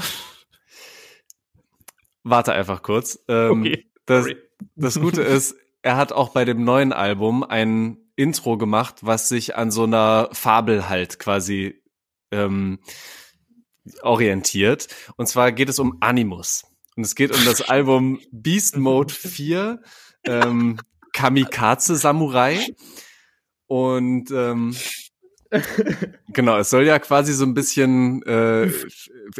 Warte 2.29 2.53
einfach 2.53 2.83
kurz. 2.83 3.21
Ähm, 3.29 3.61
okay. 3.61 3.87
das, 4.05 4.27
das 4.75 4.95
Gute 5.01 5.23
ist, 5.23 5.55
er 5.83 5.97
hat 5.97 6.11
auch 6.11 6.31
bei 6.31 6.45
dem 6.45 6.65
neuen 6.65 6.93
Album 6.93 7.45
ein 7.45 7.99
Intro 8.17 8.59
gemacht, 8.59 8.97
was 9.03 9.29
sich 9.29 9.55
an 9.55 9.71
so 9.71 9.85
einer 9.85 10.29
Fabel 10.33 10.89
halt 10.89 11.21
quasi 11.21 11.81
ähm, 12.33 12.81
orientiert. 14.03 14.89
Und 15.17 15.29
zwar 15.29 15.53
geht 15.53 15.69
es 15.69 15.79
um 15.79 15.99
Animus. 16.01 16.65
Und 16.97 17.05
es 17.05 17.15
geht 17.15 17.31
um 17.31 17.45
das 17.45 17.61
Album 17.69 18.19
Beast 18.33 18.77
Mode 18.77 19.15
4, 19.15 19.81
ähm, 20.25 20.79
Kamikaze 21.13 21.95
Samurai. 21.95 22.75
Und 23.69 24.33
ähm, 24.33 24.75
genau, 26.29 26.59
es 26.59 26.71
soll 26.71 26.85
ja 26.85 26.99
quasi 26.99 27.33
so 27.33 27.45
ein 27.45 27.55
bisschen, 27.55 28.23
äh, 28.25 28.67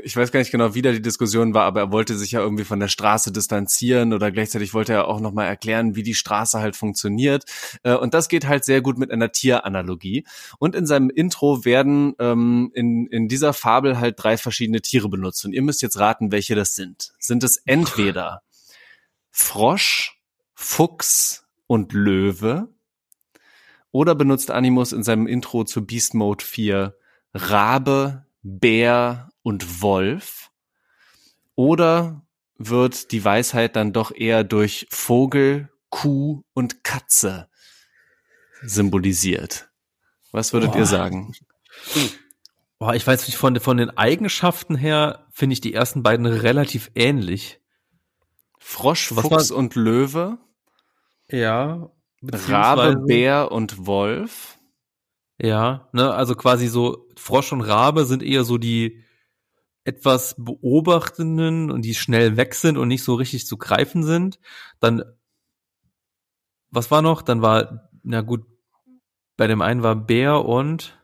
ich 0.03 0.17
weiß 0.17 0.33
gar 0.33 0.41
nicht 0.41 0.53
genau, 0.53 0.75
wie 0.75 0.83
da 0.83 0.93
die 0.93 1.03
Diskussion 1.03 1.55
war, 1.55 1.65
aber 1.65 1.81
er 1.81 1.93
wollte 1.93 2.17
sich 2.17 2.33
ja 2.33 2.41
irgendwie 2.41 2.65
von 2.65 2.81
der 2.81 2.89
Straße 2.89 3.33
distanzieren 3.33 4.13
oder 4.13 4.31
gleichzeitig 4.31 4.75
wollte 4.75 4.93
er 4.93 5.09
auch 5.09 5.21
nochmal 5.21 5.47
erklären, 5.47 5.97
wie 5.97 6.03
die 6.03 6.15
Straße 6.15 6.61
halt 6.61 6.77
funktioniert. 6.77 7.45
Äh, 7.83 7.95
und 7.95 8.15
das 8.15 8.29
geht 8.29 8.47
halt 8.47 8.65
sehr 8.65 8.81
gut 8.81 8.99
mit 8.99 9.11
einer 9.11 9.33
Tieranalogie. 9.33 10.25
Und 10.59 10.75
in 10.75 10.87
seinem 10.87 11.11
Intro 11.11 11.65
werden 11.65 12.15
ähm, 12.19 12.71
in, 12.75 13.07
in 13.07 13.29
dieser 13.29 13.53
Fabel 13.53 13.99
halt 13.99 14.17
drei 14.19 14.37
verschiedene 14.37 14.81
Tiere 14.81 15.09
benutzt. 15.09 15.45
Und 15.45 15.53
ihr 15.53 15.63
müsst 15.63 15.83
jetzt 15.83 15.99
raten, 15.99 16.33
welche 16.33 16.55
das 16.55 16.75
sind. 16.75 17.13
Sind 17.19 17.43
es 17.43 17.57
entweder 17.65 18.43
Frosch, 19.31 20.21
Fuchs 20.55 21.47
und 21.67 21.93
Löwe? 21.93 22.69
Oder 23.97 24.15
benutzt 24.15 24.51
Animus 24.51 24.93
in 24.93 25.03
seinem 25.03 25.27
Intro 25.27 25.65
zu 25.65 25.87
Beast 25.87 26.13
Mode 26.13 26.45
4 26.45 26.95
Rabe, 27.33 28.27
Bär 28.43 29.31
und 29.41 29.81
Wolf? 29.81 30.51
Oder 31.55 32.27
wird 32.59 33.11
die 33.11 33.25
Weisheit 33.25 33.75
dann 33.75 33.95
doch 33.95 34.15
eher 34.15 34.45
durch 34.45 34.87
Vogel, 34.91 35.71
Kuh 35.89 36.45
und 36.53 36.85
Katze 36.85 37.49
symbolisiert? 38.61 39.71
Was 40.31 40.53
würdet 40.53 40.73
Boah. 40.73 40.81
ihr 40.81 40.87
sagen? 40.87 41.33
Boah, 42.79 42.95
ich 42.95 43.07
weiß 43.07 43.27
nicht, 43.27 43.39
von, 43.39 43.59
von 43.61 43.79
den 43.79 43.97
Eigenschaften 43.97 44.77
her 44.77 45.27
finde 45.33 45.55
ich 45.55 45.63
die 45.63 45.73
ersten 45.73 46.03
beiden 46.03 46.27
relativ 46.27 46.91
ähnlich. 46.95 47.63
Frosch, 48.59 49.09
Fuchs 49.09 49.51
und 49.51 49.75
Löwe? 49.75 50.37
Ja, 51.31 51.91
Rabe, 52.23 52.97
Bär 53.07 53.53
und 53.53 53.87
Wolf. 53.87 54.59
Ja, 55.39 55.89
ne, 55.93 56.15
also 56.15 56.35
quasi 56.35 56.69
so 56.69 57.09
Frosch 57.17 57.53
und 57.53 57.61
Rabe 57.61 58.05
sind 58.07 58.23
eher 58.23 58.45
so 58.45 58.59
die 58.59 59.05
etwas 59.85 60.35
beobachtenden 60.39 61.71
und 61.71 61.83
die 61.83 61.95
schnell 61.95 62.37
weg 62.37 62.55
sind 62.55 62.77
und 62.77 62.89
nicht 62.89 63.05
so 63.05 63.15
richtig 63.15 63.47
zu 63.47 63.57
greifen 63.57 64.03
sind. 64.03 64.41
Dann, 64.81 65.05
was 66.71 66.91
war 66.91 67.03
noch? 67.03 67.23
Dann 67.23 67.43
war, 67.43 67.89
na 68.03 68.23
gut, 68.23 68.45
bei 69.37 69.47
dem 69.47 69.63
einen 69.63 69.83
war 69.83 69.95
Bär 69.95 70.45
und 70.45 70.99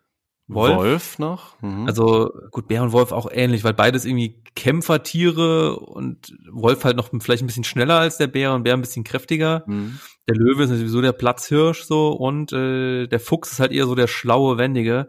Wolf, 0.48 0.76
Wolf 0.76 1.18
noch. 1.18 1.60
Mhm. 1.62 1.86
Also 1.86 2.30
gut, 2.50 2.68
Bär 2.68 2.82
und 2.82 2.92
Wolf 2.92 3.12
auch 3.12 3.28
ähnlich, 3.30 3.64
weil 3.64 3.74
beides 3.74 4.04
irgendwie 4.04 4.42
Kämpfertiere 4.54 5.78
und 5.78 6.36
Wolf 6.50 6.84
halt 6.84 6.96
noch 6.96 7.10
vielleicht 7.20 7.42
ein 7.42 7.46
bisschen 7.46 7.64
schneller 7.64 7.98
als 7.98 8.18
der 8.18 8.26
Bär 8.26 8.52
und 8.52 8.64
Bär 8.64 8.74
ein 8.74 8.80
bisschen 8.80 9.04
kräftiger. 9.04 9.64
Mhm. 9.66 9.98
Der 10.28 10.36
Löwe 10.36 10.64
ist 10.64 10.70
sowieso 10.70 11.00
der 11.00 11.12
Platzhirsch 11.12 11.84
so 11.84 12.12
und 12.12 12.52
äh, 12.52 13.06
der 13.06 13.20
Fuchs 13.20 13.52
ist 13.52 13.60
halt 13.60 13.72
eher 13.72 13.86
so 13.86 13.94
der 13.94 14.08
schlaue, 14.08 14.58
wendige. 14.58 15.08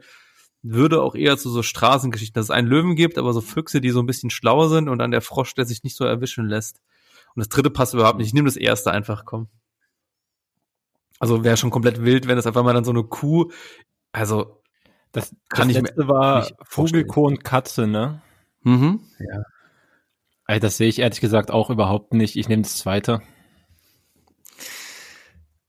Würde 0.61 1.01
auch 1.01 1.15
eher 1.15 1.37
zu 1.37 1.49
so 1.49 1.61
Straßengeschichten, 1.61 2.39
dass 2.39 2.45
es 2.45 2.51
einen 2.51 2.67
Löwen 2.67 2.95
gibt, 2.95 3.17
aber 3.17 3.33
so 3.33 3.41
Füchse, 3.41 3.81
die 3.81 3.89
so 3.89 3.99
ein 3.99 4.05
bisschen 4.05 4.29
schlauer 4.29 4.69
sind 4.69 4.87
und 4.87 4.99
dann 4.99 5.11
der 5.11 5.21
Frosch, 5.21 5.53
der 5.55 5.65
sich 5.65 5.83
nicht 5.83 5.97
so 5.97 6.05
erwischen 6.05 6.47
lässt. 6.47 6.79
Und 7.35 7.41
das 7.41 7.49
dritte 7.49 7.69
passt 7.69 7.93
überhaupt 7.93 8.17
nicht. 8.17 8.27
Ich 8.27 8.33
nehme 8.33 8.47
das 8.47 8.55
erste 8.55 8.91
einfach, 8.91 9.25
komm. 9.25 9.49
Also 11.19 11.43
wäre 11.43 11.57
schon 11.57 11.69
komplett 11.69 12.03
wild, 12.03 12.27
wenn 12.27 12.37
das 12.37 12.47
einfach 12.47 12.63
mal 12.63 12.73
dann 12.73 12.85
so 12.85 12.91
eine 12.91 13.03
Kuh, 13.03 13.51
also 14.11 14.62
das, 15.13 15.35
kann 15.49 15.69
das 15.69 15.77
ich 15.77 15.83
letzte 15.83 16.07
war 16.07 16.47
Vogelkoh 16.63 17.27
und 17.27 17.43
Katze, 17.43 17.87
ne? 17.87 18.21
Mhm. 18.63 18.99
Ja. 19.19 19.43
Also 20.45 20.59
das 20.59 20.77
sehe 20.77 20.89
ich 20.89 20.99
ehrlich 20.99 21.21
gesagt 21.21 21.51
auch 21.51 21.69
überhaupt 21.69 22.13
nicht. 22.13 22.35
Ich 22.35 22.49
nehme 22.49 22.63
das 22.63 22.77
zweite. 22.77 23.21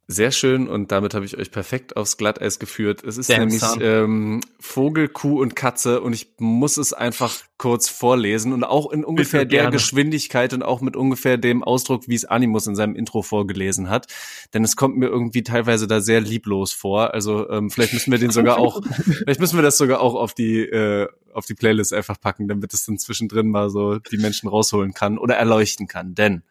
Sehr 0.07 0.33
schön 0.33 0.69
und 0.69 0.93
damit 0.93 1.15
habe 1.15 1.25
ich 1.25 1.39
euch 1.39 1.51
perfekt 1.51 1.97
aufs 1.97 2.19
Glatteis 2.19 2.59
geführt. 2.59 3.03
Es 3.03 3.17
ist 3.17 3.31
Damn 3.31 3.49
nämlich 3.49 3.63
ähm, 3.81 4.43
Vogel, 4.61 5.09
Kuh 5.09 5.41
und 5.41 5.57
Katze 5.57 6.03
und 6.03 6.13
ich 6.13 6.35
muss 6.39 6.77
es 6.77 6.93
einfach 6.93 7.35
kurz 7.57 7.89
vorlesen 7.89 8.53
und 8.53 8.65
auch 8.65 8.93
in 8.93 9.03
ungefähr 9.03 9.47
der 9.47 9.71
Geschwindigkeit 9.71 10.53
und 10.53 10.63
auch 10.63 10.83
mit 10.83 10.95
ungefähr 10.95 11.39
dem 11.39 11.65
Ausdruck, 11.65 12.07
wie 12.07 12.15
es 12.15 12.27
Animus 12.27 12.67
in 12.67 12.77
seinem 12.77 12.95
Intro 12.97 13.23
vorgelesen 13.23 13.89
hat. 13.89 14.07
Denn 14.53 14.63
es 14.63 14.77
kommt 14.77 14.99
mir 14.99 15.07
irgendwie 15.07 15.43
teilweise 15.43 15.87
da 15.87 16.03
sehr 16.03 16.21
lieblos 16.21 16.75
vor. 16.75 17.15
Also 17.15 17.49
ähm, 17.49 17.71
vielleicht 17.71 17.95
müssen 17.95 18.13
wir 18.13 18.19
den 18.19 18.31
sogar 18.31 18.59
auch, 18.59 18.83
vielleicht 19.05 19.41
müssen 19.41 19.57
wir 19.57 19.63
das 19.63 19.79
sogar 19.79 20.01
auch 20.01 20.15
auf 20.15 20.35
die 20.35 20.61
äh, 20.61 21.09
auf 21.33 21.47
die 21.47 21.55
Playlist 21.55 21.95
einfach 21.95 22.21
packen, 22.21 22.47
damit 22.47 22.75
es 22.75 22.85
dann 22.85 22.99
zwischendrin 22.99 23.49
mal 23.49 23.71
so 23.71 23.99
die 23.99 24.19
Menschen 24.19 24.51
rausholen 24.51 24.93
kann 24.93 25.17
oder 25.17 25.37
erleuchten 25.37 25.89
kann. 25.89 26.15
Denn 26.15 26.43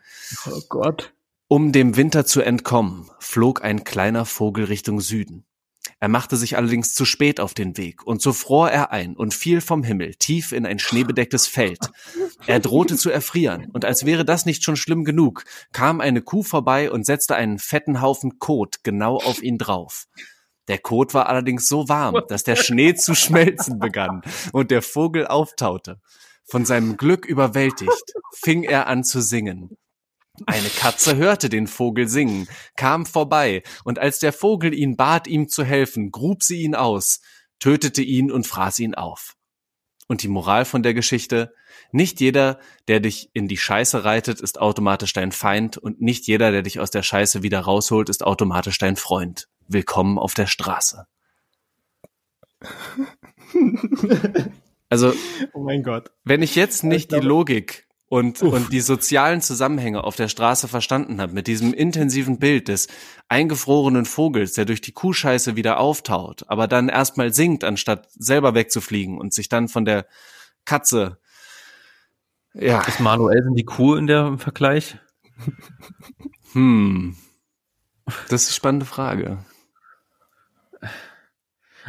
oh 0.49 0.61
Gott. 0.69 1.13
Um 1.53 1.71
dem 1.71 1.95
Winter 1.97 2.25
zu 2.25 2.41
entkommen, 2.41 3.11
flog 3.19 3.63
ein 3.63 3.83
kleiner 3.83 4.25
Vogel 4.25 4.65
Richtung 4.65 5.01
Süden. 5.01 5.45
Er 5.99 6.07
machte 6.07 6.35
sich 6.35 6.57
allerdings 6.57 6.95
zu 6.95 7.05
spät 7.05 7.39
auf 7.39 7.53
den 7.53 7.77
Weg, 7.77 8.07
und 8.07 8.23
so 8.23 8.33
fror 8.33 8.71
er 8.71 8.89
ein 8.89 9.15
und 9.15 9.35
fiel 9.35 9.61
vom 9.61 9.83
Himmel 9.83 10.15
tief 10.15 10.51
in 10.51 10.65
ein 10.65 10.79
schneebedecktes 10.79 11.45
Feld. 11.45 11.91
Er 12.47 12.59
drohte 12.59 12.97
zu 12.97 13.11
erfrieren, 13.11 13.69
und 13.71 13.85
als 13.85 14.03
wäre 14.03 14.25
das 14.25 14.47
nicht 14.47 14.63
schon 14.63 14.75
schlimm 14.75 15.03
genug, 15.03 15.43
kam 15.73 16.01
eine 16.01 16.23
Kuh 16.23 16.41
vorbei 16.41 16.89
und 16.89 17.05
setzte 17.05 17.35
einen 17.35 17.59
fetten 17.59 18.01
Haufen 18.01 18.39
Kot 18.39 18.77
genau 18.81 19.17
auf 19.17 19.43
ihn 19.43 19.59
drauf. 19.59 20.07
Der 20.67 20.79
Kot 20.79 21.13
war 21.13 21.27
allerdings 21.29 21.67
so 21.67 21.87
warm, 21.87 22.19
dass 22.29 22.43
der 22.43 22.55
Schnee 22.55 22.95
zu 22.95 23.13
schmelzen 23.13 23.77
begann 23.77 24.23
und 24.53 24.71
der 24.71 24.81
Vogel 24.81 25.27
auftaute. 25.27 26.01
Von 26.45 26.65
seinem 26.65 26.97
Glück 26.97 27.27
überwältigt, 27.27 28.15
fing 28.31 28.63
er 28.63 28.87
an 28.87 29.03
zu 29.03 29.21
singen. 29.21 29.77
Eine 30.47 30.69
Katze 30.69 31.15
hörte 31.15 31.47
den 31.47 31.67
Vogel 31.67 32.07
singen, 32.07 32.47
kam 32.75 33.05
vorbei, 33.05 33.61
und 33.83 33.99
als 33.99 34.17
der 34.17 34.33
Vogel 34.33 34.73
ihn 34.73 34.97
bat, 34.97 35.27
ihm 35.27 35.47
zu 35.47 35.63
helfen, 35.63 36.09
grub 36.09 36.41
sie 36.41 36.63
ihn 36.63 36.73
aus, 36.73 37.21
tötete 37.59 38.01
ihn 38.01 38.31
und 38.31 38.47
fraß 38.47 38.79
ihn 38.79 38.95
auf. 38.95 39.35
Und 40.07 40.23
die 40.23 40.27
Moral 40.27 40.65
von 40.65 40.81
der 40.81 40.95
Geschichte, 40.95 41.53
nicht 41.91 42.19
jeder, 42.19 42.59
der 42.87 42.99
dich 42.99 43.29
in 43.33 43.47
die 43.47 43.57
Scheiße 43.57 44.03
reitet, 44.03 44.41
ist 44.41 44.59
automatisch 44.59 45.13
dein 45.13 45.31
Feind, 45.31 45.77
und 45.77 46.01
nicht 46.01 46.25
jeder, 46.25 46.51
der 46.51 46.63
dich 46.63 46.79
aus 46.79 46.89
der 46.89 47.03
Scheiße 47.03 47.43
wieder 47.43 47.59
rausholt, 47.59 48.09
ist 48.09 48.23
automatisch 48.23 48.79
dein 48.79 48.95
Freund. 48.95 49.49
Willkommen 49.67 50.17
auf 50.17 50.33
der 50.33 50.47
Straße. 50.47 51.05
Also, 54.93 55.11
oh 55.53 55.63
mein 55.63 55.81
Gott. 55.81 56.11
Wenn 56.23 56.43
ich 56.43 56.55
jetzt 56.55 56.83
nicht 56.83 57.11
ich 57.11 57.19
die 57.19 57.25
Logik 57.25 57.82
und, 58.13 58.43
und 58.43 58.71
die 58.71 58.79
sozialen 58.79 59.41
Zusammenhänge 59.41 60.03
auf 60.03 60.15
der 60.15 60.27
Straße 60.27 60.67
verstanden 60.67 61.19
habe, 61.19 61.33
mit 61.33 61.47
diesem 61.47 61.73
intensiven 61.73 62.37
Bild 62.37 62.67
des 62.67 62.87
eingefrorenen 63.27 64.05
Vogels, 64.05 64.53
der 64.53 64.65
durch 64.65 64.81
die 64.81 64.91
Kuhscheiße 64.91 65.55
wieder 65.55 65.79
auftaut, 65.79 66.43
aber 66.47 66.67
dann 66.67 66.89
erstmal 66.89 67.33
singt, 67.33 67.63
anstatt 67.63 68.07
selber 68.11 68.53
wegzufliegen 68.53 69.17
und 69.17 69.33
sich 69.33 69.49
dann 69.49 69.67
von 69.67 69.83
der 69.83 70.05
Katze, 70.63 71.17
ja. 72.53 72.81
Ist 72.81 72.99
Manuel 72.99 73.41
denn 73.41 73.55
die 73.55 73.65
Kuh 73.65 73.95
in 73.95 74.05
der 74.05 74.37
Vergleich? 74.37 74.99
Hm. 76.51 77.17
Das 78.29 78.43
ist 78.43 78.49
eine 78.49 78.53
spannende 78.53 78.85
Frage. 78.85 79.43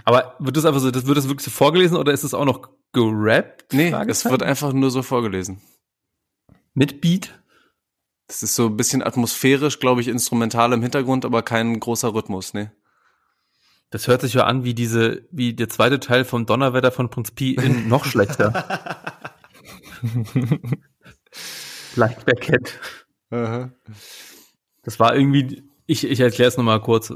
Aber 0.06 0.36
wird 0.38 0.56
das 0.56 0.64
einfach 0.64 0.80
so, 0.80 0.90
das 0.90 1.04
wird 1.04 1.18
das 1.18 1.28
wirklich 1.28 1.44
so 1.44 1.50
vorgelesen 1.50 1.98
oder 1.98 2.14
ist 2.14 2.24
es 2.24 2.32
auch 2.32 2.46
noch 2.46 2.70
gerappt? 2.94 3.74
Nee, 3.74 3.94
es 4.08 4.24
wird 4.24 4.42
einfach 4.42 4.72
nur 4.72 4.90
so 4.90 5.02
vorgelesen. 5.02 5.60
Mit 6.74 7.00
Beat? 7.00 7.40
Das 8.26 8.42
ist 8.42 8.54
so 8.56 8.66
ein 8.66 8.76
bisschen 8.76 9.02
atmosphärisch, 9.02 9.78
glaube 9.78 10.00
ich, 10.00 10.08
instrumental 10.08 10.72
im 10.72 10.82
Hintergrund, 10.82 11.24
aber 11.24 11.42
kein 11.42 11.78
großer 11.78 12.14
Rhythmus, 12.14 12.54
ne? 12.54 12.72
Das 13.90 14.08
hört 14.08 14.22
sich 14.22 14.34
ja 14.34 14.44
an 14.44 14.64
wie 14.64 14.74
diese, 14.74 15.28
wie 15.30 15.54
der 15.54 15.68
zweite 15.68 16.00
Teil 16.00 16.24
vom 16.24 16.46
Donnerwetter 16.46 16.90
von 16.90 17.10
Prinz 17.10 17.30
Pi 17.30 17.54
in 17.54 17.88
noch 17.88 18.04
schlechter. 18.04 19.22
Vielleicht 21.30 22.26
wer 22.26 22.34
kennt. 22.34 22.80
Das 24.82 24.98
war 24.98 25.14
irgendwie, 25.14 25.62
ich, 25.86 26.04
ich 26.10 26.18
erkläre 26.18 26.48
es 26.48 26.56
nochmal 26.56 26.80
kurz, 26.80 27.12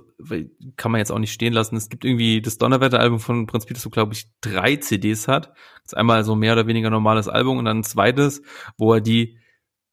kann 0.77 0.93
man 0.93 1.01
jetzt 1.01 1.11
auch 1.11 1.19
nicht 1.19 1.33
stehen 1.33 1.53
lassen. 1.53 1.75
Es 1.77 1.89
gibt 1.89 2.05
irgendwie 2.05 2.41
das 2.41 2.59
Donnerwetter-Album 2.59 3.19
von 3.19 3.47
Prinz 3.47 3.67
Pi, 3.67 3.75
das 3.75 3.83
so, 3.83 3.91
glaube 3.91 4.13
ich, 4.13 4.31
drei 4.41 4.77
CDs 4.77 5.27
hat. 5.27 5.49
Das 5.83 5.93
ist 5.93 5.97
einmal 5.97 6.23
so 6.23 6.37
mehr 6.37 6.53
oder 6.53 6.67
weniger 6.67 6.91
normales 6.91 7.29
Album 7.29 7.59
und 7.59 7.65
dann 7.65 7.79
ein 7.79 7.85
zweites, 7.85 8.43
wo 8.77 8.95
er 8.95 9.01
die 9.01 9.39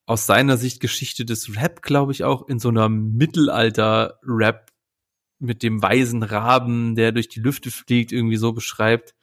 aus 0.05 0.25
seiner 0.25 0.57
Sicht 0.57 0.79
Geschichte 0.79 1.25
des 1.25 1.55
Rap, 1.55 1.81
glaube 1.81 2.11
ich, 2.11 2.23
auch 2.23 2.47
in 2.47 2.59
so 2.59 2.69
einer 2.69 2.89
Mittelalter-Rap 2.89 4.71
mit 5.39 5.63
dem 5.63 5.81
weisen 5.81 6.23
Raben, 6.23 6.95
der 6.95 7.11
durch 7.11 7.27
die 7.27 7.39
Lüfte 7.39 7.71
fliegt, 7.71 8.11
irgendwie 8.11 8.37
so 8.37 8.53
beschreibt. 8.53 9.15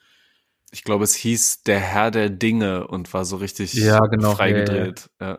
Ich 0.71 0.85
glaube, 0.85 1.05
es 1.05 1.15
hieß 1.15 1.63
Der 1.65 1.79
Herr 1.79 2.11
der 2.11 2.31
Dinge 2.31 2.87
und 2.87 3.13
war 3.13 3.25
so 3.25 3.37
richtig 3.37 3.75
ja, 3.75 4.01
genau, 4.01 4.35
freigedreht. 4.35 5.11
Ja, 5.21 5.39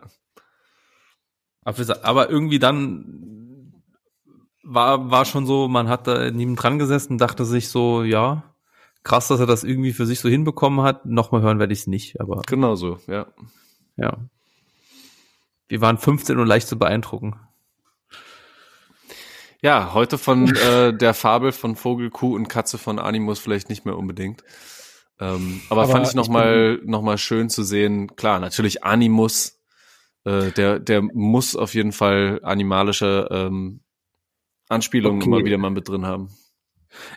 Aber 2.02 2.30
irgendwie 2.30 2.58
dann 2.58 3.72
war, 4.62 5.10
war 5.10 5.24
schon 5.24 5.46
so, 5.46 5.68
man 5.68 5.88
hat 5.88 6.06
da 6.06 6.30
neben 6.30 6.56
dran 6.56 6.78
gesessen, 6.78 7.18
dachte 7.18 7.44
sich 7.44 7.68
so, 7.68 8.02
ja, 8.02 8.54
krass, 9.02 9.28
dass 9.28 9.40
er 9.40 9.46
das 9.46 9.64
irgendwie 9.64 9.92
für 9.92 10.06
sich 10.06 10.20
so 10.20 10.28
hinbekommen 10.28 10.84
hat. 10.84 11.06
Nochmal 11.06 11.42
hören 11.42 11.58
werde 11.58 11.72
ich 11.72 11.80
es 11.80 11.86
nicht, 11.86 12.20
aber. 12.20 12.42
Genau 12.46 12.74
so, 12.74 12.98
ja. 13.06 13.26
Ja. 13.96 14.18
Wir 15.68 15.80
waren 15.80 15.98
15 15.98 16.38
und 16.38 16.46
leicht 16.46 16.68
zu 16.68 16.78
beeindrucken. 16.78 17.40
Ja, 19.62 19.94
heute 19.94 20.18
von 20.18 20.54
äh, 20.54 20.92
der 20.92 21.14
Fabel 21.14 21.50
von 21.52 21.74
Vogel, 21.74 22.10
Kuh 22.10 22.34
und 22.34 22.48
Katze 22.48 22.76
von 22.76 22.98
Animus 22.98 23.38
vielleicht 23.38 23.70
nicht 23.70 23.86
mehr 23.86 23.96
unbedingt. 23.96 24.44
Ähm, 25.18 25.62
aber, 25.70 25.84
aber 25.84 25.92
fand 25.92 26.06
ich 26.06 26.14
nochmal 26.14 26.80
noch 26.84 27.00
mal 27.00 27.16
schön 27.16 27.48
zu 27.48 27.62
sehen. 27.62 28.14
Klar, 28.14 28.40
natürlich 28.40 28.84
Animus, 28.84 29.62
äh, 30.24 30.50
der, 30.50 30.80
der 30.80 31.00
muss 31.00 31.56
auf 31.56 31.74
jeden 31.74 31.92
Fall 31.92 32.40
animalische 32.42 33.28
ähm, 33.30 33.80
Anspielungen 34.68 35.22
okay. 35.22 35.30
immer 35.30 35.44
wieder 35.44 35.56
mal 35.56 35.70
mit 35.70 35.88
drin 35.88 36.04
haben. 36.04 36.28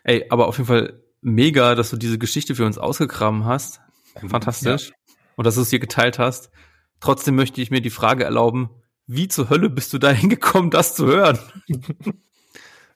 Ey, 0.04 0.26
aber 0.30 0.48
auf 0.48 0.58
jeden 0.58 0.68
Fall 0.68 1.04
mega, 1.22 1.76
dass 1.76 1.90
du 1.90 1.98
diese 1.98 2.18
Geschichte 2.18 2.56
für 2.56 2.66
uns 2.66 2.78
ausgegraben 2.78 3.46
hast. 3.46 3.82
Fantastisch. 4.26 4.90
Ja. 4.90 4.96
Und 5.36 5.46
dass 5.46 5.56
du 5.56 5.62
es 5.62 5.70
hier 5.70 5.80
geteilt 5.80 6.18
hast. 6.18 6.50
Trotzdem 7.00 7.36
möchte 7.36 7.62
ich 7.62 7.72
mir 7.72 7.82
die 7.82 7.90
Frage 7.90 8.24
erlauben, 8.24 8.70
wie 9.06 9.28
zur 9.28 9.50
Hölle 9.50 9.70
bist 9.70 9.94
du 9.94 9.98
da 9.98 10.10
hingekommen, 10.12 10.72
das 10.72 10.96
zu 10.96 11.08
hören? 11.08 11.40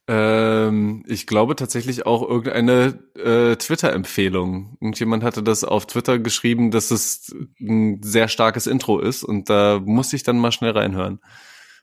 Ähm, 0.07 1.03
ich 1.07 1.27
glaube 1.27 1.55
tatsächlich 1.55 2.05
auch 2.05 2.27
irgendeine 2.27 2.99
äh, 3.15 3.55
Twitter-Empfehlung. 3.55 4.77
Irgendjemand 4.81 5.23
hatte 5.23 5.43
das 5.43 5.63
auf 5.63 5.85
Twitter 5.85 6.19
geschrieben, 6.19 6.71
dass 6.71 6.91
es 6.91 7.33
ein 7.59 8.01
sehr 8.01 8.27
starkes 8.27 8.67
Intro 8.67 8.99
ist 8.99 9.23
und 9.23 9.49
da 9.49 9.79
musste 9.83 10.15
ich 10.15 10.23
dann 10.23 10.39
mal 10.39 10.51
schnell 10.51 10.71
reinhören. 10.71 11.21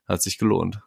Hat 0.07 0.23
sich 0.23 0.37
gelohnt. 0.39 0.81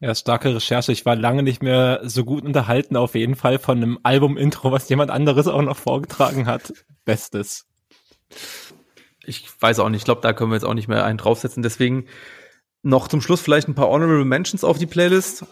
Ja, 0.00 0.14
starke 0.14 0.54
Recherche. 0.54 0.92
Ich 0.92 1.06
war 1.06 1.16
lange 1.16 1.42
nicht 1.42 1.62
mehr 1.62 2.00
so 2.04 2.24
gut 2.24 2.44
unterhalten, 2.44 2.96
auf 2.96 3.14
jeden 3.14 3.34
Fall 3.34 3.58
von 3.58 3.78
einem 3.78 3.98
Album-Intro, 4.02 4.70
was 4.70 4.88
jemand 4.88 5.10
anderes 5.10 5.48
auch 5.48 5.62
noch 5.62 5.76
vorgetragen 5.76 6.46
hat. 6.46 6.72
Bestes. 7.04 7.66
Ich 9.26 9.50
weiß 9.60 9.78
auch 9.80 9.88
nicht, 9.88 10.00
ich 10.00 10.04
glaube, 10.04 10.20
da 10.20 10.32
können 10.32 10.50
wir 10.50 10.56
jetzt 10.56 10.64
auch 10.64 10.74
nicht 10.74 10.88
mehr 10.88 11.04
einen 11.04 11.18
draufsetzen. 11.18 11.62
Deswegen 11.62 12.06
noch 12.82 13.08
zum 13.08 13.20
Schluss 13.20 13.40
vielleicht 13.40 13.68
ein 13.68 13.74
paar 13.74 13.88
Honorable 13.88 14.24
Mentions 14.24 14.64
auf 14.64 14.78
die 14.78 14.86
Playlist. 14.86 15.44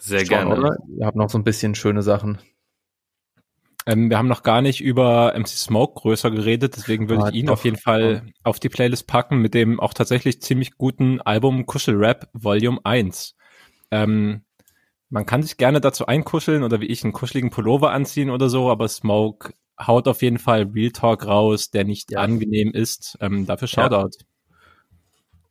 Sehr 0.00 0.20
Schauen, 0.20 0.28
gerne. 0.28 0.56
Oder? 0.58 0.76
Ihr 0.96 1.06
habt 1.06 1.16
noch 1.16 1.30
so 1.30 1.38
ein 1.38 1.44
bisschen 1.44 1.74
schöne 1.74 2.02
Sachen. 2.02 2.38
Ähm, 3.86 4.10
wir 4.10 4.18
haben 4.18 4.28
noch 4.28 4.42
gar 4.42 4.60
nicht 4.60 4.82
über 4.82 5.32
MC 5.34 5.48
Smoke 5.48 6.00
größer 6.00 6.30
geredet, 6.30 6.76
deswegen 6.76 7.08
würde 7.08 7.24
ah, 7.24 7.28
ich 7.30 7.36
ihn 7.36 7.46
doch. 7.46 7.54
auf 7.54 7.64
jeden 7.64 7.78
Fall 7.78 8.22
auf 8.44 8.60
die 8.60 8.68
Playlist 8.68 9.06
packen 9.06 9.38
mit 9.38 9.54
dem 9.54 9.80
auch 9.80 9.94
tatsächlich 9.94 10.42
ziemlich 10.42 10.76
guten 10.76 11.22
Album 11.22 11.64
Kuschel 11.64 11.96
Rap 11.96 12.28
Volume 12.34 12.78
1. 12.84 13.34
Ähm, 13.90 14.42
man 15.08 15.24
kann 15.24 15.42
sich 15.42 15.56
gerne 15.56 15.80
dazu 15.80 16.04
einkuscheln 16.04 16.64
oder 16.64 16.82
wie 16.82 16.86
ich 16.86 17.02
einen 17.02 17.14
kuscheligen 17.14 17.48
Pullover 17.48 17.92
anziehen 17.92 18.28
oder 18.28 18.50
so, 18.50 18.70
aber 18.70 18.88
Smoke 18.88 19.54
haut 19.80 20.08
auf 20.08 20.22
jeden 20.22 20.38
Fall 20.38 20.64
Real 20.74 20.90
Talk 20.90 21.26
raus, 21.26 21.70
der 21.70 21.84
nicht 21.84 22.12
ja. 22.12 22.20
angenehm 22.20 22.72
ist. 22.72 23.16
Ähm, 23.20 23.46
dafür 23.46 23.68
Shoutout. 23.68 24.18
Ja. 24.18 24.26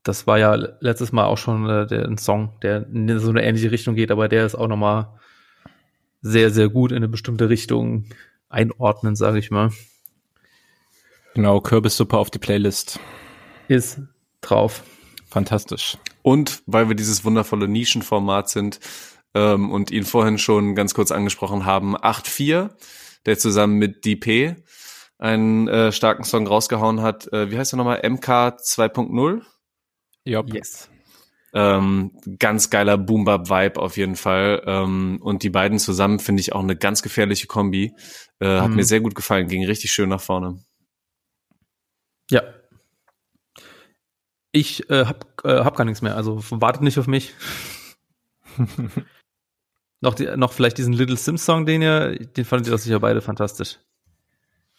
Das 0.03 0.25
war 0.25 0.39
ja 0.39 0.55
letztes 0.80 1.11
Mal 1.11 1.25
auch 1.25 1.38
schon 1.38 1.69
äh, 1.69 1.88
der, 1.88 2.05
ein 2.05 2.17
Song, 2.17 2.53
der 2.61 2.88
in 2.88 3.19
so 3.19 3.30
eine 3.30 3.43
ähnliche 3.43 3.71
Richtung 3.71 3.95
geht, 3.95 4.11
aber 4.11 4.28
der 4.30 4.45
ist 4.45 4.55
auch 4.55 4.67
nochmal 4.67 5.09
sehr, 6.21 6.49
sehr 6.49 6.69
gut 6.69 6.91
in 6.91 6.97
eine 6.97 7.07
bestimmte 7.07 7.49
Richtung 7.49 8.05
einordnen, 8.49 9.15
sage 9.15 9.39
ich 9.39 9.51
mal. 9.51 9.71
Genau, 11.34 11.61
Kürbissuppe 11.61 12.17
auf 12.17 12.32
die 12.32 12.39
Playlist. 12.39 12.99
Ist 13.67 13.99
drauf. 14.41 14.84
Fantastisch. 15.30 15.97
Und 16.21 16.63
weil 16.65 16.88
wir 16.88 16.95
dieses 16.95 17.25
wundervolle 17.25 17.67
Nischenformat 17.67 18.49
sind 18.49 18.80
ähm, 19.34 19.71
und 19.71 19.91
ihn 19.91 20.03
vorhin 20.03 20.38
schon 20.38 20.73
ganz 20.73 20.93
kurz 20.93 21.11
angesprochen 21.11 21.65
haben, 21.65 21.95
8.4, 21.95 22.69
der 23.28 23.38
zusammen 23.38 23.75
mit 23.78 24.05
DP 24.05 24.55
einen 25.19 25.67
äh, 25.67 25.91
starken 25.91 26.23
Song 26.23 26.47
rausgehauen 26.47 27.01
hat. 27.01 27.32
Äh, 27.32 27.51
wie 27.51 27.57
heißt 27.57 27.73
er 27.73 27.78
nochmal? 27.78 28.01
MK 28.07 28.57
2.0? 28.59 29.41
Yep. 30.25 30.53
Yes. 30.53 30.89
Ähm, 31.53 32.11
ganz 32.39 32.69
geiler 32.69 32.97
Boom-Bap-Vibe 32.97 33.80
auf 33.80 33.97
jeden 33.97 34.15
Fall. 34.15 34.61
Ähm, 34.65 35.19
und 35.21 35.43
die 35.43 35.49
beiden 35.49 35.80
zusammen 35.80 36.19
finde 36.19 36.41
ich 36.41 36.53
auch 36.53 36.61
eine 36.61 36.75
ganz 36.75 37.01
gefährliche 37.01 37.47
Kombi. 37.47 37.93
Äh, 38.39 38.59
hat 38.59 38.69
mhm. 38.69 38.75
mir 38.75 38.84
sehr 38.84 39.01
gut 39.01 39.15
gefallen, 39.15 39.47
ging 39.47 39.65
richtig 39.65 39.91
schön 39.91 40.09
nach 40.09 40.21
vorne. 40.21 40.59
Ja. 42.30 42.43
Ich 44.51 44.89
äh, 44.89 45.05
hab, 45.05 45.43
äh, 45.43 45.63
hab 45.63 45.75
gar 45.75 45.86
nichts 45.86 46.01
mehr, 46.01 46.15
also 46.15 46.41
wartet 46.49 46.82
nicht 46.82 46.97
auf 46.99 47.07
mich. 47.07 47.34
noch, 50.02 50.16
die, 50.16 50.26
noch 50.38 50.54
vielleicht 50.54 50.78
diesen 50.78 50.93
Little 50.93 51.18
Sims 51.18 51.45
Song, 51.45 51.66
den 51.66 51.82
ihr, 51.82 52.18
den 52.18 52.45
fandet 52.45 52.68
ihr 52.68 52.72
doch 52.72 52.80
sicher 52.80 53.00
beide 53.00 53.22
fantastisch. 53.22 53.80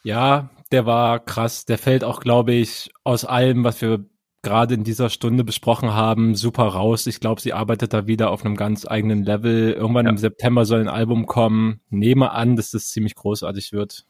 Ja, 0.04 0.50
der 0.70 0.86
war 0.86 1.18
krass. 1.18 1.64
Der 1.64 1.78
fällt 1.78 2.04
auch, 2.04 2.20
glaube 2.20 2.52
ich, 2.52 2.90
aus 3.04 3.24
allem, 3.24 3.64
was 3.64 3.80
wir 3.80 4.04
gerade 4.42 4.74
in 4.74 4.84
dieser 4.84 5.10
Stunde 5.10 5.44
besprochen 5.44 5.92
haben, 5.92 6.34
super 6.34 6.64
raus. 6.64 7.06
Ich 7.06 7.20
glaube, 7.20 7.40
sie 7.40 7.52
arbeitet 7.52 7.92
da 7.92 8.06
wieder 8.06 8.30
auf 8.30 8.44
einem 8.44 8.56
ganz 8.56 8.86
eigenen 8.86 9.24
Level. 9.24 9.72
Irgendwann 9.72 10.06
ja. 10.06 10.10
im 10.12 10.18
September 10.18 10.64
soll 10.64 10.80
ein 10.80 10.88
Album 10.88 11.26
kommen. 11.26 11.80
Nehme 11.90 12.30
an, 12.30 12.56
dass 12.56 12.70
das 12.70 12.88
ziemlich 12.88 13.16
großartig 13.16 13.72
wird. 13.72 14.06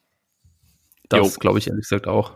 Das 1.08 1.40
glaube 1.40 1.58
ich 1.58 1.68
ehrlich 1.68 1.88
gesagt 1.88 2.06
auch. 2.06 2.34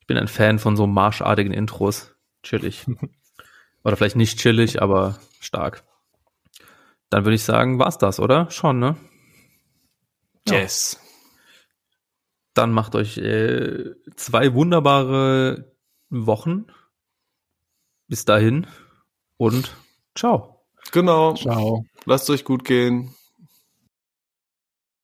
Ich 0.00 0.06
bin 0.06 0.18
ein 0.18 0.28
Fan 0.28 0.58
von 0.58 0.76
so 0.76 0.86
marschartigen 0.86 1.52
Intros. 1.52 2.14
Chillig. 2.42 2.86
oder 3.84 3.96
vielleicht 3.96 4.16
nicht 4.16 4.38
chillig, 4.38 4.82
aber 4.82 5.18
stark. 5.40 5.84
Dann 7.10 7.24
würde 7.24 7.36
ich 7.36 7.44
sagen, 7.44 7.78
war's 7.78 7.98
das, 7.98 8.20
oder? 8.20 8.50
Schon, 8.50 8.78
ne? 8.78 8.96
Yes. 10.46 11.00
Dann 12.54 12.72
macht 12.72 12.94
euch 12.94 13.18
äh, 13.18 13.94
zwei 14.16 14.54
wunderbare 14.54 15.76
Wochen 16.10 16.66
bis 18.08 18.24
dahin 18.24 18.66
und 19.36 19.76
ciao. 20.14 20.66
Genau. 20.92 21.34
Ciao. 21.34 21.84
Lasst 22.06 22.30
euch 22.30 22.44
gut 22.44 22.64
gehen. 22.64 23.14